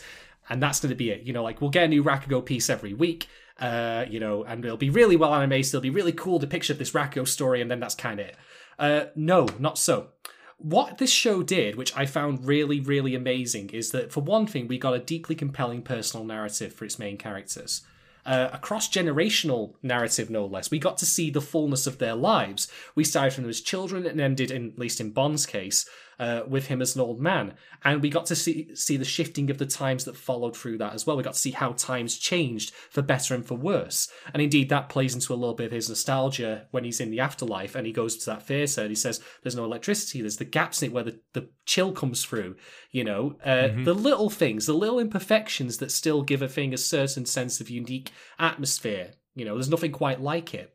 [0.50, 1.24] and that's going to be it.
[1.24, 3.28] You know, like we'll get a new Rakugo piece every week,
[3.60, 5.70] uh, you know, and it'll be really well animated.
[5.70, 8.38] It'll be really cool depiction of this Rakugo story, and then that's kind of it.
[8.78, 10.10] Uh, no, not so.
[10.60, 14.68] What this show did, which I found really, really amazing, is that for one thing,
[14.68, 17.82] we got a deeply compelling personal narrative for its main characters
[18.28, 20.70] uh, a cross generational narrative, no less.
[20.70, 22.68] We got to see the fullness of their lives.
[22.94, 26.42] We started from them as children and ended, in, at least in Bon's case, uh,
[26.48, 27.54] with him as an old man.
[27.84, 30.94] And we got to see, see the shifting of the times that followed through that
[30.94, 31.18] as well.
[31.18, 34.10] We got to see how times changed for better and for worse.
[34.34, 37.20] And indeed, that plays into a little bit of his nostalgia when he's in the
[37.20, 40.46] afterlife and he goes to that theatre and he says, There's no electricity, there's the
[40.46, 42.56] gaps in it where the, the chill comes through.
[42.92, 46.78] You know, uh, the little things, the little imperfections that still give a thing a
[46.78, 49.12] certain sense of unique atmosphere.
[49.36, 50.74] You know, there's nothing quite like it.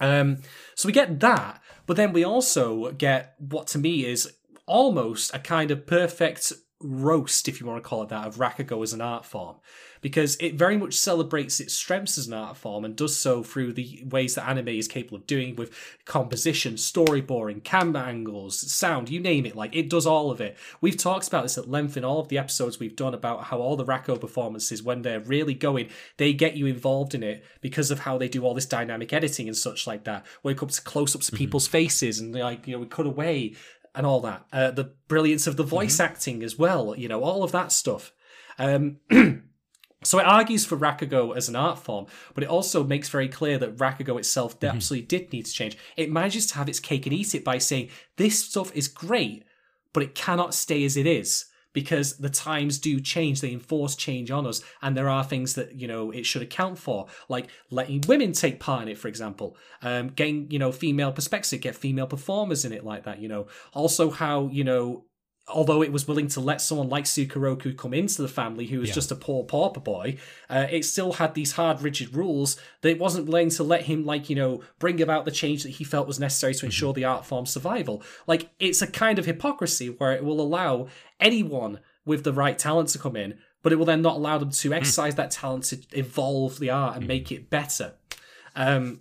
[0.00, 0.38] Um,
[0.74, 4.37] so we get that, but then we also get what to me is
[4.68, 8.82] almost a kind of perfect roast, if you want to call it that, of Rakugo
[8.84, 9.56] as an art form.
[10.00, 13.72] Because it very much celebrates its strengths as an art form and does so through
[13.72, 15.74] the ways that anime is capable of doing with
[16.04, 19.56] composition, storyboarding, camera angles, sound, you name it.
[19.56, 20.56] Like, it does all of it.
[20.80, 23.58] We've talked about this at length in all of the episodes we've done about how
[23.58, 27.90] all the Rakugo performances, when they're really going, they get you involved in it because
[27.90, 30.24] of how they do all this dynamic editing and such like that.
[30.44, 31.38] It comes to close ups of mm-hmm.
[31.38, 33.56] people's faces and, like, you know, we cut away
[33.94, 34.46] and all that.
[34.52, 38.12] Uh, the brilliance of the voice acting as well, you know, all of that stuff.
[38.58, 38.98] Um,
[40.02, 43.58] so it argues for Rakugo as an art form, but it also makes very clear
[43.58, 45.76] that Rakugo itself absolutely did need to change.
[45.96, 49.44] It manages to have its cake and eat it by saying this stuff is great,
[49.92, 51.46] but it cannot stay as it is
[51.80, 55.74] because the times do change they enforce change on us and there are things that
[55.74, 59.56] you know it should account for like letting women take part in it for example.
[59.82, 63.46] Um getting you know female perspective get female performers in it like that you know.
[63.72, 65.04] Also how you know
[65.50, 68.90] although it was willing to let someone like Sukeroku come into the family who was
[68.90, 70.16] just a poor pauper boy,
[70.48, 74.04] uh, it still had these hard, rigid rules that it wasn't willing to let him,
[74.04, 77.04] like, you know, bring about the change that he felt was necessary to ensure the
[77.04, 78.02] art form's survival.
[78.26, 80.88] Like, it's a kind of hypocrisy where it will allow
[81.20, 84.50] anyone with the right talent to come in, but it will then not allow them
[84.50, 87.94] to exercise that talent to evolve the art and make it better.
[88.54, 89.00] Um,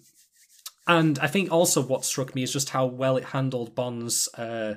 [0.88, 4.76] and I think also what struck me is just how well it handled Bon's uh,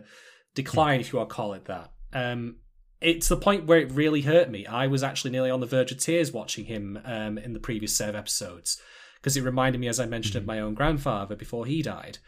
[0.63, 1.93] decline, if you want to call it that.
[2.13, 2.57] Um,
[3.01, 4.67] it's the point where it really hurt me.
[4.67, 7.97] I was actually nearly on the verge of tears watching him um, in the previous
[7.97, 8.81] set of episodes
[9.17, 12.19] because it reminded me, as I mentioned, of my own grandfather before he died.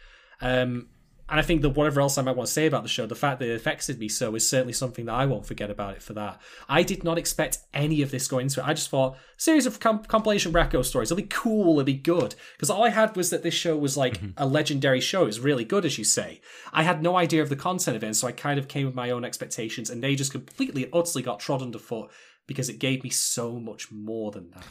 [0.41, 0.89] Um,
[1.29, 3.15] and I think that whatever else I might want to say about the show, the
[3.15, 6.03] fact that it affected me so is certainly something that I won't forget about it
[6.03, 6.41] for that.
[6.67, 8.67] I did not expect any of this going into it.
[8.67, 11.11] I just thought series of comp- compilation Rekko stories.
[11.11, 11.79] It'll be cool.
[11.79, 12.35] It'll be good.
[12.55, 14.31] Because all I had was that this show was like mm-hmm.
[14.35, 15.23] a legendary show.
[15.23, 16.41] It was really good, as you say.
[16.73, 18.95] I had no idea of the content of it, so I kind of came with
[18.95, 22.11] my own expectations, and they just completely and utterly got trod underfoot
[22.47, 24.65] because it gave me so much more than that.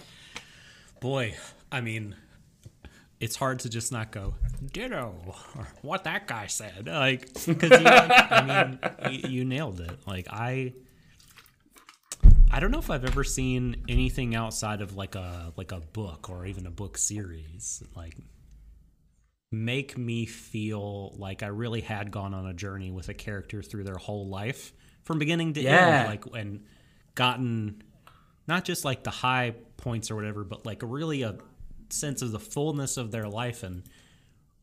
[1.00, 1.34] Boy,
[1.70, 2.16] I mean,
[3.22, 4.34] it's hard to just not go
[4.72, 5.14] ditto
[5.56, 8.78] or what that guy said like because like, i mean
[9.12, 10.72] you, you, nailed it like i
[12.50, 16.28] i don't know if i've ever seen anything outside of like a like a book
[16.28, 18.16] or even a book series like
[19.52, 23.84] make me feel like i really had gone on a journey with a character through
[23.84, 24.72] their whole life
[25.04, 26.00] from beginning to yeah.
[26.00, 26.64] end like and
[27.14, 27.84] gotten
[28.48, 31.36] not just like the high points or whatever but like really a
[31.92, 33.82] sense of the fullness of their life and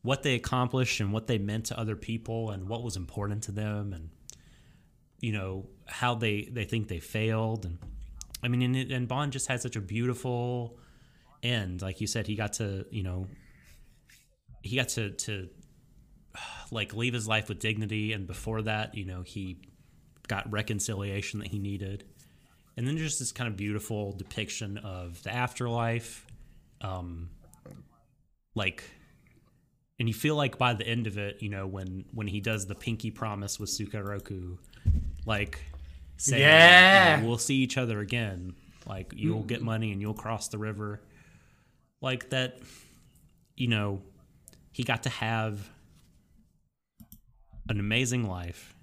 [0.02, 3.52] what they accomplished and what they meant to other people and what was important to
[3.52, 4.10] them and
[5.20, 7.66] you know how they they think they failed.
[7.66, 7.78] And
[8.42, 10.78] I mean and, and Bon just had such a beautiful
[11.42, 11.82] end.
[11.82, 13.26] Like you said he got to you know
[14.62, 15.48] he got to to
[16.70, 18.12] like leave his life with dignity.
[18.12, 19.58] And before that you know he
[20.26, 22.04] got reconciliation that he needed.
[22.76, 26.24] And then just this kind of beautiful depiction of the afterlife
[26.80, 27.30] um
[28.54, 28.84] like
[29.98, 32.66] and you feel like by the end of it you know when when he does
[32.66, 34.58] the pinky promise with Sukeroku,
[35.26, 35.60] like
[36.16, 37.22] saying yeah.
[37.22, 38.54] we'll see each other again.
[38.86, 41.00] Like you'll get money and you'll cross the river.
[42.00, 42.58] Like that
[43.56, 44.02] you know
[44.72, 45.70] he got to have
[47.68, 48.74] an amazing life.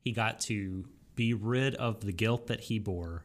[0.00, 0.84] He got to
[1.14, 3.24] be rid of the guilt that he bore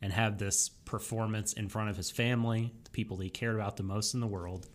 [0.00, 3.82] and have this performance in front of his family, the people he cared about the
[3.82, 4.68] most in the world,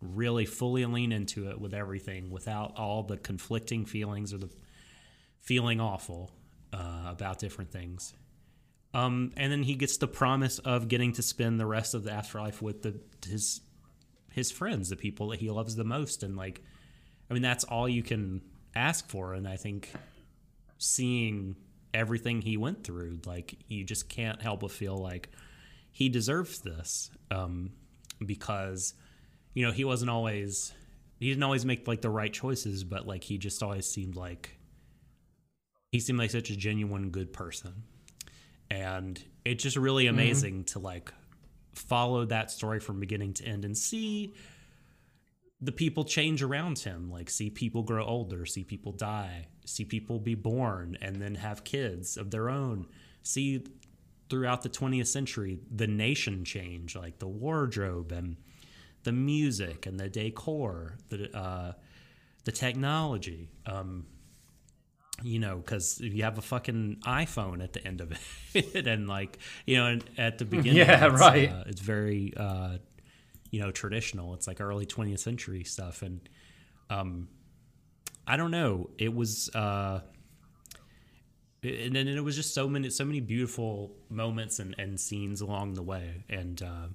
[0.00, 4.50] really fully lean into it with everything without all the conflicting feelings or the
[5.40, 6.30] feeling awful
[6.72, 8.14] uh, about different things.
[8.94, 12.12] Um, and then he gets the promise of getting to spend the rest of the
[12.12, 13.60] afterlife with the his
[14.32, 16.62] his friends, the people that he loves the most, and like,
[17.28, 18.40] I mean, that's all you can
[18.74, 19.34] ask for.
[19.34, 19.92] And I think
[20.78, 21.56] seeing
[21.94, 23.20] everything he went through.
[23.26, 25.30] Like you just can't help but feel like
[25.90, 27.72] he deserves this um,
[28.24, 28.94] because
[29.54, 30.72] you know he wasn't always
[31.18, 34.58] he didn't always make like the right choices, but like he just always seemed like
[35.90, 37.82] he seemed like such a genuine good person,
[38.70, 40.14] and it's just really mm-hmm.
[40.14, 40.72] amazing mm-hmm.
[40.72, 41.12] to like
[41.74, 44.34] follow that story from beginning to end and see
[45.60, 50.18] the people change around him like see people grow older see people die see people
[50.18, 52.86] be born and then have kids of their own
[53.22, 53.62] see
[54.28, 58.36] throughout the 20th century the nation change like the wardrobe and
[59.04, 61.72] the music and the decor the uh,
[62.44, 64.06] the technology um,
[65.22, 68.12] you know because you have a fucking iphone at the end of
[68.54, 72.78] it and like you know at the beginning yeah it's, right uh, it's very uh,
[73.50, 74.34] you know traditional.
[74.34, 76.20] It's like early 20th century stuff, and
[76.90, 77.28] um,
[78.28, 78.90] I don't know.
[78.98, 79.48] It was.
[79.54, 80.00] Uh,
[81.62, 85.74] and then it was just so many so many beautiful moments and, and scenes along
[85.74, 86.86] the way and uh,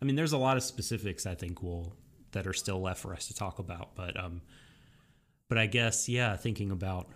[0.00, 1.96] i mean there's a lot of specifics i think will
[2.30, 4.40] that are still left for us to talk about but um
[5.48, 7.08] but i guess yeah thinking about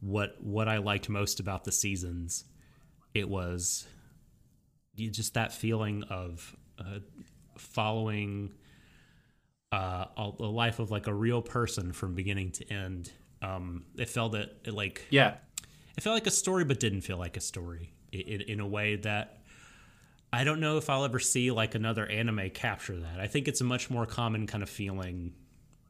[0.00, 2.44] what what i liked most about the seasons
[3.14, 3.86] it was
[4.96, 7.00] just that feeling of uh,
[7.58, 8.52] following
[9.74, 13.10] uh, a, life of like a real person from beginning to end.
[13.42, 15.34] Um, it felt that it like yeah,
[15.96, 18.96] it felt like a story, but didn't feel like a story in, in a way
[18.96, 19.38] that
[20.32, 23.18] I don't know if I'll ever see like another anime capture that.
[23.18, 25.34] I think it's a much more common kind of feeling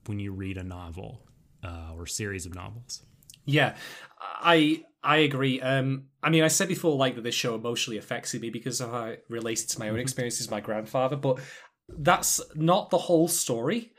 [0.07, 1.21] when you read a novel
[1.63, 3.03] uh, or series of novels.
[3.45, 3.75] Yeah,
[4.19, 5.61] I I agree.
[5.61, 8.91] Um, I mean, I said before, like that this show emotionally affected me because of
[8.91, 10.01] how it related to my own mm-hmm.
[10.01, 11.39] experiences my grandfather, but
[11.89, 13.93] that's not the whole story.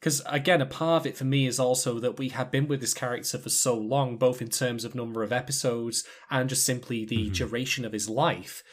[0.00, 2.80] Because again, a part of it for me is also that we have been with
[2.80, 7.04] this character for so long, both in terms of number of episodes and just simply
[7.04, 7.32] the mm-hmm.
[7.32, 8.64] duration of his life,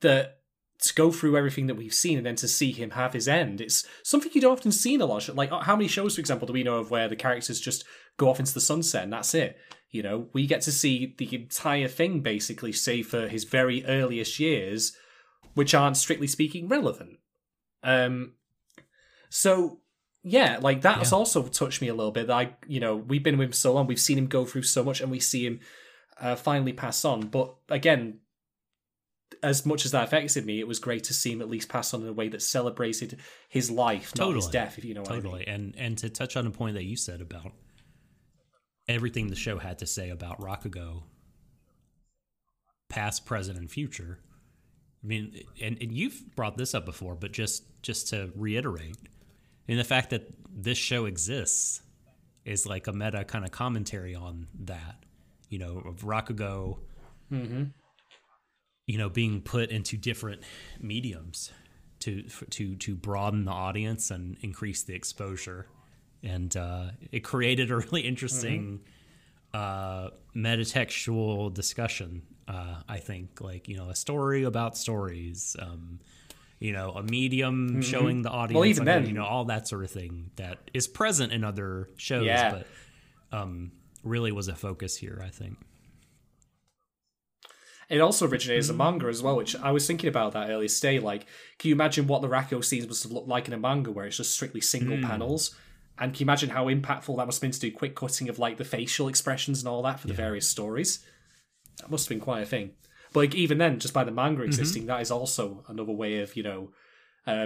[0.00, 0.36] that
[0.82, 3.60] to go through everything that we've seen and then to see him have his end,
[3.60, 5.28] it's something you don't often see in a lot.
[5.28, 7.84] Of, like, how many shows, for example, do we know of where the characters just
[8.16, 9.58] go off into the sunset and that's it?
[9.90, 14.38] You know, we get to see the entire thing basically, save for his very earliest
[14.38, 14.96] years,
[15.54, 17.18] which aren't strictly speaking relevant.
[17.82, 18.32] Um,
[19.28, 19.80] so
[20.22, 20.98] yeah, like that yeah.
[20.98, 22.26] has also touched me a little bit.
[22.26, 24.62] That I, you know, we've been with him so long, we've seen him go through
[24.62, 25.60] so much, and we see him
[26.20, 27.28] uh, finally pass on.
[27.28, 28.18] But again,
[29.42, 31.94] as much as that affected me, it was great to see him at least pass
[31.94, 34.34] on in a way that celebrated his life, totally.
[34.34, 34.78] not his death.
[34.78, 35.18] If you know totally.
[35.18, 35.32] I mean.
[35.32, 35.46] Totally.
[35.46, 37.52] And and to touch on a point that you said about
[38.88, 41.04] everything the show had to say about Rakugo,
[42.88, 44.18] past, present, and future.
[45.02, 48.96] I mean, and, and you've brought this up before, but just just to reiterate,
[49.68, 51.80] and the fact that this show exists
[52.44, 54.96] is like a meta kind of commentary on that,
[55.48, 56.78] you know, of Rakugo,
[58.86, 60.42] you know, being put into different
[60.80, 61.52] mediums
[62.00, 65.66] to to to broaden the audience and increase the exposure,
[66.22, 68.80] and uh, it created a really interesting
[69.54, 72.22] uh, metatextual discussion.
[72.50, 75.54] Uh, I think, like you know, a story about stories.
[75.58, 76.00] Um,
[76.58, 79.68] you know, a medium showing the audience, well, even like, then- you know, all that
[79.68, 82.50] sort of thing that is present in other shows, Yeah.
[82.50, 82.66] but
[83.38, 83.72] um,
[84.02, 85.22] really was a focus here.
[85.24, 85.56] I think.
[87.88, 90.68] It also originated as a manga as well, which I was thinking about that earlier
[90.68, 91.00] today.
[91.00, 91.26] Like,
[91.58, 94.06] can you imagine what the Rakugo scenes must have looked like in a manga where
[94.06, 95.56] it's just strictly single panels?
[95.98, 98.38] And can you imagine how impactful that must have been to do quick cutting of
[98.38, 101.00] like the facial expressions and all that for the various stories?
[101.80, 102.72] That must have been quite a thing.
[103.12, 106.36] But like, even then, just by the manga existing, that is also another way of
[106.36, 106.70] you know,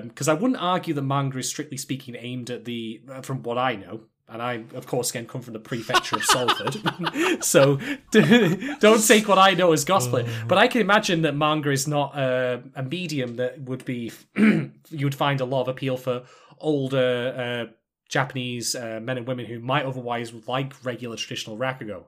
[0.03, 3.57] because I wouldn't argue the manga is strictly speaking aimed at the, uh, from what
[3.57, 7.79] I know, and I, of course, again come from the prefecture of Salford, so
[8.11, 10.25] don't take what I know as gospel.
[10.47, 14.71] But I can imagine that manga is not a, a medium that would be you
[15.03, 16.25] would find a lot of appeal for
[16.59, 17.73] older uh,
[18.09, 22.05] Japanese uh, men and women who might otherwise like regular traditional rakugo.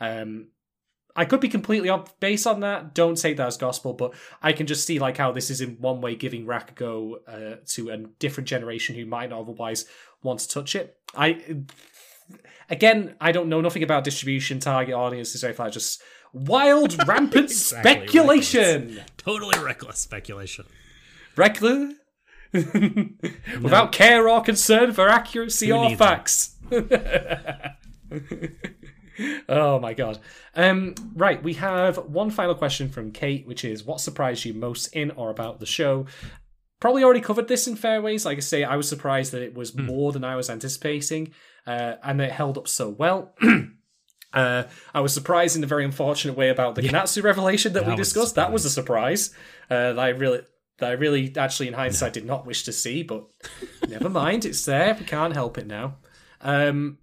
[0.00, 0.48] Um,
[1.16, 2.94] I could be completely off base on that.
[2.94, 5.76] Don't take that as gospel, but I can just see like how this is in
[5.80, 9.84] one way giving Rakugo uh, to a different generation who might not otherwise
[10.22, 10.96] want to touch it.
[11.16, 11.62] I
[12.68, 17.44] again, I don't know nothing about distribution, target audiences, or if I just wild, rampant
[17.44, 20.64] Exactly, speculation, Totally reckless speculation.
[21.36, 21.94] reckless,
[22.52, 26.56] without care or concern for accuracy Who or facts.
[29.48, 30.18] Oh my god.
[30.54, 34.86] Um, right, we have one final question from Kate, which is what surprised you most
[34.94, 36.06] in or about the show?
[36.80, 38.24] Probably already covered this in Fairways.
[38.26, 39.86] Like I say, I was surprised that it was Hmm.
[39.86, 41.32] more than I was anticipating,
[41.66, 43.34] uh, and that it held up so well.
[44.32, 47.90] Uh, I was surprised in a very unfortunate way about the Konatsu revelation that, we
[47.90, 48.34] That was discussed.
[48.34, 49.30] That was a surprise.
[49.70, 50.40] Uh, that I really,
[50.78, 53.04] that I really, actually, in hindsight, did not wish to see.
[53.04, 53.26] But
[53.88, 54.96] never mind, it's there.
[54.98, 55.98] We can't help it now.
[56.40, 56.98] Um,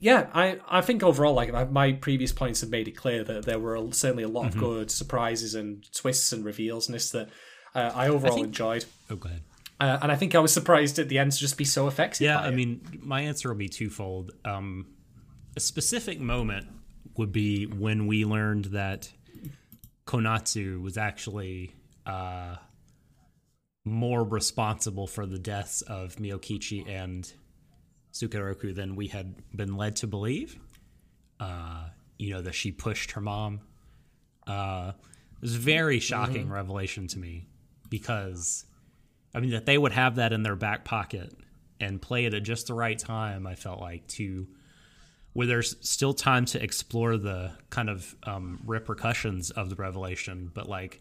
[0.00, 3.58] yeah, I, I think overall, like my- previous points have made it clear that there
[3.58, 4.58] were certainly a lot Mm-hmm.
[4.58, 7.28] of good surprises and twists and reveals in this that
[7.74, 8.84] uh, I overall think- enjoyed.
[9.10, 9.42] Oh, go ahead.
[9.80, 12.22] Uh, and I think I was surprised at the end to just be so effective.
[12.22, 14.32] Yeah, I mean, my answer will be twofold.
[14.44, 14.86] Um,
[15.56, 16.66] a specific moment
[17.16, 19.08] would be when we learned that
[20.06, 21.72] Konatsu was actually
[22.06, 22.56] uh,
[23.84, 27.30] more responsible for the deaths of Miyokichi and
[28.18, 30.58] Sukeroku than we had been led to believe.
[31.40, 31.88] Uh,
[32.18, 33.60] you know, that she pushed her mom.
[34.46, 34.92] Uh,
[35.36, 37.46] it was a very shocking revelation to me
[37.88, 38.64] because,
[39.34, 41.32] I mean, that they would have that in their back pocket
[41.80, 44.48] and play it at just the right time, I felt like, to
[45.32, 50.68] where there's still time to explore the kind of um, repercussions of the revelation, but
[50.68, 51.00] like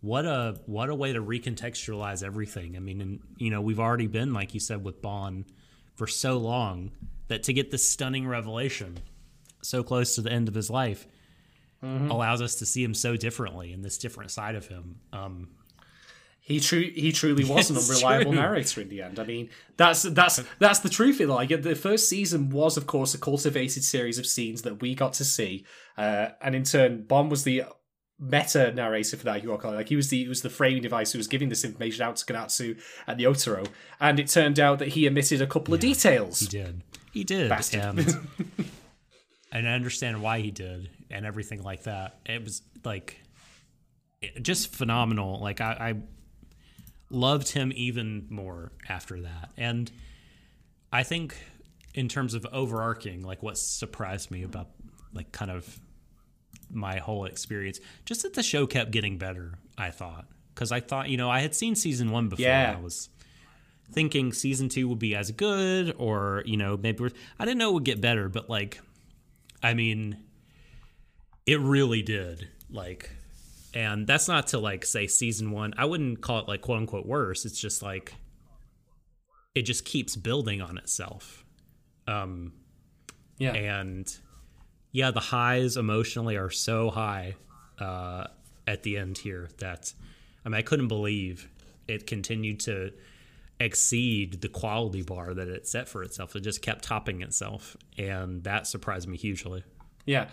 [0.00, 2.76] what a what a way to recontextualize everything.
[2.76, 5.44] I mean, and you know, we've already been like you said with Bon
[5.96, 6.92] for so long
[7.28, 8.98] that to get this stunning revelation
[9.62, 11.06] so close to the end of his life
[11.82, 14.96] allows us to see him so differently in this different side of him.
[15.12, 15.48] Um,
[16.40, 18.40] He true he truly was an unreliable true.
[18.40, 19.18] narrator in the end.
[19.20, 21.16] I mean, that's that's that's the truth.
[21.16, 21.32] Of it.
[21.32, 25.12] Like the first season was, of course, a cultivated series of scenes that we got
[25.14, 25.64] to see,
[25.96, 27.64] uh, and in turn, Bon was the
[28.18, 29.42] meta narrator for that.
[29.42, 29.70] To.
[29.70, 32.16] Like he was the he was the framing device who was giving this information out
[32.16, 33.68] to Konatsu and the Yotaro,
[34.00, 36.40] and it turned out that he omitted a couple of details.
[36.40, 36.82] He did.
[37.12, 37.50] He did.
[37.74, 37.98] And,
[39.52, 42.18] and I understand why he did and everything like that.
[42.26, 43.20] It was like
[44.20, 45.40] it- just phenomenal.
[45.40, 45.94] Like I, I
[47.10, 49.50] loved him even more after that.
[49.56, 49.90] And
[50.92, 51.36] I think
[51.94, 54.68] in terms of overarching, like what surprised me about
[55.14, 55.80] like kind of
[56.70, 60.26] my whole experience, just that the show kept getting better, I thought.
[60.54, 62.44] Because I thought, you know, I had seen season one before.
[62.44, 62.70] Yeah.
[62.70, 63.08] And I was
[63.92, 67.04] thinking season two would be as good or you know maybe
[67.38, 68.80] i didn't know it would get better but like
[69.62, 70.18] i mean
[71.46, 73.10] it really did like
[73.74, 77.06] and that's not to like say season one i wouldn't call it like quote unquote
[77.06, 78.12] worse it's just like
[79.54, 81.44] it just keeps building on itself
[82.08, 82.52] um
[83.38, 84.18] Yeah, and
[84.96, 87.34] yeah the highs emotionally are so high
[87.78, 88.24] uh
[88.66, 89.92] at the end here that
[90.44, 91.48] i mean i couldn't believe
[91.88, 92.90] it continued to
[93.60, 96.36] exceed the quality bar that it set for itself.
[96.36, 99.64] It just kept topping itself, and that surprised me hugely.
[100.04, 100.28] Yeah,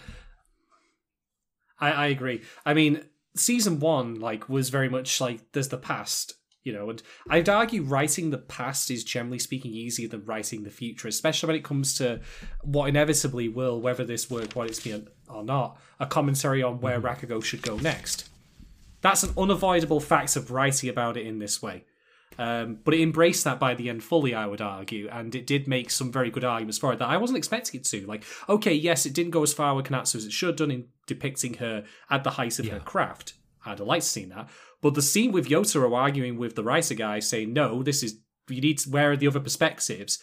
[1.79, 2.41] I, I agree.
[2.65, 3.03] I mean,
[3.35, 6.33] season one like was very much like there's the past,
[6.63, 10.69] you know, and I'd argue writing the past is generally speaking easier than writing the
[10.69, 12.21] future, especially when it comes to
[12.61, 16.99] what inevitably will, whether this work what it's been or not, a commentary on where
[16.99, 17.25] mm-hmm.
[17.25, 18.29] Rakugo should go next.
[19.01, 21.83] That's an unavoidable fact of writing about it in this way.
[22.37, 25.67] Um, but it embraced that by the end fully, I would argue, and it did
[25.67, 28.05] make some very good arguments for it that I wasn't expecting it to.
[28.07, 30.71] Like, okay, yes, it didn't go as far with Konatsu as it should have done
[30.71, 32.73] in depicting her at the height of yeah.
[32.73, 33.33] her craft.
[33.65, 34.49] I'd have liked to see that.
[34.83, 38.61] But the scene with Yotaro arguing with the writer guy saying, no, this is, you
[38.61, 40.19] need to, where are the other perspectives?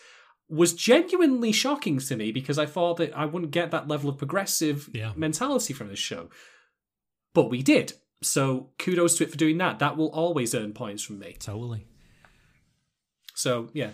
[0.51, 4.19] was genuinely shocking to me because I thought that I wouldn't get that level of
[4.19, 5.13] progressive yeah.
[5.15, 6.29] mentality from this show.
[7.33, 7.93] But we did.
[8.23, 9.79] So kudos to it for doing that.
[9.79, 11.37] That will always earn points from me.
[11.39, 11.87] Totally.
[13.35, 13.91] So yeah.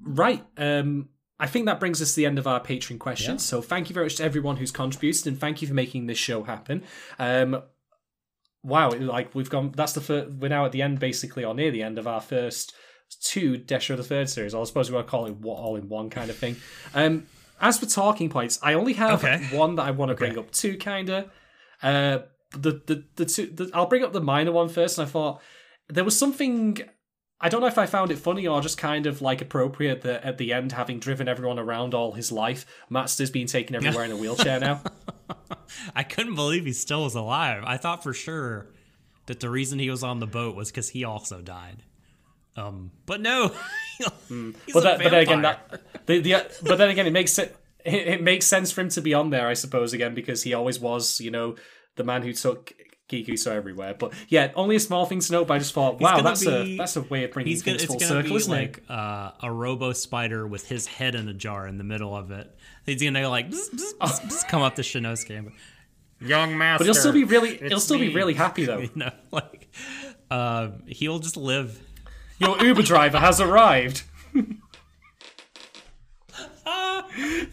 [0.00, 0.44] Right.
[0.58, 1.08] Um
[1.40, 3.42] I think that brings us to the end of our Patreon questions.
[3.42, 3.48] Yeah.
[3.48, 6.18] So thank you very much to everyone who's contributed and thank you for making this
[6.18, 6.84] show happen.
[7.18, 7.62] Um
[8.62, 11.70] wow, like we've gone that's the first we're now at the end basically or near
[11.70, 12.74] the end of our first
[13.22, 14.54] two Desho the third series.
[14.54, 16.56] I suppose we want to call it all in one kind of thing.
[16.94, 17.26] Um
[17.60, 19.44] as for talking points, I only have okay.
[19.56, 20.26] one that I want to okay.
[20.26, 21.30] bring up two kinda.
[21.82, 22.20] Uh
[22.52, 25.40] the the the two the, I'll bring up the minor one first and I thought
[25.88, 26.78] there was something
[27.40, 30.24] I don't know if I found it funny or just kind of like appropriate that
[30.24, 34.10] at the end, having driven everyone around all his life, Matsuda's being taken everywhere in
[34.10, 34.82] a wheelchair now.
[35.94, 37.62] I couldn't believe he still was alive.
[37.66, 38.70] I thought for sure
[39.26, 41.82] that the reason he was on the boat was because he also died.
[42.56, 43.54] Um, but no,
[44.28, 44.54] mm.
[44.72, 48.08] but, that, but then again, that the, the but then again, it makes it, it
[48.08, 50.80] it makes sense for him to be on there, I suppose, again because he always
[50.80, 51.54] was, you know,
[51.94, 52.72] the man who took
[53.08, 53.94] Kiku so everywhere.
[53.94, 55.46] But yeah, only a small thing to note.
[55.46, 57.86] But I just thought, wow, that's be, a that's a way of bringing he's things
[57.86, 58.90] gonna, full circle, isn't like, it?
[58.90, 62.54] Uh, a robo spider with his head in a jar in the middle of it.
[62.88, 65.52] He's gonna like bzz, bzz, bzz, come up to Shinnosuke.
[66.20, 68.08] Young master, but he'll still be really he'll still me.
[68.08, 68.78] be really happy though.
[68.78, 69.68] you know, like
[70.30, 71.80] uh, he'll just live.
[72.38, 74.02] Your Uber driver has arrived.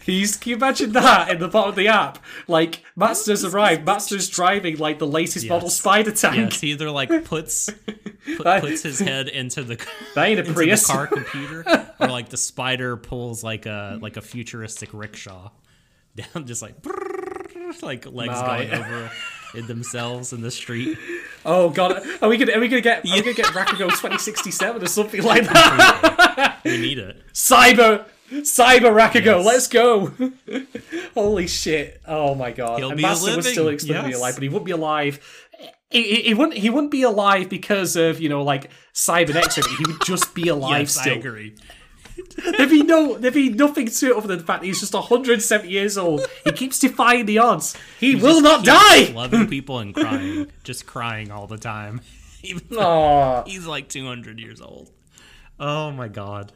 [0.02, 2.18] He's can you imagine that in the bottom of the app?
[2.46, 5.50] Like Matsuda's arrived, Matsuda's driving like the latest yes.
[5.50, 6.52] model spider tank.
[6.52, 7.70] Yes, he either like puts
[8.36, 9.84] put, puts his head into the
[10.14, 10.86] that ain't a Prius.
[10.86, 11.64] car computer,
[11.98, 15.50] or like the spider pulls like a like a futuristic rickshaw
[16.14, 16.74] down, just like
[17.82, 18.78] like legs nah, going yeah.
[18.78, 19.10] over
[19.54, 20.98] in themselves in the street.
[21.44, 24.18] Oh god, are we gonna are we gonna get are we gonna get Rakugo twenty
[24.18, 26.60] sixty seven or something like that?
[26.64, 27.22] we need it.
[27.32, 29.46] Cyber Cyber Rakugo, yes.
[29.46, 30.12] let's go!
[31.14, 32.00] Holy shit!
[32.06, 32.78] Oh my god!
[32.78, 34.04] He'll and Master was still expected yes.
[34.04, 35.46] to be alive, but he wouldn't be alive.
[35.90, 36.58] He, he, wouldn't.
[36.58, 39.64] He wouldn't be alive because of you know like cybernetic.
[39.66, 41.14] he would just be alive yes, still.
[41.14, 41.54] I agree.
[42.58, 45.68] there'd be no, there'd be nothing to it other than the fact he's just 170
[45.68, 46.26] years old.
[46.44, 47.76] He keeps defying the odds.
[48.00, 49.12] He, he will not die.
[49.12, 52.00] Loving people and crying, just crying all the time.
[52.42, 52.66] Even
[53.46, 54.90] he's like 200 years old.
[55.58, 56.52] Oh my god.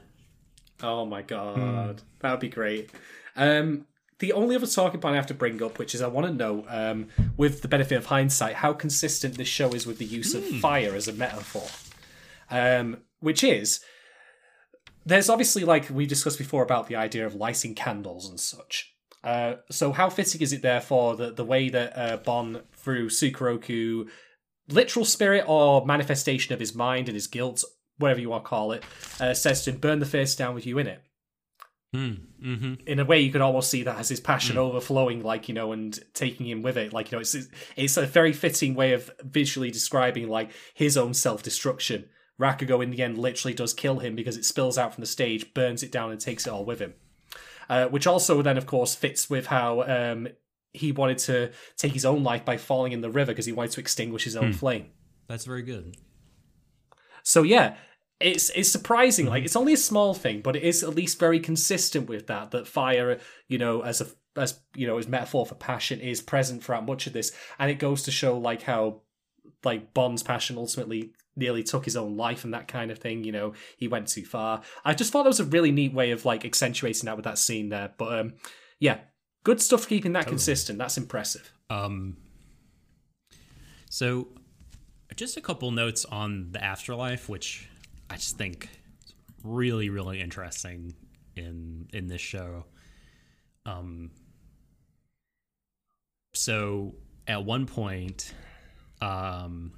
[0.83, 2.07] Oh my god, hmm.
[2.21, 2.91] that would be great.
[3.37, 3.87] Um,
[4.19, 6.33] the only other talking point I have to bring up, which is I want to
[6.33, 10.35] know, um, with the benefit of hindsight, how consistent this show is with the use
[10.35, 10.59] of hmm.
[10.59, 11.67] fire as a metaphor.
[12.51, 13.81] Um, which is,
[15.07, 18.93] there's obviously, like we discussed before, about the idea of lighting candles and such.
[19.23, 24.09] Uh, so how fitting is it, therefore, that the way that uh, Bon, through Sukeroku,
[24.69, 27.65] literal spirit or manifestation of his mind and his guilt,
[28.01, 28.83] whatever you want to call it,
[29.21, 31.03] uh, says to him, burn the face down with you in it.
[31.95, 32.75] Mm, mm-hmm.
[32.87, 34.61] In a way, you could almost see that as his passion mm.
[34.61, 36.93] overflowing, like you know, and taking him with it.
[36.93, 37.37] Like you know, it's
[37.77, 42.09] it's a very fitting way of visually describing like his own self destruction.
[42.41, 45.53] Rakugo in the end literally does kill him because it spills out from the stage,
[45.53, 46.95] burns it down, and takes it all with him.
[47.69, 50.29] Uh, which also then, of course, fits with how um,
[50.73, 53.73] he wanted to take his own life by falling in the river because he wanted
[53.73, 54.55] to extinguish his own mm.
[54.55, 54.87] flame.
[55.29, 55.97] That's very good.
[57.23, 57.77] So yeah,
[58.21, 59.27] it's it's surprising.
[59.27, 59.33] Mm-hmm.
[59.33, 62.51] Like it's only a small thing, but it is at least very consistent with that.
[62.51, 63.19] That fire,
[63.49, 64.07] you know, as a
[64.37, 67.79] as you know, as metaphor for passion is present throughout much of this, and it
[67.79, 69.01] goes to show like how
[69.65, 73.25] like Bon's passion ultimately nearly took his own life and that kind of thing.
[73.25, 74.63] You know, he went too far.
[74.85, 77.39] I just thought that was a really neat way of like accentuating that with that
[77.39, 77.93] scene there.
[77.97, 78.35] But um,
[78.79, 78.99] yeah,
[79.45, 80.33] good stuff keeping that totally.
[80.33, 80.79] consistent.
[80.79, 81.53] That's impressive.
[81.71, 82.19] Um,
[83.89, 84.29] so
[85.17, 87.70] just a couple notes on the afterlife, which
[88.11, 88.69] I just think
[89.43, 90.95] really really interesting
[91.37, 92.67] in in this show.
[93.65, 94.11] Um
[96.35, 96.95] so
[97.27, 98.35] at one point
[99.01, 99.73] um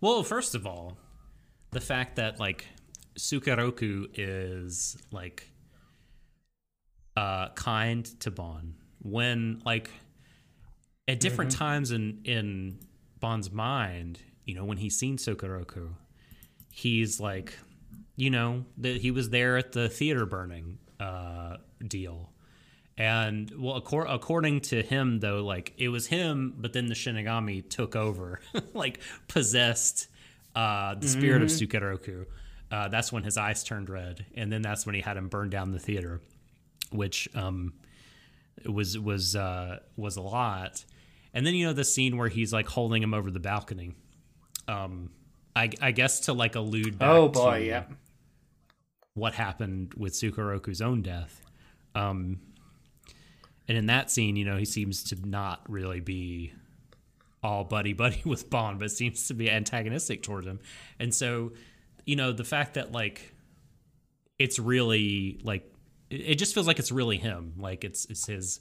[0.00, 0.96] well first of all
[1.70, 2.66] the fact that like
[3.18, 5.50] Sukeroku is like
[7.16, 9.90] uh kind to Bon when like
[11.06, 11.58] at different Mm-hmm.
[11.58, 12.78] times in in
[13.20, 15.94] Bon's mind, you know, when he's seen Sukeroku,
[16.70, 17.54] he's like,
[18.16, 22.30] you know, that he was there at the theater burning uh deal.
[22.96, 27.68] And well, accor- according to him, though, like it was him, but then the Shinigami
[27.68, 28.40] took over,
[28.72, 30.06] like possessed
[30.54, 32.26] uh, the spirit of Sukeroku.
[32.70, 35.50] Uh, that's when his eyes turned red, and then that's when he had him burn
[35.50, 36.20] down the theater,
[36.92, 37.72] which um,
[38.64, 40.84] was was uh, was a lot.
[41.32, 43.94] And then you know the scene where he's like holding him over the balcony.
[44.68, 45.10] Um,
[45.56, 47.82] I, I guess to like allude back Oh boy, to yeah.
[49.14, 51.40] What happened with Sukeroku's own death.
[51.94, 52.40] Um,
[53.68, 56.52] and in that scene, you know, he seems to not really be
[57.42, 60.58] all buddy buddy with Bon, but seems to be antagonistic towards him.
[60.98, 61.52] And so,
[62.04, 63.34] you know, the fact that like
[64.38, 65.72] it's really like
[66.10, 67.54] it, it just feels like it's really him.
[67.58, 68.60] Like it's it's his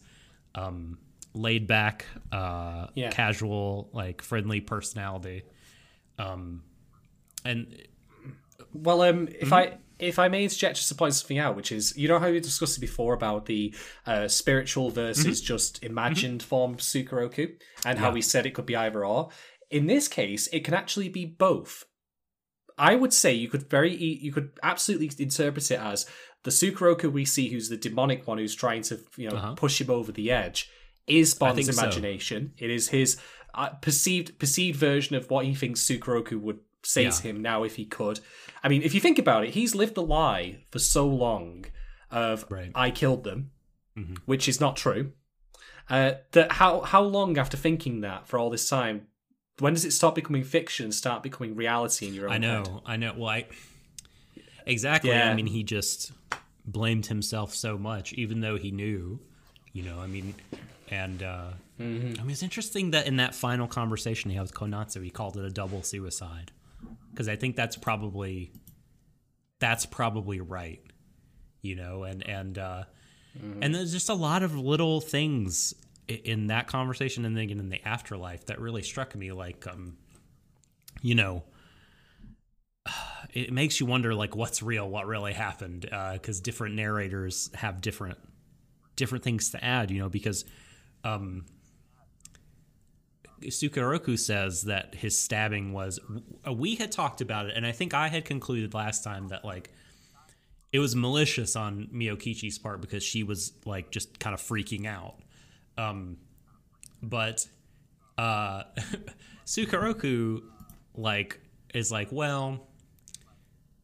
[0.53, 0.99] um
[1.34, 3.09] laid back, uh Yeah.
[3.09, 5.43] casual, like friendly personality.
[6.19, 6.61] Um
[7.43, 7.75] and
[8.73, 9.53] Well, um, if Mm-hmm.
[9.53, 12.30] I if I may interject just to point something out, which is you know how
[12.31, 13.73] we discussed it before about the
[14.05, 15.45] uh, spiritual versus Mm-hmm.
[15.53, 17.53] just imagined form of Sukeroku,
[17.85, 19.30] and how we said it could be either or.
[19.69, 21.85] In this case, it can actually be both.
[22.77, 26.05] I would say you could very you could absolutely interpret it as
[26.43, 29.53] the Sukeroku we see, who's the demonic one, who's trying to you know Uh-huh.
[29.55, 30.69] push him over the edge,
[31.07, 31.81] is Bon's think so.
[31.81, 32.53] imagination.
[32.57, 33.17] It is his
[33.53, 37.22] uh, perceived perceived version of what he thinks Sukeroku would say to Yeah.
[37.31, 38.19] him now if he could.
[38.64, 41.65] I mean, if you think about it, he's lived the lie for so long
[42.11, 42.72] of Right.
[42.76, 43.51] I killed them,
[43.97, 44.19] Mhm.
[44.26, 45.14] which is not true.
[45.89, 49.07] Uh, that how how long after thinking that for all this time,
[49.60, 52.57] when does it stop becoming fiction and start becoming reality in your own I know,
[52.64, 52.81] head?
[52.85, 53.14] I know.
[53.18, 53.45] Well, I
[54.65, 55.11] exactly.
[55.11, 55.30] Yeah.
[55.30, 56.11] I mean, he just
[56.65, 59.19] blamed himself so much, even though he knew.
[59.73, 60.35] You know, I mean,
[60.89, 62.19] and uh, Mm-hmm.
[62.19, 65.35] I mean, it's interesting that in that final conversation he had with Konatsu, he called
[65.38, 66.51] it a double suicide,
[67.14, 68.52] because I think that's probably
[69.60, 70.81] that's probably right.
[71.61, 72.84] You know, and and uh,
[73.35, 73.64] Mm-hmm.
[73.64, 75.73] and there's just a lot of little things
[76.07, 79.98] in that conversation, and then again in the afterlife that really struck me, like um,
[81.02, 81.44] you know
[83.34, 88.18] it makes you wonder like what's real what really happened because different narrators have different
[88.95, 90.45] different things to add you know because
[91.03, 91.45] um
[93.47, 95.99] Sukeroku says that his stabbing was
[96.51, 99.71] we had talked about it and I think I had concluded last time that like
[100.71, 105.15] it was malicious on Miyokichi's part because she was like just kind of freaking out
[105.77, 106.17] um
[107.01, 107.47] but
[108.17, 108.63] uh
[109.45, 110.41] Sukeroku
[110.95, 111.39] like
[111.73, 112.67] is like well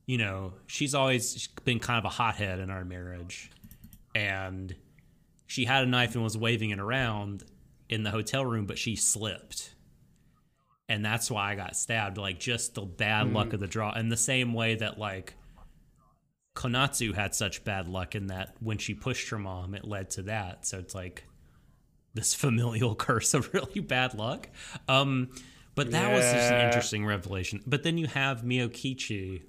[0.10, 3.52] you know, she's always been kind of a hothead in our marriage.
[4.16, 4.74] And
[5.46, 7.44] she had a knife and was waving it around
[7.90, 9.76] in the hotel room, but she slipped.
[10.88, 12.18] And that's why I got stabbed.
[12.18, 13.94] Like, just the bad luck of the draw.
[13.94, 15.36] In the same way that, like,
[16.56, 20.24] Konatsu had such bad luck in that when she pushed her mom, it led to
[20.24, 20.66] that.
[20.66, 21.26] So it's like
[22.14, 24.50] this familial curse of really bad luck.
[24.88, 25.30] Um,
[25.76, 27.64] but that was just an interesting revelation.
[27.66, 29.44] But then you have Miyokichi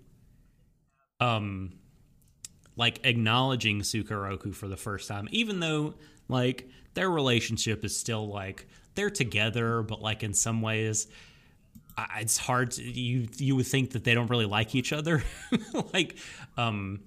[1.18, 1.72] um
[2.76, 5.94] like acknowledging Sukeroku for the first time, even though
[6.28, 11.06] like their relationship is still like they're together, but like in some ways
[12.18, 15.22] it's hard to you you would think that they don't really like each other
[15.92, 16.16] like
[16.56, 17.00] um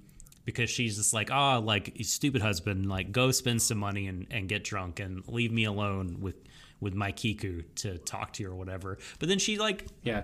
[0.45, 4.47] because she's just like ah like stupid husband like go spend some money and, and
[4.47, 6.35] get drunk and leave me alone with
[6.79, 10.23] with my kiku to talk to you or whatever but then she like Yeah.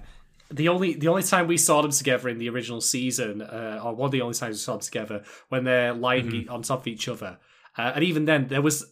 [0.51, 3.93] The only the only time we saw them together in the original season, uh, or
[3.93, 6.51] one of the only times we saw them together, when they're lying Mm-hmm.
[6.51, 7.37] on top of each other,
[7.77, 8.83] uh, and even then there was.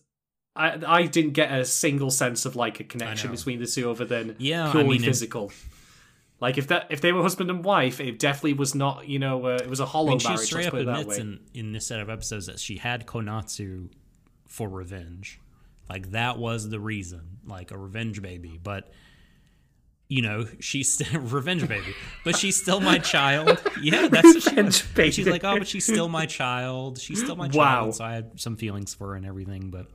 [0.58, 4.06] I, I didn't get a single sense of like a connection between the two other
[4.06, 5.52] than Yeah, I purely mean, it- physical.
[6.40, 9.46] Like if that if they were husband and wife, it definitely was not you know
[9.46, 11.88] uh, it was a hollow I mean, she straight up it admits in, in this
[11.88, 13.90] set of episodes that she had Konatsu
[14.46, 15.40] for revenge.
[15.90, 18.60] Like that was the reason, like a revenge baby.
[18.62, 18.92] But
[20.10, 21.94] you know, she's still revenge baby.
[22.24, 23.60] But she's still my child.
[23.82, 24.82] Yeah, that's what she was.
[24.94, 25.12] baby.
[25.12, 27.00] She's like, oh, but she's still my child.
[27.00, 27.82] She's still my Wow.
[27.82, 27.96] child.
[27.96, 29.70] So I had some feelings for her and everything.
[29.70, 29.88] But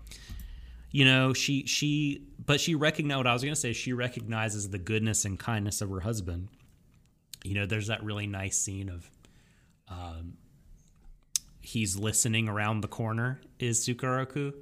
[0.93, 3.73] you know, she she but she recognized what I was gonna say.
[3.73, 6.48] She recognizes the goodness and kindness of her husband.
[7.43, 9.10] You know, there's that really nice scene of
[9.89, 10.35] um,
[11.60, 14.55] he's listening around the corner is Sukeroku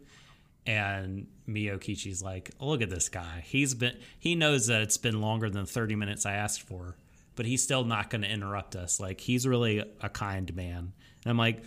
[0.66, 3.44] and Miyokichi's like, "Look at this guy.
[3.44, 6.96] He's been he knows that it's been longer than 30 minutes I asked for,
[7.34, 9.00] but but he's still not going to interrupt us.
[9.00, 10.92] Like he's really a kind man.
[11.24, 11.62] And I'm like,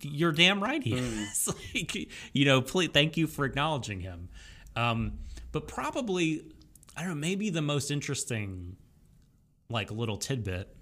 [0.00, 1.22] you're damn right he mm.
[1.22, 1.48] is.
[1.74, 4.28] like, you know, please, thank you for acknowledging him.
[4.76, 5.18] Um,
[5.50, 6.44] but probably,
[6.96, 8.76] I don't know, maybe the most interesting,
[9.68, 10.74] like little tidbit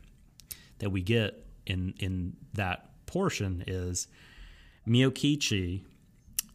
[0.78, 4.09] that we get in in that portion is
[4.86, 5.82] Miyokichi.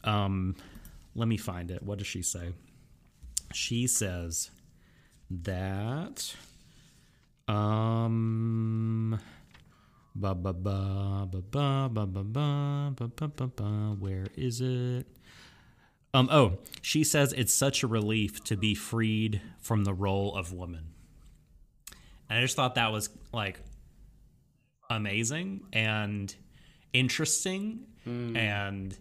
[0.04, 0.56] Um,
[1.14, 1.82] let me find it.
[1.82, 2.52] What does she say?
[3.52, 4.50] She says
[5.30, 6.34] that
[7.48, 9.18] um
[10.18, 15.06] ba ba ba ba ba ba ba ba ba ba ba ba where is it?
[16.14, 20.52] Um oh, she says it's such a relief to be freed from the role of
[20.52, 20.94] woman.
[22.30, 23.60] And I just thought that was like
[24.88, 26.34] amazing and
[26.94, 28.36] interesting mm.
[28.36, 28.96] and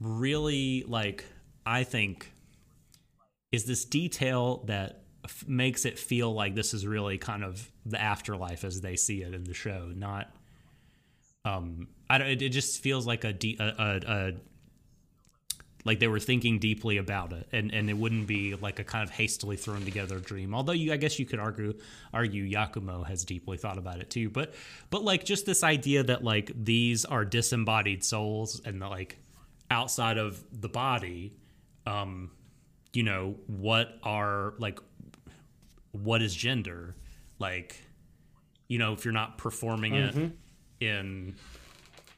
[0.00, 1.24] really like
[1.64, 2.30] I think
[3.52, 5.05] is this detail that
[5.46, 9.34] makes it feel like this is really kind of the afterlife as they see it
[9.34, 10.30] in the show, not
[11.44, 14.32] um I don't it, it just feels like a, de- a, a, a
[15.84, 19.04] like they were thinking deeply about it and and it wouldn't be like a kind
[19.04, 20.54] of hastily thrown together dream.
[20.54, 21.74] Although you i guess you could argue
[22.12, 24.54] argue yakumo has deeply thought about it too but
[24.90, 29.16] but like just this idea that like these are disembodied souls and the, like
[29.70, 31.32] outside of the body
[31.86, 32.30] um
[32.92, 34.80] you know what are like
[36.02, 36.94] what is gender
[37.38, 37.82] like
[38.68, 40.20] you know if you're not performing mm-hmm.
[40.20, 40.32] it
[40.80, 41.34] in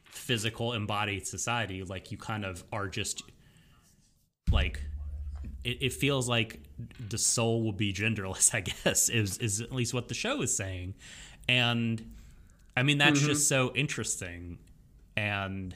[0.05, 3.23] physical embodied society like you kind of are just
[4.51, 4.83] like
[5.63, 6.59] it, it, feels like
[7.09, 10.55] the soul will be genderless i guess is is at least what the show is
[10.55, 10.93] saying
[11.47, 12.13] and
[12.75, 13.29] i mean that's mm-hmm.
[13.29, 14.57] just so interesting
[15.15, 15.75] and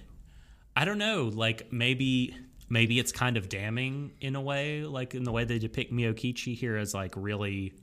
[0.75, 2.35] i don't know like maybe
[2.69, 6.55] maybe it's kind of damning in a way like in the way they depict miyokichi
[6.55, 7.73] here as like really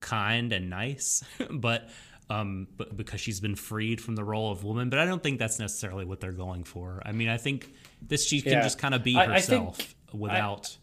[0.00, 1.88] kind and nice but
[2.30, 5.38] um but because she's been freed from the role of woman but i don't think
[5.38, 7.72] that's necessarily what they're going for i mean i think
[8.02, 8.62] this she can yeah.
[8.62, 10.76] just kind of be I, herself I without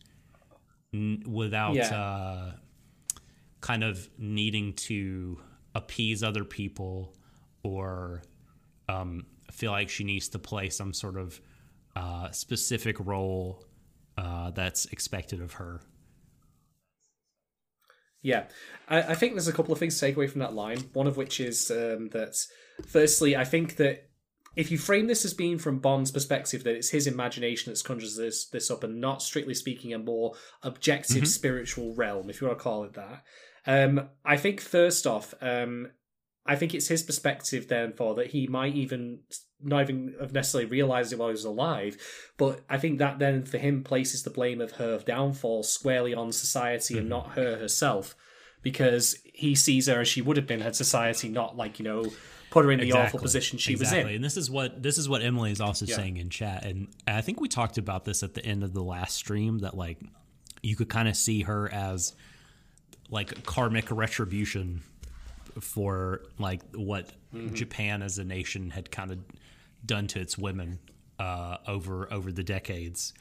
[0.94, 1.96] I, n- without yeah.
[1.96, 2.52] uh,
[3.62, 5.40] kind of needing to
[5.74, 7.16] appease other people
[7.64, 8.22] or
[8.88, 11.40] um, feel like she needs to play some sort of
[11.96, 13.64] uh, specific role
[14.18, 15.82] uh, that's expected of her.
[18.26, 18.46] Yeah,
[18.90, 20.90] I, I, think there's a couple of things to take away from that line.
[20.94, 22.36] One of which is um, that,
[22.88, 24.10] firstly, I think that
[24.56, 28.18] if you frame this as being from Bon's perspective, that it's his imagination that conjures
[28.18, 30.34] this this up, and not strictly speaking a more
[30.64, 31.26] objective mm-hmm.
[31.26, 33.24] spiritual realm, if you want to call it that.
[33.68, 35.92] Um, I think first off, um,
[36.46, 39.20] I think it's his perspective then for that he might even
[39.62, 41.98] not even have necessarily realized it while he was alive,
[42.38, 46.32] but I think that then for him places the blame of her downfall squarely on
[46.32, 47.02] society mm-hmm.
[47.02, 48.16] and not her herself,
[48.62, 52.06] because he sees her as she would have been had society not like you know
[52.52, 53.08] put her in the exactly.
[53.08, 54.04] awful position she exactly.
[54.04, 54.16] was in.
[54.16, 55.96] And this is what this is what Emily is also yeah.
[55.96, 58.84] saying in chat, and I think we talked about this at the end of the
[58.84, 60.00] last stream that like
[60.62, 62.14] you could kind of see her as
[63.10, 64.82] like karmic retribution
[65.60, 67.54] for like what mm-hmm.
[67.54, 69.20] Japan as a nation had kind of
[69.86, 70.80] done to its women
[71.20, 73.14] uh, over over the decades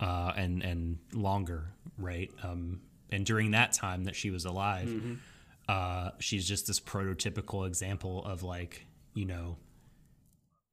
[0.00, 2.30] uh, and and longer, right?
[2.42, 4.88] Um, and during that time that she was alive.
[4.88, 5.14] Mm-hmm
[5.68, 9.56] uh, she's just this prototypical example of like you know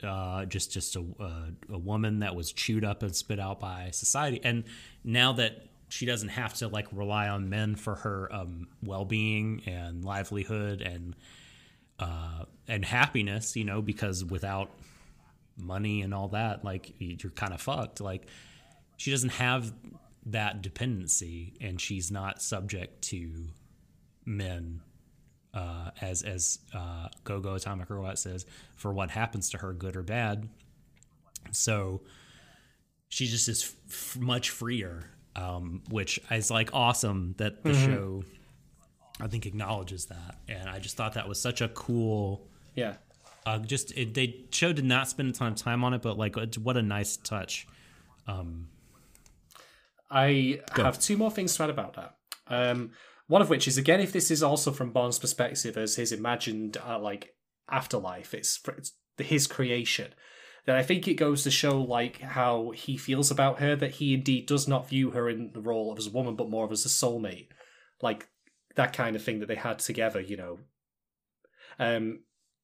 [0.03, 3.89] uh, just just a, a, a woman that was chewed up and spit out by
[3.91, 4.63] society and
[5.03, 10.05] now that she doesn't have to like rely on men for her um, well-being and
[10.05, 11.15] livelihood and
[11.99, 14.71] uh, and happiness you know because without
[15.57, 18.27] money and all that like you're kind of fucked like
[18.95, 19.73] she doesn't have
[20.25, 23.47] that dependency and she's not subject to
[24.25, 24.81] men
[25.53, 28.45] uh, as as uh, Gogo Atomic Robot says,
[28.75, 30.47] for what happens to her, good or bad.
[31.51, 32.01] So
[33.07, 35.05] she just is f- much freer,
[35.39, 37.85] um, which is like awesome that the mm-hmm.
[37.85, 38.23] show,
[39.21, 40.35] I think, acknowledges that.
[40.47, 42.95] And I just thought that was such a cool, yeah.
[43.45, 46.17] Uh, just it, they show did not spend a ton of time on it, but
[46.17, 47.67] like what a nice touch.
[48.27, 48.67] Um,
[50.11, 50.83] I go.
[50.83, 52.15] have two more things to add about that.
[52.47, 52.91] Um,
[53.27, 56.77] one of which is again, if this is also from Bon's perspective as his imagined
[56.85, 57.33] uh, like
[57.69, 60.13] afterlife, it's, it's his creation.
[60.65, 63.75] Then I think it goes to show like how he feels about her.
[63.75, 66.49] That he indeed does not view her in the role of as a woman, but
[66.49, 67.47] more of as a soulmate,
[68.01, 68.27] like
[68.75, 70.19] that kind of thing that they had together.
[70.19, 70.59] You know,
[71.79, 72.19] um,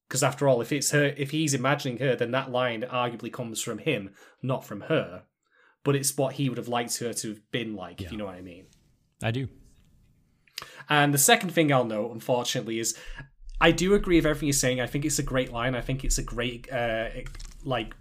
[0.08, 3.60] because after all, if it's her, if he's imagining her, then that line arguably comes
[3.60, 4.10] from him,
[4.42, 5.24] not from her.
[5.82, 8.06] But it's what he would have liked her to have been like, yeah.
[8.06, 8.66] if you know what I mean.
[9.22, 9.48] I do.
[10.88, 12.96] And the second thing I'll note, unfortunately, is
[13.60, 14.80] I do agree with everything you're saying.
[14.80, 15.74] I think it's a great line.
[15.74, 17.08] I think it's a great uh,
[17.66, 17.94] like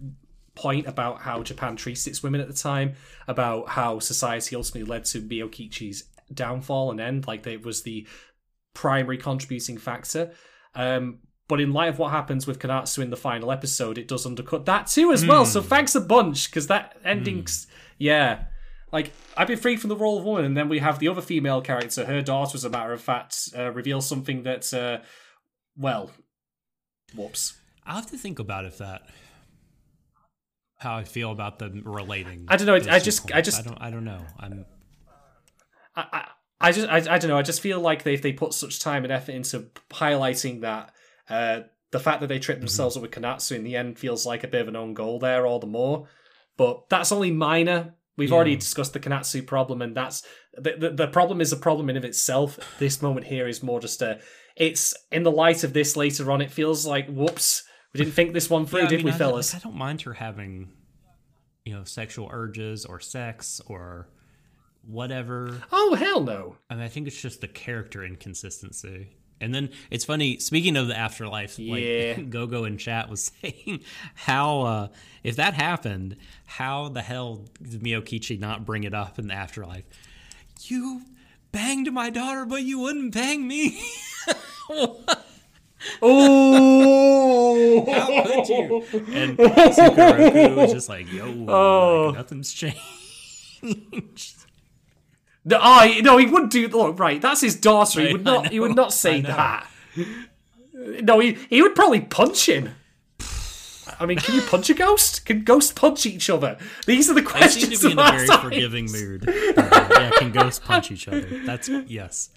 [0.55, 2.93] point about how Japan treats its women at the time,
[3.27, 7.27] about how society ultimately led to Miyokichi's downfall and end.
[7.27, 8.07] Like it was the
[8.73, 10.31] primary contributing factor.
[10.73, 14.25] Um, but in light of what happens with Konatsu in the final episode, it does
[14.25, 15.45] undercut that too as well.
[15.45, 17.67] So thanks a bunch because that ending's
[17.97, 18.45] yeah.
[18.91, 21.21] Like I've been free from the role of woman, and then we have the other
[21.21, 22.05] female character.
[22.05, 24.99] Her daughter, as a matter of fact, uh, reveals something that, uh,
[25.75, 26.11] well,
[27.13, 27.57] whoops.
[27.85, 29.03] I'll have to think about if that
[30.77, 32.45] how I feel about them relating.
[32.47, 34.25] I don't know, I just- I just- I don't I don't know.
[34.39, 34.65] I'm
[35.95, 36.27] I, I,
[36.61, 37.37] I just I, I don't know.
[37.37, 40.91] I just feel like they they put such time and effort into highlighting that
[41.29, 41.61] uh,
[41.91, 44.47] the fact that they tripped themselves up with Konatsu in the end feels like a
[44.47, 46.07] bit of an own goal there, all the more.
[46.57, 47.95] But that's only minor.
[48.17, 50.23] We've already discussed the Konatsu problem, and that's
[50.53, 52.57] the, the the problem is a problem in of itself.
[52.79, 54.19] This moment here is more just a.
[54.55, 56.41] It's in the light of this later on.
[56.41, 57.63] It feels like whoops.
[57.97, 59.55] We didn't think this one through, Yeah, did mean, we, I, fellas?
[59.55, 60.71] I don't mind her having,
[61.65, 64.07] you know, sexual urges or sex or
[64.87, 65.61] whatever.
[65.71, 66.57] Oh hell no!
[66.69, 69.09] I mean, I think it's just the character inconsistency.
[69.41, 70.39] And then it's funny.
[70.39, 72.13] Speaking of the afterlife, Yeah.
[72.17, 73.81] like Gogo in chat was saying
[74.13, 74.87] how uh,
[75.23, 76.15] if that happened,
[76.45, 79.83] how the hell did Miyokichi not bring it up in the afterlife?
[80.61, 81.01] You
[81.51, 83.77] banged my daughter, but you wouldn't bang me.
[86.01, 88.83] Oh, How could you?
[89.13, 92.07] And Sukeroku was just like, "Yo, Oh.
[92.07, 92.81] like, nothing's changed."
[95.47, 96.67] No, I no, he wouldn't do.
[96.67, 98.01] Look, right, that's his daughter.
[98.01, 98.47] He would I not.
[98.51, 99.67] he would not say that.
[100.73, 102.69] No, he he would probably punch him.
[103.99, 105.25] I mean, can you punch a ghost?
[105.25, 106.57] Can ghosts punch each other?
[106.85, 107.79] These are the They questions.
[107.79, 109.29] seem to be in a very our forgiving mood.
[109.29, 111.21] Uh, yeah, can ghosts punch each other?
[111.45, 112.29] That's yes.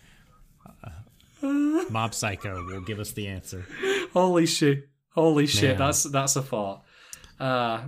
[1.91, 3.67] Mob Psycho will give us the answer.
[4.13, 4.89] Holy shit!
[5.11, 5.79] Holy shit!
[5.79, 5.79] Man.
[5.79, 6.85] That's that's a thought.
[7.39, 7.83] Uh,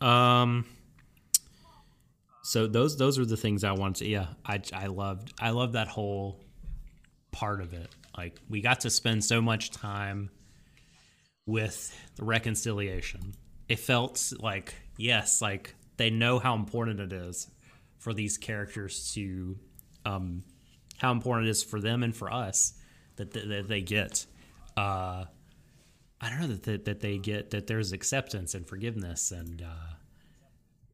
[0.04, 0.66] Um.
[2.42, 4.08] So those those are the things I wanted to.
[4.08, 6.40] Yeah, I I loved I loved that whole
[7.30, 7.88] part of it.
[8.16, 10.30] Like we got to spend so much time
[11.46, 13.34] with the reconciliation.
[13.68, 17.48] It felt like yes, like they know how important it is
[17.98, 19.58] for these characters to,
[20.06, 20.42] um,
[21.00, 22.74] how important it is for them and for us
[23.16, 24.26] that that, that they get.
[24.76, 25.24] Uh,
[26.20, 29.94] I don't know that, that that they get that there's acceptance and forgiveness and uh,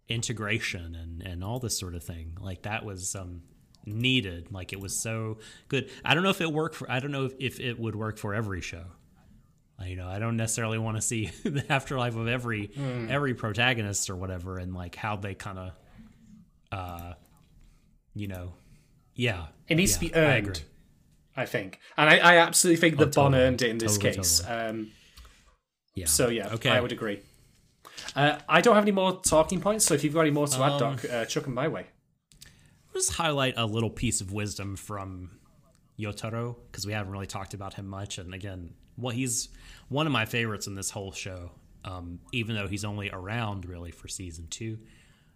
[0.09, 2.39] integration and and all this sort of thing.
[2.41, 3.43] Like that was um,
[3.85, 4.53] needed.
[4.53, 5.39] Like it was so
[5.69, 5.91] good.
[6.05, 6.77] I don't know if it worked.
[6.77, 8.85] For, I don't know if, if it would work for every show.
[9.85, 12.71] You know, I don't necessarily want to see the afterlife of every
[13.11, 15.73] every protagonist or whatever, and like how they kind of,
[16.73, 17.13] uh,
[18.15, 18.55] you know,
[19.17, 20.47] yeah, it needs yeah, to be earned.
[20.49, 20.61] agree.
[21.37, 23.43] I, think, and I, I absolutely think that Bon totally.
[23.43, 24.41] earned it in this Totally, case.
[24.41, 24.59] totally.
[24.69, 24.91] Um,
[25.95, 26.07] Yeah.
[26.07, 26.71] so yeah, Okay.
[26.71, 27.21] I would agree.
[28.15, 30.63] Uh, I don't have any more talking points, so if you've got any more to
[30.63, 31.87] Um, add, Doc, uh, chuck them my way.
[32.95, 35.39] just highlight a little piece of wisdom from
[35.99, 38.17] Yotaro because we haven't really talked about him much.
[38.19, 39.51] And again, well, he's
[39.89, 41.51] one of my favorites in this whole show.
[41.85, 44.79] Um, even though he's only around really for season two,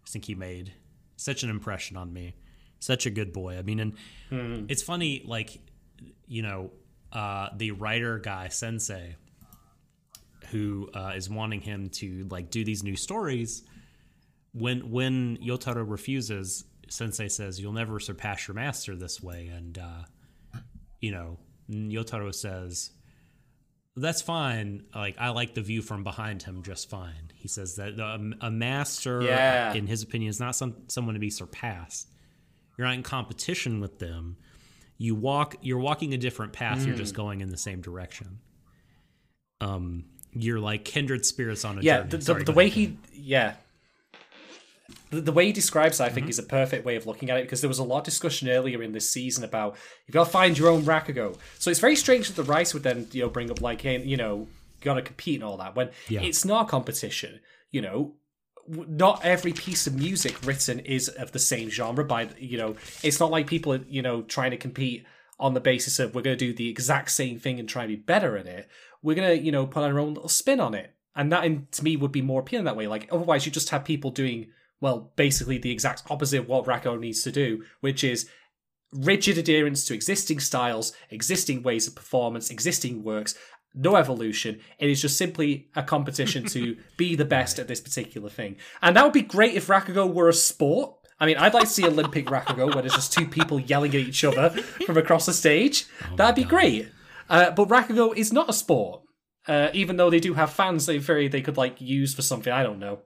[0.04, 0.72] I think he made
[1.16, 2.34] such an impression on me.
[2.80, 3.56] Such a good boy.
[3.58, 5.60] I mean, and it's funny, like
[6.26, 6.70] you know,
[7.12, 9.16] uh, the writer guy Sensei,
[10.50, 13.62] who uh, is wanting him to like do these new stories
[14.52, 20.58] when when Yotaro refuses, Sensei says, "You'll never surpass your master this way." And uh,
[21.00, 21.38] you know,
[21.70, 22.90] Yotaro says,
[23.96, 24.84] "That's fine.
[24.94, 28.50] Like I like the view from behind him just fine." He says that um, a
[28.50, 29.72] master, Yeah.
[29.74, 32.08] in his opinion, is not some someone to be surpassed.
[32.80, 34.38] You're not in competition with them.
[34.96, 35.56] You walk.
[35.60, 36.86] You're walking a different path.
[36.86, 37.02] You're Hmm.
[37.02, 38.38] just going in the same direction.
[39.60, 42.08] Um, you're like kindred spirits on a yeah journey.
[42.08, 42.74] the, the, Sorry, the way ahead.
[42.74, 43.54] he yeah
[45.10, 46.14] the, the way he describes it, I Mm-hmm.
[46.14, 48.04] think is a perfect way of looking at it because there was a lot of
[48.04, 49.76] discussion earlier in this season about
[50.06, 51.36] you've gotta find your own Rakugo.
[51.58, 54.02] So it's very strange that the rice would then you know bring up like hey,
[54.02, 54.48] you know you
[54.80, 56.22] gotta compete and all that when Yeah.
[56.22, 57.40] it's not competition.
[57.72, 58.14] You know,
[58.70, 62.04] not every piece of music written is of the same genre.
[62.04, 65.04] By you know, it's not like people are you know trying to compete
[65.38, 67.90] on the basis of we're going to do the exact same thing and try and
[67.90, 68.68] be better at it.
[69.02, 71.66] We're going to you know put our own little spin on it, and that in,
[71.72, 72.86] to me would be more appealing that way.
[72.86, 74.48] Like otherwise, you just have people doing
[74.80, 78.28] well, basically the exact opposite of what Rakugo needs to do, which is
[78.92, 83.34] rigid adherence to existing styles, existing ways of performance, existing works,
[83.74, 84.60] no evolution.
[84.78, 88.56] It is just simply a competition to be the best at this particular thing.
[88.82, 90.94] And that would be great if Rakugo were a sport.
[91.18, 94.00] I mean, I'd like to see Olympic Rakugo where there's just two people yelling at
[94.00, 94.50] each other
[94.86, 95.86] from across the stage.
[96.16, 96.88] That'd be great.
[97.28, 99.02] Uh, but Rakugo is not a sport,
[99.46, 100.86] uh, even though they do have fans.
[100.86, 102.52] They very they could like use for something.
[102.52, 103.00] I don't know.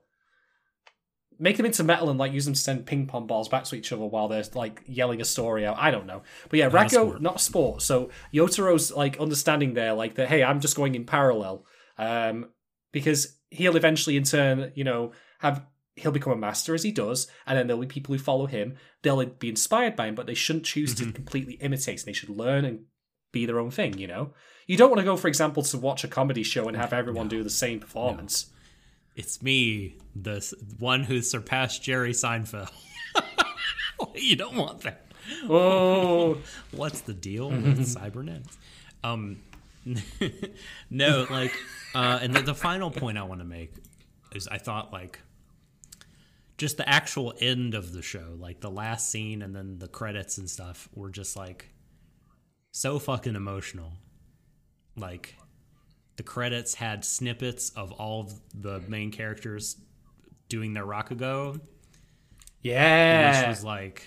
[1.39, 3.75] Make them into metal and like use them to send ping pong balls back to
[3.75, 5.77] each other while they're like yelling a story out.
[5.77, 7.21] I don't know, but yeah, Not a sport.
[7.21, 7.81] not a sport.
[7.81, 10.27] So Yotaro's like understanding there, like that.
[10.29, 11.65] Hey, I'm just going in parallel,
[11.97, 12.49] um,
[12.91, 17.27] because he'll eventually in turn, you know, have he'll become a master as he does,
[17.45, 18.75] and then there'll be people who follow him.
[19.01, 21.99] They'll be inspired by him, but they shouldn't choose to completely imitate.
[21.99, 22.81] And they should learn and
[23.31, 23.97] be their own thing.
[23.97, 24.33] You know,
[24.67, 27.27] you don't want to go, for example, to watch a comedy show and have everyone
[27.27, 28.51] do the same performance.
[29.15, 32.69] It's me, the one who surpassed Jerry Seinfeld.
[34.15, 35.05] you don't want that.
[35.49, 36.37] Oh,
[36.71, 38.57] What's the deal with cybernetics?
[39.03, 39.37] Um,
[40.89, 41.53] no, like,
[41.93, 43.73] uh, and the, the final point I want to make
[44.33, 45.19] is I thought like
[46.57, 50.37] just the actual end of the show, like the last scene and then the credits
[50.37, 51.69] and stuff, were just like
[52.71, 53.93] so fucking emotional.
[54.97, 55.35] Like
[56.17, 59.77] the credits had snippets of all of the main characters
[60.49, 61.61] doing their Rakugo, which
[62.61, 63.41] yeah.
[63.41, 64.03] This was like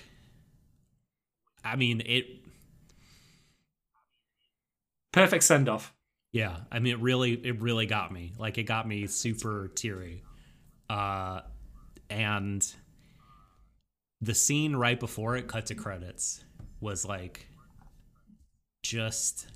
[1.64, 2.26] I mean it
[5.12, 5.94] Perfect send off.
[6.32, 8.32] yeah, I mean it really it really got me.
[8.38, 10.22] Like it got me super teary.
[10.88, 11.40] Uh
[12.10, 12.66] and
[14.20, 16.42] the scene right before it cut to credits
[16.80, 17.46] was like
[18.82, 19.48] just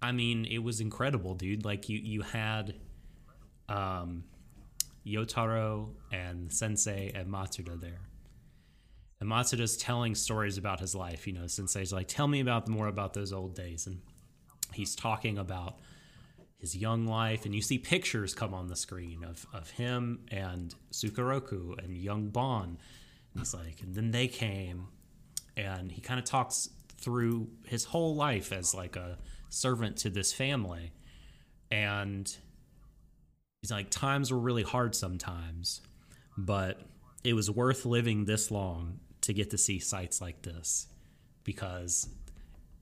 [0.00, 1.64] I mean, it was incredible, dude.
[1.64, 2.74] Like you you had
[3.68, 4.24] um
[5.08, 8.00] Yotaro and Sensei and Matsuda there.
[9.20, 11.26] And Matsuda's telling stories about his life.
[11.26, 13.86] You know, Sensei's like, tell me about more about those old days.
[13.86, 14.00] And
[14.72, 15.78] he's talking about
[16.58, 17.44] his young life.
[17.44, 22.28] And you see pictures come on the screen of, of him and Sukeroku and young
[22.28, 22.78] Bon.
[23.32, 24.88] And he's like, and then they came.
[25.56, 26.68] And he kind of talks
[27.00, 29.18] through his whole life as like a
[29.48, 30.92] servant to this family.
[31.70, 32.34] And
[33.60, 35.80] he's like, times were really hard sometimes,
[36.36, 36.80] but
[37.24, 40.86] it was worth living this long to get to see sights like this
[41.44, 42.08] because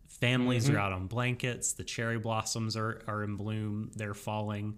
[0.08, 4.76] families are out on blankets, the cherry blossoms are, are in bloom, they're falling,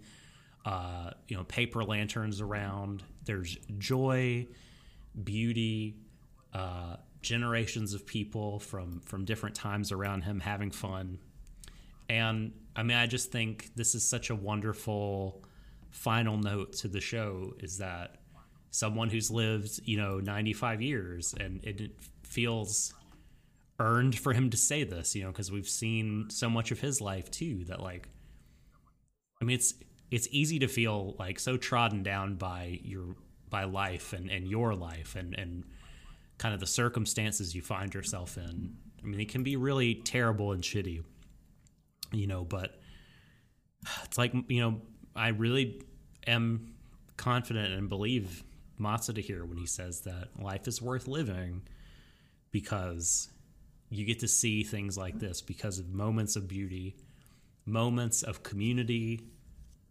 [0.64, 4.46] uh, you know, paper lanterns around, there's joy,
[5.24, 5.96] beauty,
[6.54, 11.18] uh, generations of people from from different times around him having fun.
[12.08, 15.42] And I mean, I just think this is such a wonderful
[15.90, 18.16] final note to the show is that
[18.70, 22.94] someone who's lived, you know, 95 years and it feels
[23.80, 27.00] earned for him to say this, you know, because we've seen so much of his
[27.00, 28.08] life too that like
[29.40, 29.74] I mean it's
[30.10, 33.16] it's easy to feel like so trodden down by your
[33.50, 35.64] by life and, and your life and, and
[36.38, 38.74] kind of the circumstances you find yourself in.
[39.02, 41.02] I mean, it can be really terrible and shitty,
[42.12, 42.80] you know, but
[44.04, 44.80] it's like, you know,
[45.14, 45.82] I really
[46.26, 46.74] am
[47.16, 48.44] confident and believe
[48.80, 51.62] Matsuda here when he says that life is worth living
[52.50, 53.28] because
[53.90, 56.96] you get to see things like this because of moments of beauty,
[57.66, 59.26] moments of community,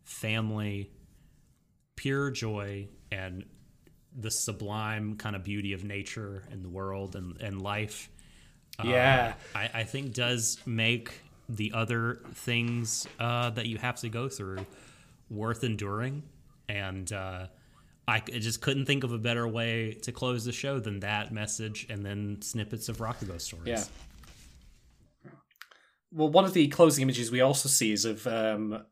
[0.04, 0.92] family,
[1.96, 3.46] pure joy, and
[4.16, 8.10] the sublime kind of beauty of nature and the world and, and life.
[8.84, 9.34] Yeah.
[9.54, 14.30] Uh, I, I think does make the other things uh, that you have to go
[14.30, 14.66] through
[15.30, 16.24] worth enduring.
[16.70, 17.48] And uh,
[18.08, 21.88] I, just couldn't think of a better way to close the show than that message
[21.90, 23.68] and then snippets of Rakugo stories.
[23.68, 23.84] Yeah.
[26.12, 28.86] Well, one of the closing images we also see is of um,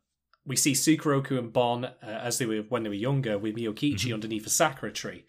[0.44, 3.94] we see Sukeroku and Bon uh, as they were when they were younger with Miyokichi
[3.94, 4.14] Mm-hmm.
[4.14, 5.24] underneath a sakura tree,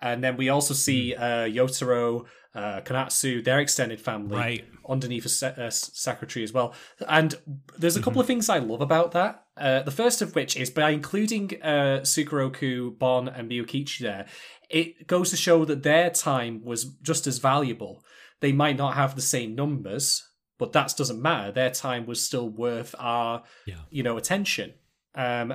[0.00, 4.64] and then we also see uh, Yotaro, uh, Konatsu, their extended family, Right.
[4.88, 6.74] underneath a uh, sakura tree as well.
[7.08, 7.34] And
[7.78, 8.04] there's a Mm-hmm.
[8.04, 9.44] couple of things I love about that.
[9.56, 14.26] Uh, the first of which is by including uh, Sukeroku, Bon, and Miyokichi there,
[14.70, 18.02] it goes to show that their time was just as valuable.
[18.40, 20.24] They might not have the same numbers,
[20.58, 21.50] but that doesn't matter.
[21.52, 23.76] Their time was still worth our, Yeah.
[23.90, 24.74] you know, attention.
[25.14, 25.54] Um,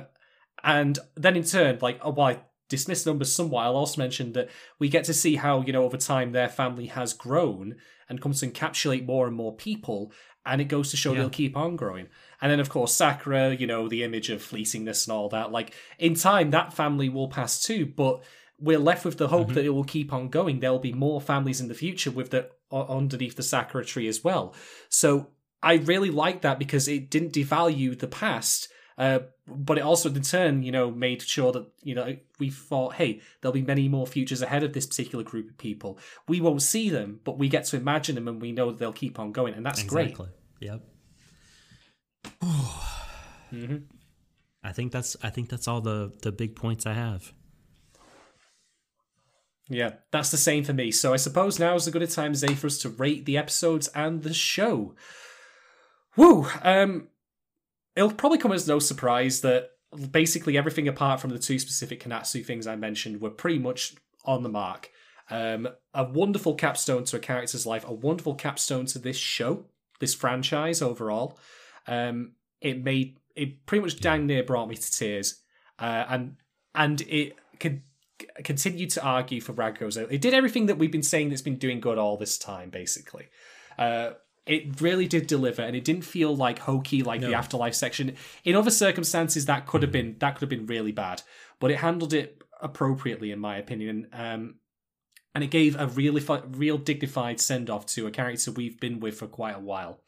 [0.62, 3.64] and then in turn, like, oh, well, I dismiss numbers somewhat.
[3.64, 6.86] I'll also mention that we get to see how, you know, over time their family
[6.86, 7.76] has grown
[8.08, 10.12] and comes to encapsulate more and more people.
[10.46, 11.20] And it goes to show Yeah.
[11.20, 12.08] they'll keep on growing.
[12.40, 15.52] And then, of course, Sakura, you know, the image of fleecingness and all that.
[15.52, 18.22] Like, in time, that family will pass too, but
[18.58, 20.60] we're left with the hope that it will keep on going.
[20.60, 24.54] There'll be more families in the future with the underneath the Sakura tree as well.
[24.88, 25.28] So
[25.62, 30.22] I really like that because it didn't devalue the past Uh, but it also, in
[30.22, 34.06] turn, you know, made sure that you know we thought, hey, there'll be many more
[34.06, 35.98] futures ahead of this particular group of people.
[36.28, 38.92] We won't see them, but we get to imagine them, and we know that they'll
[38.92, 40.28] keep on going, and that's Exactly.
[40.60, 40.70] great.
[40.70, 40.82] Yep.
[43.50, 43.76] hmm
[44.62, 47.32] I think that's I think that's all the the big points I have.
[49.68, 50.90] Yeah, that's the same for me.
[50.90, 53.24] So I suppose now is as good a time as any for us to rate
[53.24, 54.94] the episodes and the show.
[56.16, 56.46] Woo!
[56.62, 57.08] Um,
[57.96, 59.70] it'll probably come as no surprise that
[60.10, 63.94] basically everything apart from the two specific Konatsu things I mentioned were pretty much
[64.24, 64.90] on the mark.
[65.30, 69.66] Um, a wonderful capstone to a character's life, a wonderful capstone to this show,
[70.00, 71.38] this franchise overall.
[71.86, 75.40] Um, it made it pretty much dang near brought me to tears,
[75.78, 76.36] uh, and
[76.74, 77.82] and it could
[78.42, 79.96] continue to argue for Rago's.
[79.96, 83.28] It did everything that we've been saying that's been doing good all this time, basically.
[83.78, 84.12] Uh,
[84.46, 88.14] it really did deliver, and it didn't feel like hokey like the afterlife section.
[88.44, 91.22] In other circumstances, that could have been that could have been really bad,
[91.60, 94.08] but it handled it appropriately, in my opinion.
[94.12, 94.56] Um,
[95.34, 99.00] and it gave a really fu- real dignified send off to a character we've been
[99.00, 100.00] with for quite a while.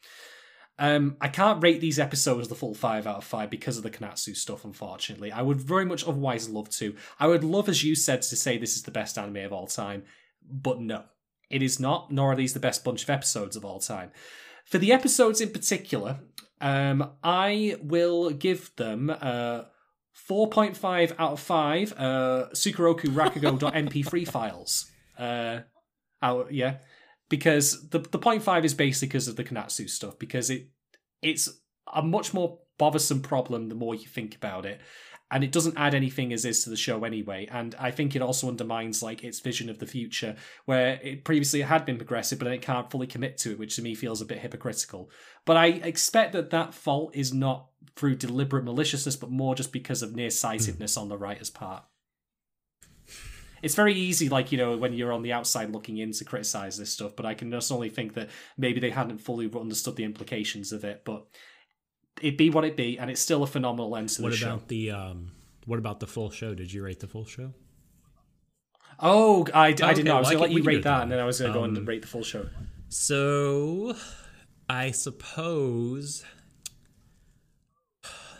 [0.79, 3.89] Um, I can't rate these episodes the full five out of five because of the
[3.89, 5.31] Konatsu stuff, unfortunately.
[5.31, 6.95] I would very much otherwise love to.
[7.19, 9.67] I would love, as you said, to say this is the best anime of all
[9.67, 10.03] time,
[10.47, 11.03] but no,
[11.49, 14.11] it is not, nor are these the best bunch of episodes of all time.
[14.65, 16.19] For the episodes in particular,
[16.59, 19.63] um, I will give them uh,
[20.29, 24.91] 4.5 out of 5 uh, Sukeroku Rakugo.mp3 files.
[25.17, 25.61] Uh,
[26.21, 26.77] out, yeah
[27.29, 30.67] because the the point five is basically because of the Konatsu stuff because it
[31.21, 31.49] it's
[31.93, 34.79] a much more bothersome problem the more you think about it
[35.29, 37.47] and it doesn't add anything as is to the show anyway.
[37.51, 40.35] And i think it also undermines like its vision of the future
[40.65, 43.75] where it previously had been progressive but then it can't fully commit to it which
[43.75, 45.09] to me feels a bit hypocritical.
[45.45, 50.01] But i expect that that fault is not through deliberate maliciousness but more just because
[50.01, 51.01] of nearsightedness hmm.
[51.01, 51.83] on the writer's part.
[53.61, 56.77] It's very easy, like, you know, when you're on the outside looking in to criticize
[56.77, 60.03] this stuff, but I can just only think that maybe they hadn't fully understood the
[60.03, 61.25] implications of it, but
[62.21, 64.67] it be what it be, and it's still a phenomenal end to What the about
[64.67, 65.31] the um
[65.65, 66.53] what about the full show?
[66.53, 67.53] Did you rate the full show?
[68.99, 70.15] Oh, I, I didn't know.
[70.15, 71.59] I was well, going to let you rate that, and then I was going to
[71.59, 72.47] go Um, and rate the full show.
[72.89, 73.95] So
[74.69, 76.23] I suppose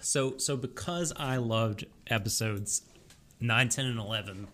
[0.02, 2.82] so so because I loved episodes
[3.40, 4.48] 9, 10 and 11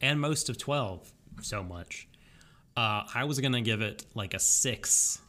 [0.00, 1.12] and most of 12
[1.42, 2.08] so much.
[2.76, 5.20] Uh I was going to give it like a 6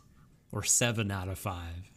[0.51, 1.90] or 7 out of 5.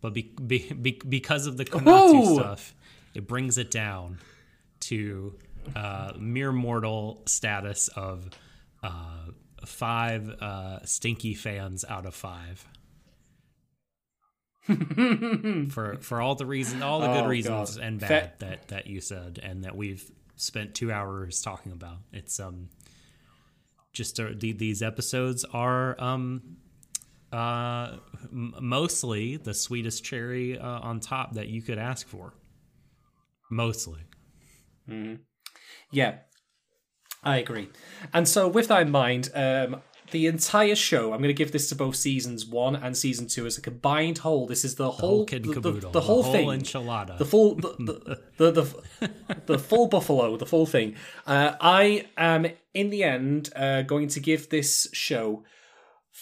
[0.00, 2.34] But be, be, be, because of the Konatsu Ooh!
[2.34, 2.74] stuff,
[3.14, 4.18] it brings it down
[4.80, 5.34] to
[5.76, 8.30] uh, mere mortal status of
[8.82, 9.26] uh,
[9.66, 12.66] five uh, stinky fans out of five.
[15.70, 17.84] for for all the reasons, all the good Oh, reasons God.
[17.84, 21.96] and bad that that you said, and that we've spent two hours talking about.
[22.12, 22.68] It's um
[23.92, 26.56] just uh, the, these episodes are um
[27.32, 27.96] uh
[28.32, 32.34] m- mostly the sweetest cherry uh, on top that you could ask for.
[33.50, 34.00] Mostly.
[35.92, 36.14] Yeah,
[37.22, 37.68] I agree.
[38.12, 41.68] And so, with that in mind, um, the entire show, I'm going to give this
[41.68, 44.46] to both seasons one and season two as a combined whole.
[44.48, 45.90] This is the, The whole, kid the, the- caboodle.
[45.92, 47.18] the whole thing, enchilada.
[47.18, 49.10] the full, the the, the, the,
[49.46, 50.96] the full buffalo, the full thing.
[51.26, 55.44] Uh, I am in the end uh, going to give this show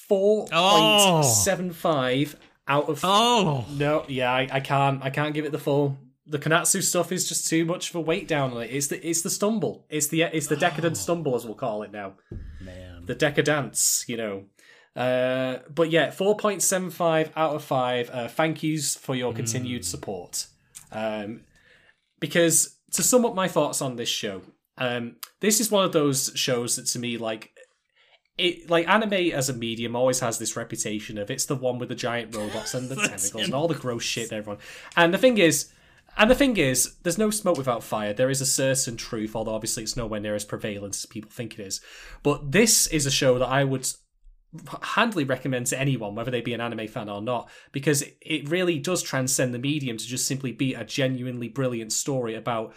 [0.09, 2.37] four point seven five
[2.67, 5.03] out of oh, no, yeah, I, I can't.
[5.03, 5.99] I can't give it the full.
[6.27, 8.71] The Konatsu stuff is just too much of a weight down on it.
[8.71, 9.87] It's the it's the stumble.
[9.89, 12.15] It's the it's the decadent stumble as we'll call it now.
[12.61, 13.07] man.
[13.07, 14.45] The decadence, you know.
[14.95, 18.11] Uh, but yeah, four point seven five out of five.
[18.11, 20.47] Uh, thank yous for your continued support.
[20.93, 21.45] Um,
[22.21, 24.43] because to sum up my thoughts on this show,
[24.77, 27.53] um, this is one of those shows that to me like
[28.39, 31.89] it like anime as a medium always has this reputation of it's the one with
[31.89, 34.61] the giant robots and the tentacles and all the gross shit everyone.
[34.97, 35.71] And the thing is
[36.19, 38.13] and the thing is, there's no smoke without fire.
[38.13, 41.57] There is a certain truth, although obviously it's nowhere near as prevalent as people think
[41.59, 41.81] it is.
[42.25, 43.89] But this is a show that I would
[44.83, 48.81] handily recommend to anyone, whether they be an anime fan or not, because it really
[48.81, 52.75] does transcend the medium to just simply be a genuinely brilliant story about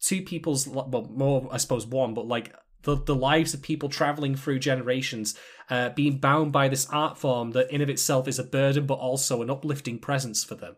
[0.00, 2.52] two people's, well, more, I suppose, one, but like
[2.82, 5.38] the, the lives of people traveling through generations,
[5.68, 8.94] uh, being bound by this art form that in of itself is a burden, but
[8.94, 10.76] also an uplifting presence for them.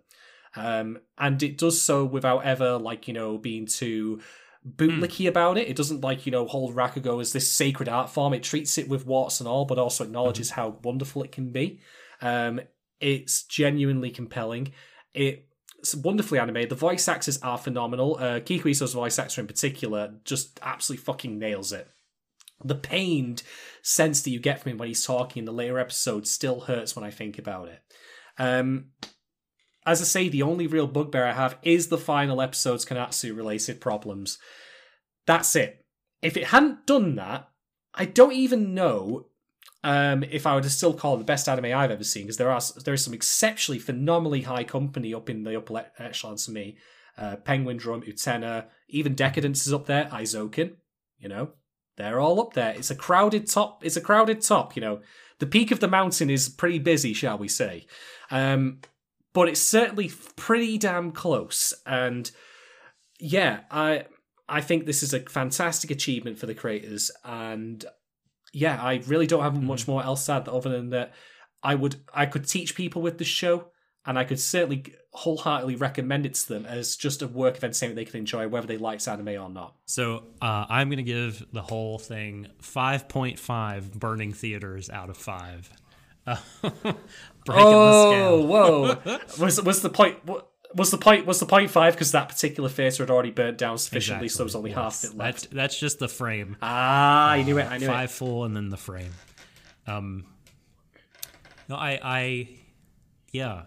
[0.54, 4.20] Um, and it does so without ever, like, you know, being too
[4.68, 5.68] bootlicky about it.
[5.68, 8.34] It doesn't like, you know, hold Rakugo as this sacred art form.
[8.34, 11.80] It treats it with warts and all, but also acknowledges how wonderful it can be.
[12.20, 12.60] Um,
[13.00, 14.72] it's genuinely compelling.
[15.14, 15.48] It
[15.96, 16.70] wonderfully animated.
[16.70, 18.16] The voice actors are phenomenal.
[18.16, 21.88] Uh, Kiko Iso's voice actor in particular just absolutely fucking nails it.
[22.64, 23.42] The pained
[23.82, 26.94] sense that you get from him when he's talking in the later episodes still hurts
[26.94, 27.82] when I think about it.
[28.38, 28.90] Um,
[29.84, 33.80] as I say, the only real bugbear I have is the final episode's Konatsu related
[33.80, 34.38] problems.
[35.26, 35.84] That's it.
[36.22, 37.48] If it hadn't done that,
[37.94, 39.26] I don't even know
[39.84, 42.36] um, if I were to still call it the best anime I've ever seen, because
[42.36, 46.52] there are there is some exceptionally phenomenally high company up in the upper echelons for
[46.52, 46.76] me.
[47.18, 50.06] Uh, Penguindrum, Utena, even Deca-Dence is up there.
[50.06, 50.76] Eizouken,
[51.18, 51.50] you know,
[51.96, 52.74] they're all up there.
[52.74, 53.84] It's a crowded top.
[53.84, 54.76] It's a crowded top.
[54.76, 55.00] You know,
[55.38, 57.86] the peak of the mountain is pretty busy, shall we say?
[58.30, 58.80] Um,
[59.34, 61.74] but it's certainly pretty damn close.
[61.84, 62.30] And
[63.18, 64.06] yeah, I
[64.48, 67.84] I think this is a fantastic achievement for the creators, and
[68.52, 71.12] yeah, I really don't have much more else to add other than that.
[71.62, 73.68] I would I could teach people with the show,
[74.04, 77.96] and I could certainly wholeheartedly recommend it to them as just a work of entertainment
[77.96, 79.74] they can enjoy, whether they like anime or not.
[79.86, 85.70] So uh, I'm going to give the whole thing 5.5 burning theaters out of five.
[87.48, 89.18] Uh, oh, whoa!
[89.40, 90.24] was the point?
[90.24, 93.58] What, was the point was the point five because that particular theater had already burnt
[93.58, 94.28] down sufficiently, exactly.
[94.28, 94.78] so there was only yes.
[94.78, 95.42] half of it left.
[95.42, 96.56] That's, that's just the frame.
[96.62, 97.66] Ah, I knew it.
[97.70, 98.12] I knew five it.
[98.12, 99.12] full and then the frame.
[99.86, 100.26] Um,
[101.68, 102.48] no, I, I,
[103.32, 103.62] yeah,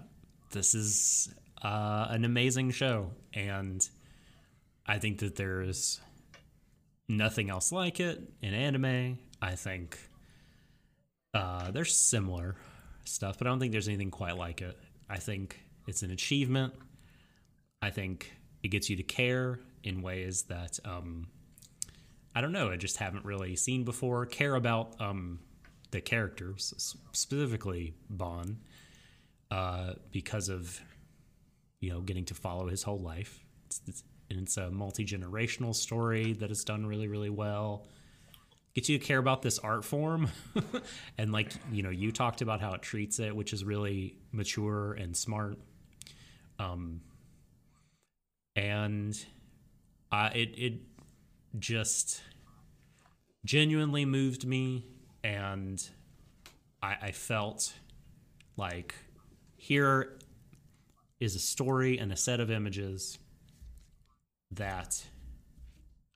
[0.51, 1.33] this is
[1.63, 3.87] uh, an amazing show, and
[4.85, 5.99] I think that there's
[7.07, 9.19] nothing else like it in anime.
[9.41, 9.99] I think
[11.33, 12.55] uh, there's similar
[13.03, 14.77] stuff, but I don't think there's anything quite like it.
[15.09, 16.73] I think it's an achievement.
[17.85, 18.33] I think
[18.63, 21.27] it gets you to care in ways that um,
[22.33, 22.71] I don't know.
[22.71, 24.25] I just haven't really seen before.
[24.25, 25.39] Care about um,
[25.91, 26.73] the characters,
[27.11, 28.57] specifically Bon,
[29.51, 30.81] uh, because of
[31.79, 33.45] you know getting to follow his whole life.
[33.67, 37.85] It's, it's, and it's a multi generational story that is done really, really well.
[38.73, 40.29] Gets you to care about this art form,
[41.19, 44.93] and like you know, you talked about how it treats it, which is really mature
[44.93, 45.59] and smart.
[46.57, 47.01] Um,
[48.55, 49.25] and
[50.11, 50.73] uh, it it
[51.59, 52.21] just
[53.45, 54.85] genuinely moved me,
[55.23, 55.87] and
[56.81, 57.73] I, I felt
[58.57, 58.95] like
[59.57, 60.17] here
[61.19, 63.17] is a story and a set of images
[64.51, 65.03] that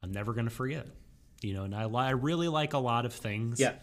[0.04, 0.88] I'm never going to forget.
[1.42, 3.60] You know, and I, I really like a lot of things.
[3.60, 3.74] Yeah.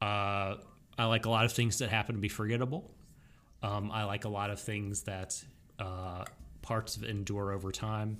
[0.00, 0.56] Uh,
[0.98, 2.94] I like a lot of things that happen to be forgettable.
[3.62, 5.42] Um, I like a lot of things that
[5.78, 6.24] uh,
[6.62, 8.18] parts of it endure over time.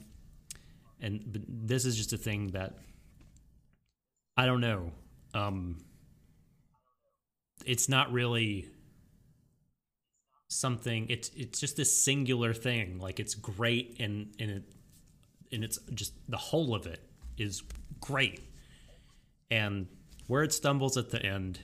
[1.00, 2.74] And this is just a thing that
[4.36, 4.92] I don't know.
[5.34, 5.78] Um,
[7.64, 8.68] it's not really
[10.48, 11.06] something.
[11.08, 12.98] It's it's just this singular thing.
[12.98, 14.62] Like it's great, and and it
[15.52, 17.00] and it's just the whole of it
[17.38, 17.62] is
[18.00, 18.40] great.
[19.50, 19.88] And
[20.26, 21.60] where it stumbles at the end,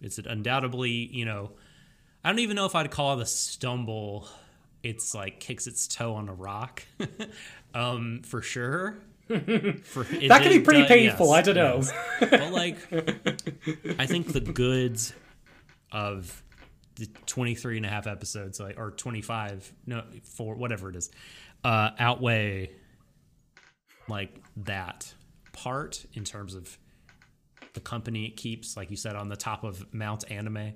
[0.00, 1.52] it's undoubtedly you know.
[2.24, 4.28] I don't even know if I'd call it a stumble
[4.88, 6.82] it's like kicks its toe on a rock,
[7.74, 8.96] um, for sure.
[9.28, 11.26] For, that can be pretty painful.
[11.26, 11.92] Yes, I don't yes.
[11.92, 12.28] know.
[12.30, 12.78] but like,
[14.00, 15.12] I think the goods
[15.92, 16.42] of
[16.96, 21.10] the 23 and a half episodes, like, or 25, no, four, whatever it is,
[21.62, 22.70] uh, outweigh
[24.08, 25.12] like that
[25.52, 26.78] part in terms of
[27.74, 30.72] the company it keeps, like you said, on the top of Mount Anime.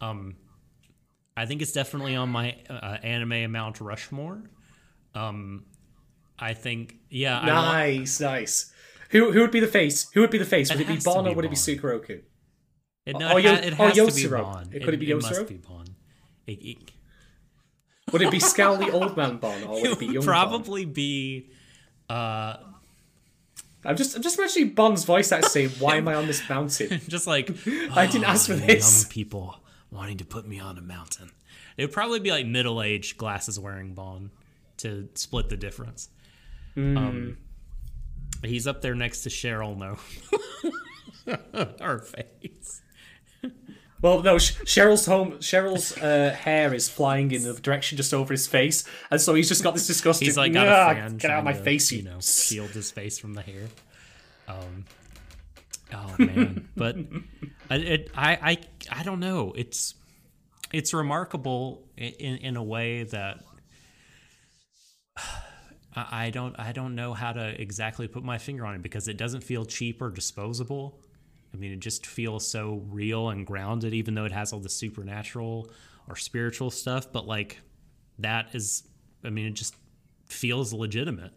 [0.00, 0.36] Um,
[1.36, 4.42] I think it's definitely on my uh, anime Mount Rushmore.
[5.14, 5.64] Um,
[6.38, 7.40] I think, yeah.
[7.44, 8.72] Nice, want, nice.
[9.10, 10.10] Who who would be the face?
[10.14, 10.70] Who would be the face?
[10.70, 12.22] Would it, it be Bon or would it be Sukeroku?
[13.04, 14.68] It, no, it, ha- it has to be Bon.
[14.72, 15.18] It, could it, be Yotaro?
[15.18, 15.84] It must be Bon.
[16.46, 16.90] It,
[18.12, 20.94] would it be Scowly Old Man Bon or would it, be Young Probably bon?
[20.94, 21.50] be.
[22.08, 22.56] Uh,
[23.84, 27.00] I'm just I'm just imagining Bon's voice that saying, "Why am I on this mountain?"
[27.08, 27.50] just like
[27.92, 29.02] I didn't ask for this.
[29.02, 29.61] Young people
[29.92, 31.30] wanting to put me on a mountain.
[31.76, 34.30] It would probably be like middle aged glasses wearing Bon
[34.78, 36.08] to split the difference.
[36.76, 36.96] Mm.
[36.96, 37.36] Um,
[38.42, 39.76] he's up there next to Cheryl.
[39.76, 39.98] No,
[41.80, 42.80] her face.
[44.02, 45.34] Well, no, Cheryl's home.
[45.34, 49.48] Cheryl's uh, hair is flying in the direction just over his face, and so he's
[49.48, 50.26] just got this disgusting.
[50.26, 52.90] He's like got a fan get out of my to, face, you know, shield his
[52.90, 53.68] face from the hair.
[54.48, 54.84] Um,
[55.94, 56.96] oh man, but
[57.70, 58.58] it, I, I,
[58.90, 59.52] I don't know.
[59.56, 59.94] It's
[60.72, 63.40] it's remarkable in in a way that
[65.94, 69.16] I don't I don't know how to exactly put my finger on it because it
[69.16, 71.00] doesn't feel cheap or disposable.
[71.52, 74.70] I mean, it just feels so real and grounded, even though it has all the
[74.70, 75.70] supernatural
[76.08, 77.12] or spiritual stuff.
[77.12, 77.60] But like
[78.18, 78.84] that is
[79.24, 79.76] I mean, it just
[80.26, 81.32] feels legitimate.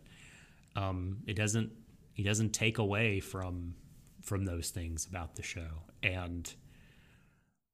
[0.76, 1.72] Um, it doesn't
[2.13, 3.76] he doesn't take away from
[4.22, 6.51] from those things about the show, and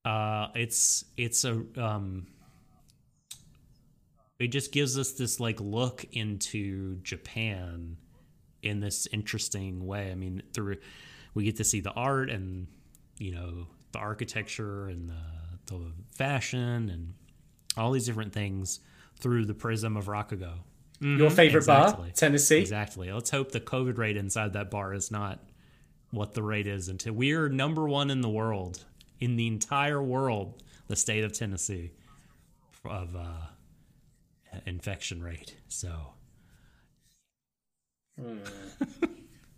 [0.05, 2.27] uh, it's it's a um,
[4.39, 7.97] it just gives us this like look into Japan
[8.63, 10.11] in this interesting way.
[10.11, 10.77] I mean, through
[11.33, 12.67] we get to see the art and
[13.17, 17.13] you know the architecture and the, the fashion and
[17.77, 18.79] all these different things
[19.19, 20.53] through the prism of Rakugo.
[20.99, 22.09] Your favorite exactly.
[22.09, 22.59] bar, Tennessee.
[22.59, 23.11] Exactly.
[23.11, 25.39] Let's hope the COVID rate inside that bar is not
[26.11, 28.85] what the rate is until we're number one in the world,
[29.21, 31.91] in the entire world, the state of Tennessee,
[32.83, 33.47] of uh,
[34.65, 35.55] infection rate.
[35.69, 36.13] So,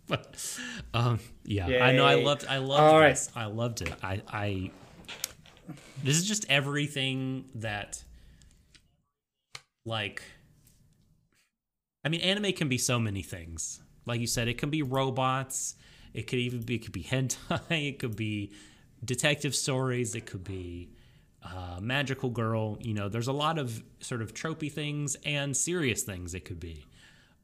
[0.06, 0.58] but
[0.92, 2.04] um, yeah, I know.
[2.04, 2.46] I loved.
[2.46, 3.10] I loved All right.
[3.10, 3.30] this.
[3.34, 3.92] I loved it.
[4.02, 4.22] I.
[4.28, 4.70] I.
[6.02, 8.04] This is just everything that,
[9.84, 10.22] like.
[12.06, 13.80] I mean, anime can be so many things.
[14.04, 15.76] Like you said, it can be robots.
[16.12, 16.74] It could even be.
[16.74, 17.88] It could be hentai.
[17.88, 18.52] It could be
[19.04, 20.14] detective stories.
[20.14, 20.90] It could be
[21.42, 22.78] uh, magical girl.
[22.80, 26.60] You know, there's a lot of sort of tropey things and serious things it could
[26.60, 26.86] be.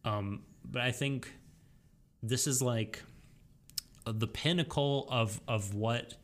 [0.05, 1.33] Um, but I think
[2.23, 3.03] this is like
[4.07, 6.15] the pinnacle of of what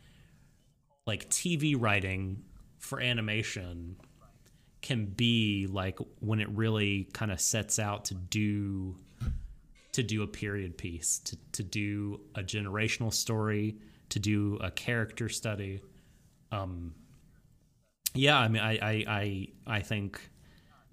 [1.07, 2.43] like TV writing
[2.79, 3.97] for animation
[4.83, 8.97] can be like when it really kind of sets out to do
[9.93, 13.77] to do a period piece to, to do a generational story
[14.11, 15.81] to do a character study
[16.53, 16.95] um
[18.15, 20.20] yeah i mean i i i, I think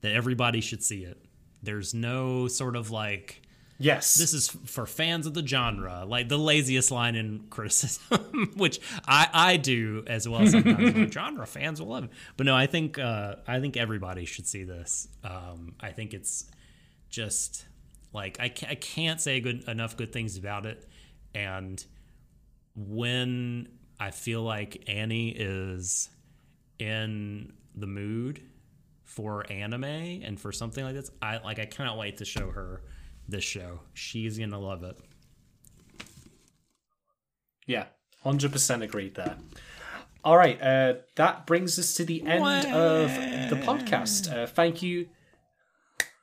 [0.02, 1.18] that everybody should see it
[1.62, 3.42] there's no sort of like
[3.80, 4.16] Yes.
[4.16, 9.28] this is for fans of the genre, like the laziest line in criticism, which I,
[9.34, 10.46] I do as well.
[10.48, 14.24] Sometimes like, genre fans will love it, but no, I think uh, I think everybody
[14.26, 15.10] should see this.
[15.24, 16.46] Um, I think it's
[17.10, 17.66] just
[18.14, 20.88] like I can't, I can't say good enough good things about it,
[21.34, 21.84] and
[22.76, 23.68] when
[24.00, 26.10] I feel like Annie is
[26.80, 28.42] in the mood
[29.04, 32.82] for anime and for something like this, I like I cannot wait to show her
[33.28, 33.82] this show.
[33.94, 34.98] She's gonna love it.
[37.68, 37.86] Yeah,
[38.24, 39.38] hundred percent agreed there.
[40.24, 43.10] All right, uh, that brings us to the end of
[43.50, 44.34] the podcast.
[44.34, 45.08] Uh, thank you.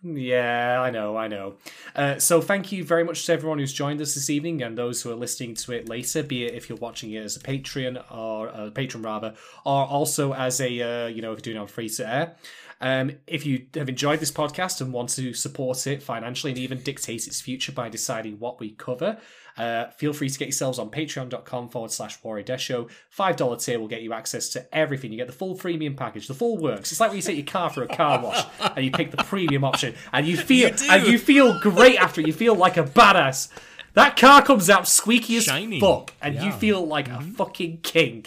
[0.03, 1.57] Yeah, I know, I know.
[1.95, 5.03] Uh, so, thank you very much to everyone who's joined us this evening and those
[5.03, 8.03] who are listening to it later, be it if you're watching it as a Patreon
[8.11, 9.35] or a patron rather,
[9.67, 12.37] or also as a uh, you know if you're doing it on free to air.
[12.83, 16.79] Um, if you have enjoyed this podcast and want to support it financially and even
[16.79, 19.19] dictate its future by deciding what we cover,
[19.59, 22.89] uh, feel free to get yourselves on patreon.com forward slash Warrior Show.
[23.15, 25.13] $5 tier will get you access to everything.
[25.13, 26.91] You get the full premium package, the full works.
[26.91, 28.45] It's like when you take your car for a car wash
[28.75, 30.87] and you pick the premium option and you feel do.
[30.89, 32.27] and you feel great after it.
[32.27, 33.49] You feel like a badass.
[33.93, 35.81] That car comes out squeaky as Shiny.
[35.81, 38.25] fuck and you feel like a fucking king.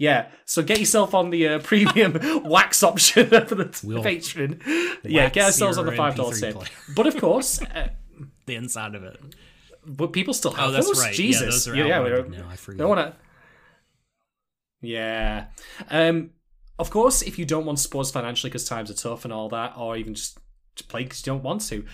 [0.00, 4.58] Yeah, so get yourself on the uh, premium wax option for the We'll patron.
[5.04, 6.52] Yeah, get ourselves on the five dollar MP3 tier.
[6.52, 6.68] player.
[6.96, 7.88] But of course, uh,
[8.46, 9.20] The inside of it.
[9.86, 11.00] but people still have Oh, that's those.
[11.00, 11.10] right.
[11.12, 12.48] Yeah, Jesus, those are yeah, yeah, we outmoded don't, now.
[12.50, 12.78] I forget.
[12.78, 13.16] don't want to.
[14.82, 15.46] Yeah,
[15.90, 16.30] um,
[16.78, 19.32] of course, if you don't want to support us financially because times are tough and
[19.34, 20.38] all that, or even just
[20.76, 21.84] to play because you don't want to,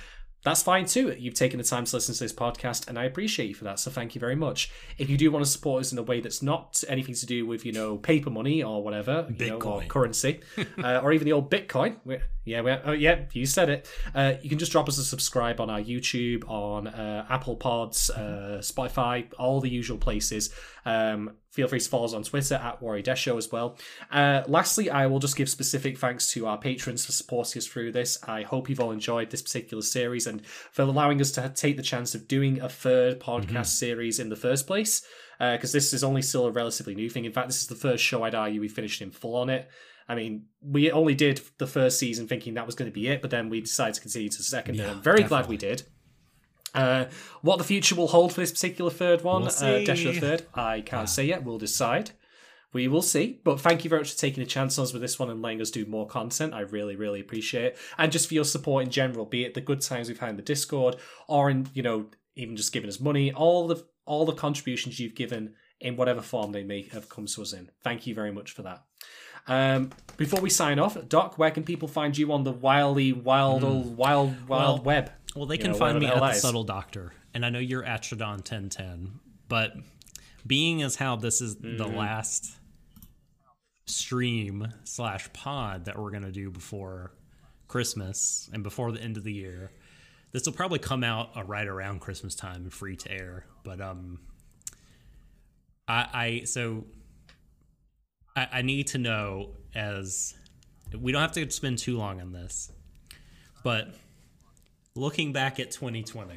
[0.47, 1.13] that's fine too.
[1.19, 3.81] You've taken the time to listen to this podcast, and I appreciate you for that.
[3.81, 4.71] So thank you very much.
[4.97, 7.45] If you do want to support us in a way that's not anything to do
[7.45, 9.89] with you know paper money or whatever, you know, or Bitcoin.
[9.89, 10.41] currency,
[10.85, 11.97] uh, or even the old Bitcoin.
[12.05, 13.91] we yeah, we oh yeah, you said it.
[14.15, 18.09] Uh, you can just drop us a subscribe on our YouTube, on uh, Apple Pods,
[18.11, 20.51] uh, Spotify, all the usual places.
[20.87, 23.77] Um, feel free to follow us on Twitter at Warrior Death Show as well.
[24.11, 27.93] Uh, lastly, I will just give specific thanks to our patrons for supporting us through
[27.93, 28.19] this.
[28.27, 31.83] I hope you've all enjoyed this particular series and for allowing us to take the
[31.83, 35.03] chance of doing a third podcast series in the first place.
[35.39, 37.27] Because this is only still a relatively new thing.
[37.27, 39.69] In fact, this is the first show I'd argue we finished in full on it.
[40.09, 43.21] I mean, we only did the first season thinking that was going to be it,
[43.21, 45.83] but then we decided to continue to the second, and I'm very glad we did.
[46.77, 47.07] Uh,
[47.43, 49.85] what the future will hold for this particular third one, We'll uh, see.
[49.85, 51.43] Dash the Third, I can't say yet.
[51.43, 52.11] We'll decide.
[52.73, 53.41] We will see.
[53.43, 55.41] But thank you very much for taking a chance on us with this one and
[55.41, 56.53] letting us do more content.
[56.53, 57.79] I really, really appreciate it.
[57.97, 60.37] And just for your support in general, be it the good times we've had in
[60.37, 60.97] the Discord
[61.27, 65.15] or in, you know, even just giving us money, all the all the contributions you've
[65.15, 67.71] given in whatever form they may have come to us in.
[67.83, 68.85] Thank you very much for that.
[69.49, 73.63] Um, before we sign off, Doc, where can people find you on the wildly, wild,
[73.63, 74.79] old, wild, wild.
[74.79, 75.13] Well, web?
[75.37, 76.33] Well, they can know, find me at the.
[76.33, 79.75] Subtle Doctor, and I know you're at Shadon ten ten, but
[80.47, 81.97] being as how this is the Mm-hmm.
[81.97, 82.53] last
[83.87, 87.13] stream slash pod that we're gonna do before
[87.69, 89.71] Christmas and before the end of the year.
[90.33, 93.45] This will probably come out uh, right around Christmas time and free to air.
[93.65, 94.21] But um,
[95.89, 96.85] I, I so
[98.35, 100.35] I, I need to know as
[100.99, 102.71] we don't have to spend too long on this,
[103.63, 103.95] but
[104.97, 106.35] looking back at 2020,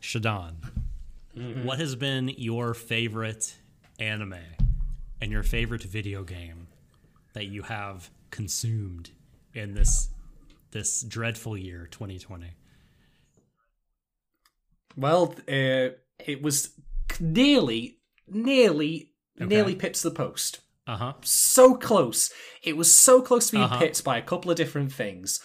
[0.00, 0.54] Shadon,
[1.64, 3.56] what has been your favorite
[3.98, 4.34] anime
[5.20, 6.68] and your favorite video game
[7.32, 9.10] that you have consumed
[9.54, 10.08] in this
[10.70, 12.46] this dreadful year 2020?
[14.96, 16.70] Well, uh, it was
[17.20, 17.98] nearly,
[18.28, 20.60] nearly, nearly pipped to the post.
[20.86, 21.12] Uh huh.
[21.22, 22.32] So close.
[22.62, 23.78] It was so close to being Uh-huh.
[23.78, 25.40] pipped by a couple of different things.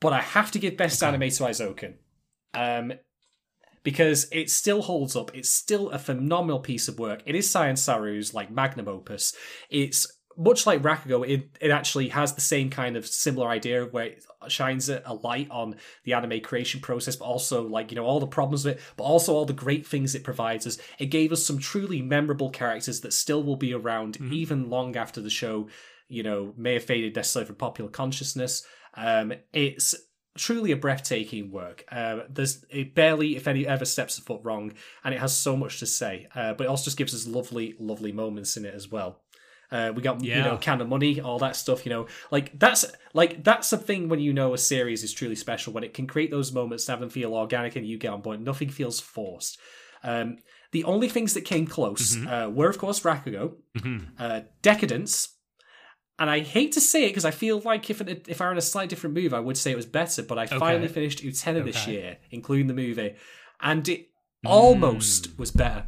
[0.00, 1.94] But I have to give best anime to Eizouken.
[2.54, 2.94] Um,
[3.82, 5.30] because it still holds up.
[5.34, 7.22] It's still a phenomenal piece of work.
[7.24, 9.34] It is Science Saru's like magnum opus.
[9.70, 10.06] It's
[10.36, 14.24] much like Rakugo, it, it actually has the same kind of similar idea where it
[14.48, 18.20] shines a, a light on the anime creation process, but also like, you know, all
[18.20, 20.78] the problems of it, but also all the great things it provides us.
[20.98, 25.20] It gave us some truly memorable characters that still will be around even long after
[25.20, 25.68] the show,
[26.08, 28.64] you know, may have faded necessarily from popular consciousness.
[28.94, 29.94] Um, it's
[30.36, 31.84] truly a breathtaking work.
[31.90, 34.72] Uh, there's it barely, if any, ever steps a foot wrong,
[35.04, 36.28] and it has so much to say.
[36.34, 39.22] Uh, but it also just gives us lovely, lovely moments in it as well.
[39.72, 41.86] Uh, we got you know Kanamori, all that stuff.
[41.86, 42.84] You know, like that's
[43.14, 46.06] like that's the thing when you know a series is truly special when it can
[46.06, 48.40] create those moments, to have them feel organic, and you get on board.
[48.40, 49.58] Nothing feels forced.
[50.02, 50.38] Um,
[50.72, 53.54] the only things that came close uh, were, of course, Rakugo,
[54.18, 55.36] uh, Deca-Dence,
[56.20, 58.52] and I hate to say it because I feel like if it, if I were
[58.52, 60.22] in a slightly different move, I would say it was better.
[60.22, 63.16] But I finally finished Utena this year, including the movie,
[63.62, 64.00] and it
[64.44, 64.50] mm.
[64.50, 65.86] almost was better.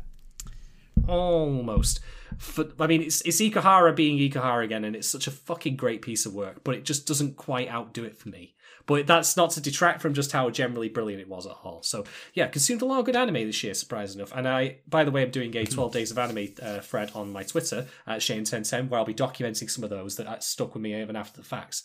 [1.07, 2.01] Almost.
[2.39, 6.01] For, I mean, it's it's Ikuhara being Ikuhara again, and it's such a fucking great
[6.01, 8.55] piece of work, but it just doesn't quite outdo it for me.
[8.87, 11.83] But that's not to detract from just how generally brilliant it was at all.
[11.83, 12.05] So
[12.35, 14.33] yeah, consumed a lot of good anime this year, surprising enough.
[14.35, 17.33] And I, by the way, I'm doing a 12 days of anime uh, thread on
[17.33, 20.83] my Twitter at Shane1010, where I'll be documenting some of those that uh, stuck with
[20.83, 21.85] me even after the facts.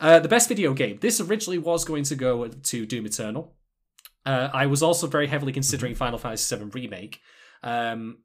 [0.00, 0.98] Uh, the best video game.
[1.00, 3.54] This originally was going to go to Doom Eternal.
[4.24, 7.20] Uh, I was also very heavily considering Final Fantasy VII Remake.
[7.62, 8.18] Um,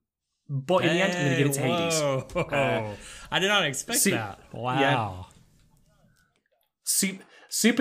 [0.50, 2.00] but in the end, I'm going to give it to Hades.
[2.34, 2.42] Whoa.
[2.42, 2.96] Uh,
[3.32, 4.40] I did not expect see- that.
[4.54, 5.28] Wow.
[6.84, 7.24] Super, Super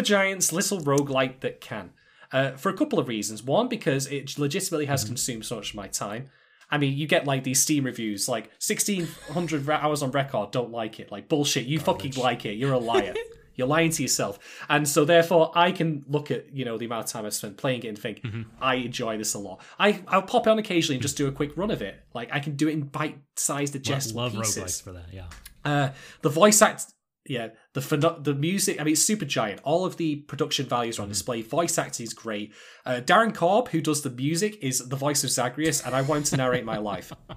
[0.02, 1.90] Giant's little roguelite that can.
[2.32, 3.42] Uh, for a couple of reasons.
[3.42, 6.30] One, because it legitimately has consumed so much of my time.
[6.70, 10.98] I mean, you get like these Steam reviews, like 1600 hours on record, don't like
[10.98, 11.12] it.
[11.12, 12.54] Like, bullshit, you fucking like it.
[12.54, 13.14] You're a liar.
[13.54, 14.38] You're lying to yourself.
[14.68, 17.56] And so, therefore, I can look at, you know, the amount of time I've spent
[17.56, 18.22] playing it and think,
[18.60, 19.62] I enjoy this a lot.
[19.78, 21.98] I, I'll pop it on occasionally and just do a quick run of it.
[22.12, 24.62] Like, I can do it in bite sized, digestible Love pieces.
[24.62, 25.06] roguelikes for that.
[25.10, 25.24] Yeah.
[25.64, 26.84] Uh, the voice act,
[27.28, 28.80] yeah, the pheno- the music.
[28.80, 29.60] I mean, it's Supergiant.
[29.62, 31.42] All of the production values are on display.
[31.42, 32.52] Voice acting is great.
[32.84, 36.18] Uh, Darren Korb, who does the music, is the voice of Zagreus, and I want
[36.18, 37.12] him to narrate my life.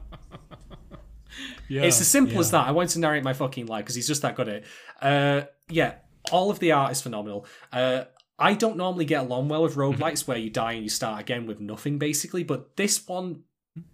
[1.69, 1.83] Yeah.
[1.83, 2.67] It's as simple as that.
[2.67, 4.65] I want to narrate my fucking life because he's just that good at it.
[4.99, 5.95] Uh, yeah,
[6.31, 7.45] all of the art is phenomenal.
[7.71, 8.05] Uh,
[8.39, 11.45] I don't normally get along well with roguelikes where you die and you start again
[11.45, 13.43] with nothing, basically, but this one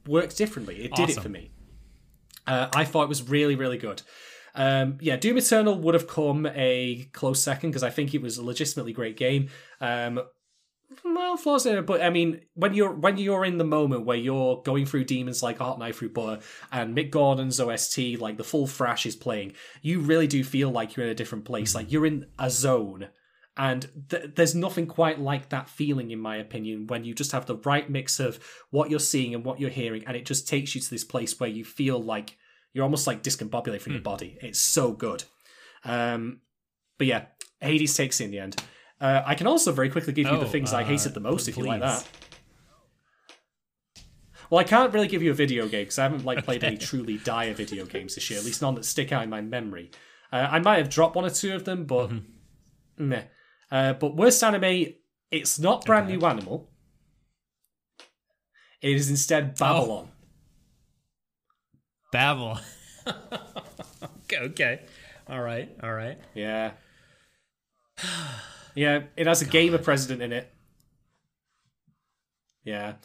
[0.07, 0.85] works differently.
[0.85, 1.51] It did it for me.
[2.47, 4.01] Uh, I thought it was really, really good.
[4.55, 8.37] Um, yeah, Doom Eternal would have come a close second because I think it was
[8.37, 9.49] a legitimately great game.
[9.81, 10.21] Um,
[11.03, 14.17] well, flaws in it, but I mean, when you're when you're in the moment where
[14.17, 18.43] you're going through demons like Hot Knife Through Butter and Mick Gordon's OST, like the
[18.43, 21.75] full thrash is playing, you really do feel like you're in a different place.
[21.75, 23.09] Like you're in a zone,
[23.57, 27.45] and th- there's nothing quite like that feeling, in my opinion, when you just have
[27.45, 30.75] the right mix of what you're seeing and what you're hearing, and it just takes
[30.75, 32.37] you to this place where you feel like
[32.75, 34.37] you're almost like discombobulated from your body.
[34.41, 35.23] It's so good.
[35.85, 36.41] Um,
[36.97, 37.25] but yeah,
[37.61, 38.61] Hades takes it in the end.
[38.99, 41.19] Uh, I can also very quickly give you the Oh, things I uh, hated the
[41.21, 42.05] most if you like that.
[44.49, 46.77] Well, I can't really give you a video game because I haven't like played any
[46.77, 48.39] truly dire video games this year.
[48.39, 49.89] At least none that stick out in my memory.
[50.31, 53.09] Uh, I might have dropped one or two of them, but Mm-hmm.
[53.09, 53.23] meh.
[53.71, 54.93] Uh, but worst anime,
[55.31, 56.69] it's not brand new animal.
[58.81, 60.09] It is instead Babylon.
[62.11, 62.59] Babel.
[63.07, 64.81] okay, okay.
[65.27, 65.69] All right.
[65.81, 66.17] All right.
[66.33, 66.71] Yeah.
[68.77, 70.51] Yeah, it has a gamer president in it.
[72.65, 72.95] Yeah.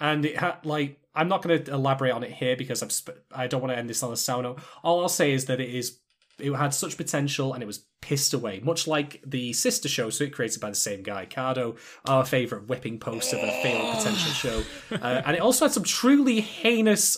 [0.00, 3.22] And it had, like, I'm not going to elaborate on it here because I'm sp-
[3.30, 4.58] I don't want to end this on a sour note.
[4.82, 6.00] All I'll say is that it is
[6.38, 10.24] it had such potential and it was pissed away, much like the sister show, so
[10.24, 14.32] it created by the same guy, Kado, our favorite whipping post of a failed potential
[14.32, 14.62] show.
[14.92, 17.16] Uh, and it also had some truly heinous.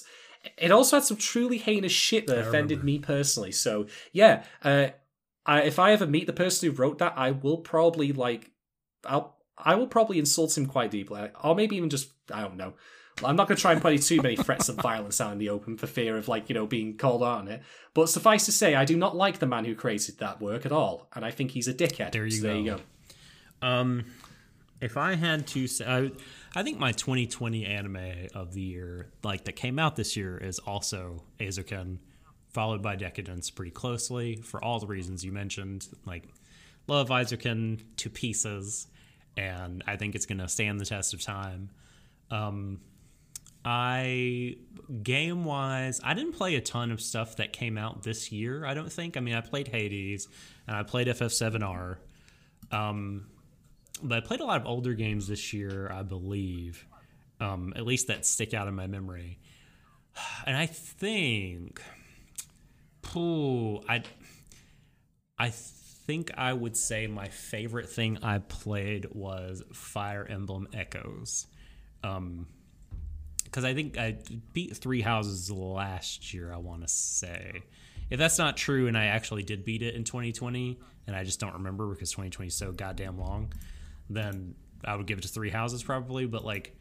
[0.59, 3.53] It also had some truly heinous shit that offended me personally.
[3.53, 4.89] So yeah, uh,
[5.47, 8.51] I, if I ever meet the person who wrote that, I will probably like,
[9.05, 12.75] I'll I will probably insult him quite deeply, or maybe even just I don't know.
[13.23, 15.49] I'm not going to try and put too many threats of violence out in the
[15.51, 17.63] open for fear of like you know being called out on it.
[17.95, 20.73] But suffice to say, I do not like the man who created that work at
[20.73, 22.13] all, and I think he's a dickhead.
[22.13, 22.49] There you So go.
[22.49, 22.77] There you
[23.63, 23.67] go.
[23.67, 24.07] Um,
[24.81, 26.11] if I had to say, I,
[26.55, 30.59] I think my 2020 anime of the year, like that came out this year, is
[30.61, 31.99] also Eizouken,
[32.53, 35.89] followed by Deca-Dence pretty closely for all the reasons you mentioned.
[36.07, 36.29] Like,
[36.87, 38.87] love Eizouken to pieces,
[39.37, 41.71] and I think it's going to stand the test of time.
[42.31, 42.81] Um,
[43.65, 44.57] I
[45.03, 48.67] game wise, I didn't play a ton of stuff that came out this year.
[48.67, 49.17] I don't think.
[49.17, 50.29] I mean, I played Hades
[50.67, 51.97] and I played FF7R.
[52.71, 53.27] Um,
[54.03, 56.87] but I played a lot of older games this year, I believe.
[57.41, 59.39] Um, at least that stick out in my memory.
[60.47, 61.83] And I think,
[63.03, 64.05] pooh, I,
[65.39, 71.47] I think I would say my favorite thing I played was Fire Emblem Echoes.
[72.05, 72.47] Um,
[73.55, 74.19] because I think I
[74.53, 76.53] beat Three Houses last year.
[76.53, 77.63] I want to say,
[78.11, 81.39] if that's not true, and I actually did beat it in 2020, and I just
[81.39, 83.53] don't remember because 2020 is so goddamn long,
[84.11, 86.27] then I would give it to Three Houses probably.
[86.27, 86.77] But like,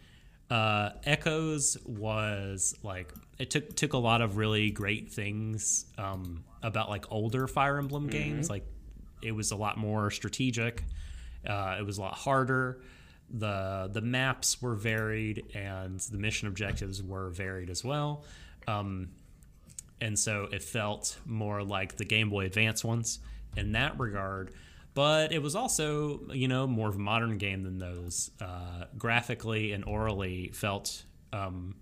[0.50, 6.90] uh, Echoes was like it took took a lot of really great things um, about
[6.90, 8.50] like older Fire Emblem games.
[8.50, 8.66] Like,
[9.22, 10.84] it was a lot more strategic.
[11.48, 12.82] Uh, it was a lot harder
[13.34, 18.24] the the maps were varied and the mission objectives were varied as well
[18.68, 19.10] um,
[20.00, 23.20] and so it felt more like the game boy advance ones
[23.58, 24.52] in that regard
[24.94, 29.72] but it was also you know more of a modern game than those uh, graphically
[29.72, 31.76] and orally felt um,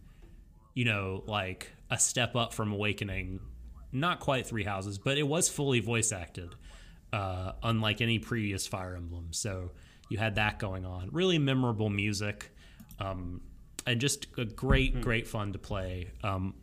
[0.73, 3.39] you know like a step up from awakening
[3.91, 6.55] not quite three houses but it was fully voice acted
[7.11, 9.71] uh, unlike any previous fire emblem so
[10.11, 11.07] you had that going on.
[11.13, 12.51] Really memorable music,
[12.99, 13.39] um,
[13.87, 16.11] and just a great, great fun to play.
[16.21, 16.53] Um,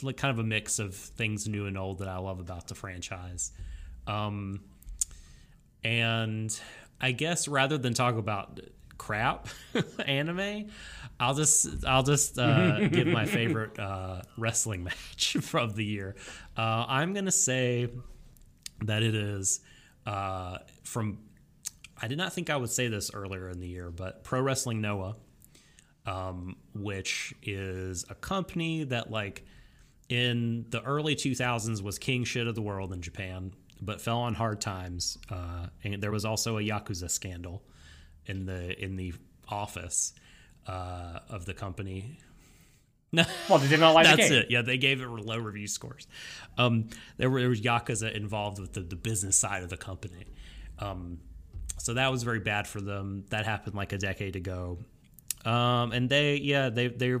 [0.00, 2.74] like kind of a mix of things new and old that I love about the
[2.74, 3.52] franchise.
[4.06, 4.60] Um,
[5.86, 6.60] and
[7.00, 8.58] I guess rather than talk about
[8.98, 9.48] crap
[10.06, 10.68] anime,
[11.20, 16.16] I'll just I'll just uh, give my favorite uh, wrestling match of the year.
[16.56, 17.88] Uh, I'm gonna say
[18.82, 19.60] that it is
[20.06, 21.18] uh, from
[22.02, 24.80] I did not think I would say this earlier in the year, but Pro Wrestling
[24.80, 25.14] Noah,
[26.04, 29.44] um, which is a company that like
[30.08, 34.34] in the early 2000s was king shit of the world in Japan, but fell on
[34.34, 35.18] hard times.
[35.30, 37.62] Uh, and there was also a yakuza scandal
[38.26, 39.14] in the in the
[39.48, 40.12] office
[40.66, 42.18] uh, of the company.
[43.12, 44.50] No, well, they did not like That's it.
[44.50, 46.06] Yeah, they gave it low review scores.
[46.58, 50.26] Um, there, were, there was yakuza involved with the, the business side of the company.
[50.78, 51.20] Um,
[51.78, 53.24] so that was very bad for them.
[53.30, 54.78] That happened like a decade ago.
[55.44, 57.16] Um, and they, yeah, they they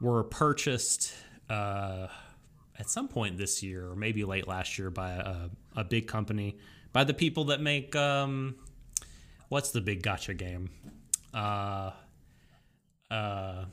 [0.00, 1.14] were purchased
[1.48, 2.08] uh,
[2.80, 6.56] at some point this year, or maybe late last year, by a, a big company,
[6.92, 8.56] by the people that make um,
[9.50, 10.70] what's the big gacha game?
[11.32, 11.90] Uh,
[13.10, 13.64] uh,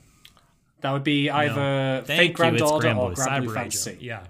[0.82, 3.98] That would be either thank Fate/Grand Order or Granblue Fantasy.
[4.02, 4.26] Yeah,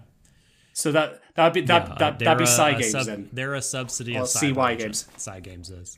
[0.73, 3.29] So that that'd be that Yeah, uh, that that'd be Cygames sub- then.
[3.33, 5.07] They're a subsidy Or of CY Cyber Games.
[5.17, 5.97] Cygames is.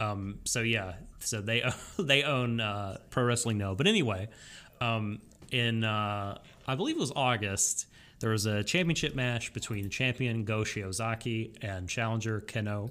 [0.00, 1.62] Um, so yeah, so they
[1.98, 3.74] they own uh, Pro Wrestling No.
[3.74, 4.28] But anyway,
[4.80, 7.86] um, in uh, I believe it was August,
[8.20, 12.90] there was a championship match between champion Go Shiozaki and challenger Kenoh.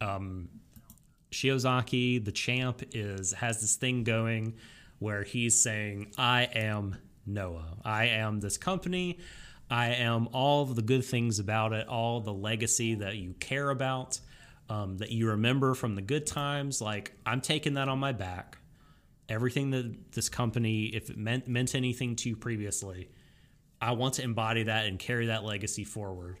[0.00, 0.48] Um,
[1.32, 4.54] Shiozaki, the champ, is has this thing going
[5.00, 7.78] where he's saying, "I am Noah.
[7.84, 9.18] I am this company.
[9.70, 14.20] I am all the good things about it, all the legacy that you care about,
[14.68, 16.80] um, that you remember from the good times.
[16.80, 18.58] Like I'm taking that on my back.
[19.28, 23.08] Everything that this company, if it meant meant anything to you previously,
[23.88, 26.38] I want to embody that and carry that legacy forward."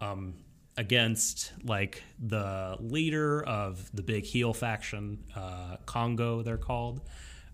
[0.00, 0.34] Um,
[0.76, 7.02] against like the leader of the big heel faction, uh, Kongoh, they're called.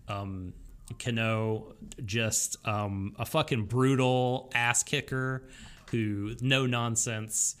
[0.07, 0.53] Um,
[0.93, 1.73] Kenoh,
[2.05, 5.47] just um, a fucking brutal ass kicker
[5.91, 7.55] who, no nonsense,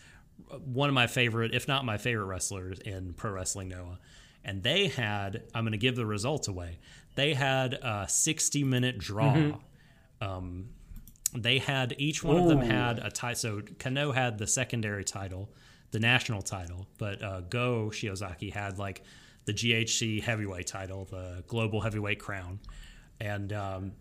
[0.65, 3.99] one of my favorite, if not my favorite wrestlers in Pro Wrestling Noah.
[4.43, 6.79] And they had, I'm going to give the results away,
[7.15, 9.59] they had a 60 minute draw.
[10.21, 10.69] Um,
[11.35, 13.35] they had each one of them had a title.
[13.35, 15.49] So Kenoh had the secondary title,
[15.91, 19.03] the national title, but uh, Go Shiozaki had like
[19.45, 22.59] the GHC heavyweight title, the global heavyweight crown,
[23.19, 23.91] and um,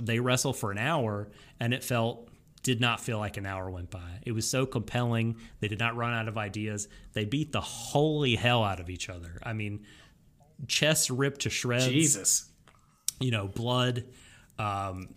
[0.00, 1.28] they wrestled for an hour,
[1.60, 2.28] and it felt
[2.62, 4.20] did not feel like an hour went by.
[4.24, 5.36] It was so compelling.
[5.60, 6.88] They did not run out of ideas.
[7.12, 9.38] They beat the holy hell out of each other.
[9.44, 9.86] I mean,
[10.66, 11.86] chests ripped to shreds.
[11.86, 12.50] Jesus.
[13.20, 14.04] You know, blood,
[14.58, 15.14] um,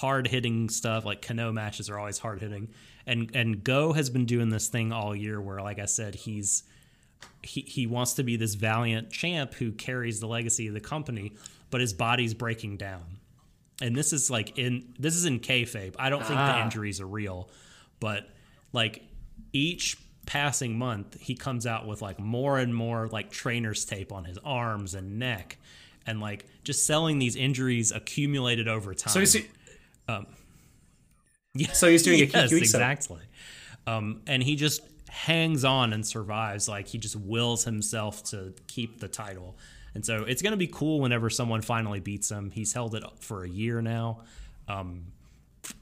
[0.00, 1.04] hard hitting stuff.
[1.04, 2.68] Like Kenoh matches are always hard hitting.
[3.06, 6.62] And and Go has been doing this thing all year where, like I said, he's
[7.42, 11.32] he, he wants to be this valiant champ who carries the legacy of the company,
[11.70, 13.04] but his body's breaking down.
[13.80, 15.94] And this is like in this is in kayfabe.
[15.98, 16.64] I don't think the Ah.
[16.64, 17.50] injuries are real,
[18.00, 18.28] but
[18.72, 19.02] like
[19.52, 24.24] each passing month, he comes out with like more and more like trainer's tape on
[24.24, 25.58] his arms and neck,
[26.06, 29.12] and like just selling these injuries accumulated over time.
[29.12, 29.46] So is it?
[31.54, 31.72] Yeah.
[31.72, 33.20] So he's doing a yes, exactly.
[33.86, 36.68] Um, and he just hangs on and survives.
[36.68, 39.56] Like he just wills himself to keep the title.
[39.94, 42.50] And so it's going to be cool whenever someone finally beats him.
[42.50, 44.22] He's held it for a year now,
[44.66, 45.08] um,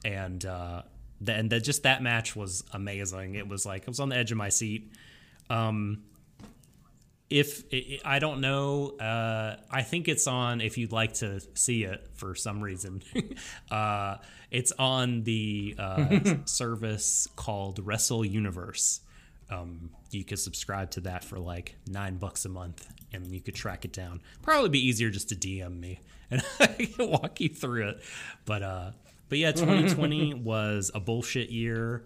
[0.05, 0.83] and uh,
[1.21, 3.37] then that just that match was amazing.
[3.37, 4.91] It was like I was on the edge of my seat.
[5.49, 6.03] Um,
[7.31, 7.63] if
[8.05, 10.61] i don't know, uh, I think it's on.
[10.61, 13.03] If you'd like to see it for some reason,
[13.71, 14.17] uh,
[14.51, 19.01] it's on the uh, service called Wrestle Universe.
[19.49, 23.55] Um, you could subscribe to that for like nine bucks a month, and you could
[23.55, 24.21] track it down.
[24.43, 26.01] Probably be easier just to DM me,
[26.31, 28.03] and I can walk you through it.
[28.45, 28.91] But uh,
[29.29, 32.05] but yeah, 2020 was a bullshit year.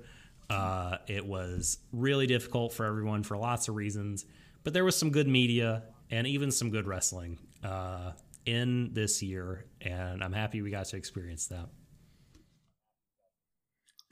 [0.50, 4.26] Uh, it was really difficult for everyone for lots of reasons,
[4.64, 8.12] but there was some good media and even some good wrestling uh,
[8.46, 11.68] in this year, and I'm happy we got to experience that.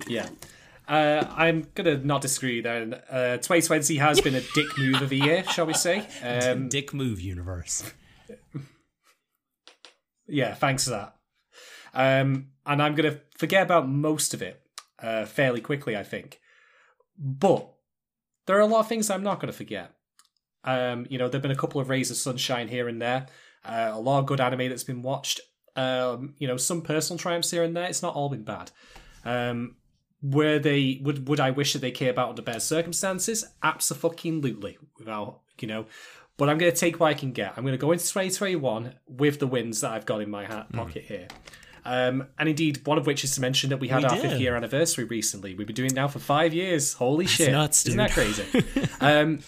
[0.07, 0.29] Yeah.
[0.89, 2.61] Uh, I'm gonna not disagree.
[2.61, 6.07] Then uh, 2020 has been a dick move of the year, shall we say?
[6.23, 7.91] Um, Dick move universe.
[10.27, 11.17] yeah, thanks for that.
[11.95, 14.61] Um, and I'm gonna forget about most of it
[15.01, 16.41] uh, fairly quickly, I think.
[17.17, 17.73] But
[18.47, 19.95] there are a lot of things I'm not gonna forget.
[20.65, 23.27] Um, you know, there've been a couple of rays of sunshine here and there.
[23.65, 25.41] Uh, a lot of good anime that's been watched.
[25.77, 27.87] Um, you know, some personal triumphs here and there.
[27.87, 28.71] It's not all been bad.
[29.25, 29.77] Um,
[30.23, 33.45] were they would would I wish that they came about under better circumstances?
[33.63, 35.87] Absolutely, without you know.
[36.37, 37.53] But I'm going to take what I can get.
[37.57, 40.73] I'm going to go into 2021 with the wins that I've got in my hat
[40.73, 41.29] pocket here.
[41.85, 44.23] Um, and indeed, one of which is to mention that we had We our did.
[44.23, 45.55] fifth year anniversary recently.
[45.55, 46.95] We've been doing it now for five years.
[46.95, 47.53] Holy shit!
[47.53, 48.45] nuts, Isn't that crazy?
[49.01, 49.41] um,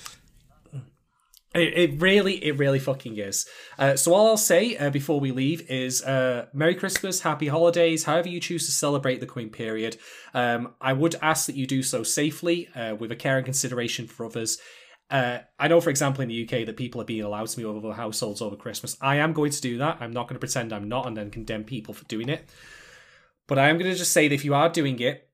[1.54, 3.46] it, it really, it really fucking is.
[3.78, 8.04] Uh, so all I'll say uh, before we leave is uh, Merry Christmas, Happy Holidays,
[8.04, 9.96] however you choose to celebrate the Queen period.
[10.34, 14.06] Um, I would ask that you do so safely, uh, with a care and consideration
[14.06, 14.58] for others.
[15.10, 17.76] Uh, I know, for example, in the UK, that people are being allowed to move
[17.76, 18.96] over households over Christmas.
[19.00, 19.98] I am going to do that.
[20.00, 22.48] I'm not going to pretend I'm not and then condemn people for doing it.
[23.46, 25.28] But I am going to just say that if you are doing it,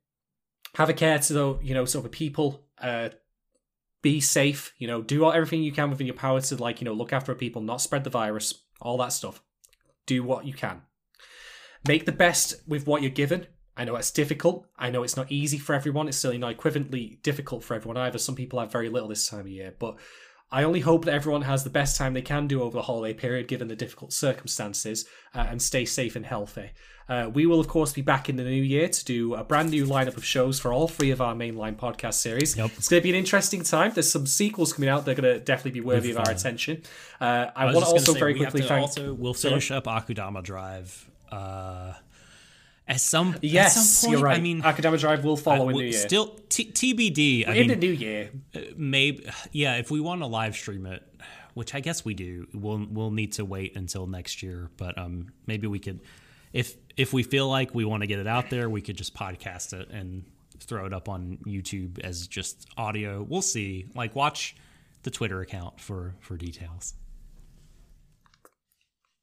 [0.75, 2.65] have a care to the you know sort of people.
[2.81, 3.11] Uh,
[4.03, 4.75] be safe.
[4.79, 7.35] You know, do everything you can within your power to like you know look after
[7.35, 9.43] people, not spread the virus, all that stuff.
[10.07, 10.83] Do what you can.
[11.87, 13.47] Make the best with what you're given.
[13.77, 14.67] I know it's difficult.
[14.79, 16.09] I know it's not easy for everyone.
[16.09, 18.19] It's certainly not equivalently difficult for everyone either.
[18.19, 19.97] Some people have very little this time of year, but
[20.53, 23.15] I only hope that everyone has the best time they can do over the holiday
[23.15, 26.71] period, given the difficult circumstances, uh, and stay safe and healthy.
[27.09, 29.71] Uh, we will, of course, be back in the new year to do a brand
[29.71, 32.57] new lineup of shows for all three of our mainline podcast series.
[32.57, 32.71] Yep.
[32.79, 33.93] It's going to be an interesting time.
[33.93, 35.05] There's some sequels coming out.
[35.05, 36.83] They're going to definitely be worthy of our attention.
[37.21, 38.83] Uh, I, was want to also say, very quickly thank.
[38.83, 41.11] Also, we'll finish up Akudama Drive.
[42.91, 44.39] Uh, at some at yes, some point, you're right.
[44.39, 46.01] I mean, Akudama Drive will follow in w- New Year.
[46.01, 47.49] still t- TBD.
[47.49, 48.31] I in the new year.
[48.77, 49.77] maybe yeah.
[49.77, 51.03] If we want to live stream it,
[51.55, 54.71] which I guess we do, we'll we'll need to wait until next year.
[54.77, 56.01] But um, maybe we could,
[56.53, 59.15] if if we feel like we want to get it out there, we could just
[59.15, 60.25] podcast it and
[60.59, 63.23] throw it up on YouTube as just audio.
[63.23, 63.87] We'll see.
[63.95, 64.57] Like watch
[65.03, 66.95] the Twitter account for for details.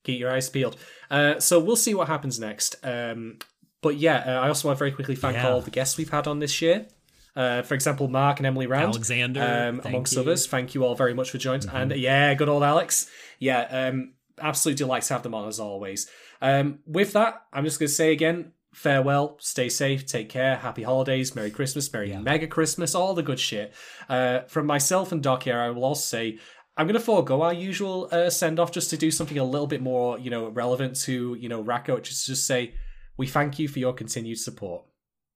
[0.03, 0.77] Keep your eyes peeled.
[1.11, 2.77] Uh, so we'll see what happens next.
[2.81, 3.39] Um,
[3.81, 5.49] but yeah, uh, I also want to very quickly thank Yeah.
[5.49, 6.87] all the guests we've had on this year.
[7.35, 10.19] Uh, for example, Mark and Emily Rand, Alexander, um, amongst you.
[10.21, 10.29] Mm-hmm.
[10.29, 10.47] others.
[10.47, 11.69] Thank you all very much for joining.
[11.69, 13.07] And yeah, good old Alex.
[13.37, 16.09] Yeah, um, absolute delight to have them on as always.
[16.41, 20.81] Um, with that, I'm just going to say again, farewell, stay safe, take care, happy
[20.83, 23.71] holidays, Merry Christmas, Merry Mega Christmas, all the good shit.
[24.09, 26.39] Uh, from myself and Doc here, I will also say
[26.75, 29.67] I'm going to forego our usual uh, send off just to do something a little
[29.67, 32.73] bit more, you know, relevant to, you know, Rakugo, which is to just say,
[33.17, 34.85] we thank you for your continued support.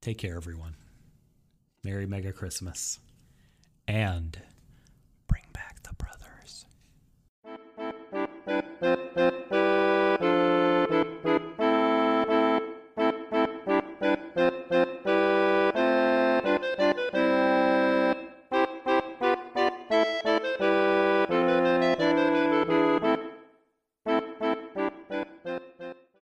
[0.01, 0.75] Take care, everyone.
[1.83, 2.99] Merry Mega Christmas.
[3.87, 4.39] And
[5.27, 6.65] bring back the brothers.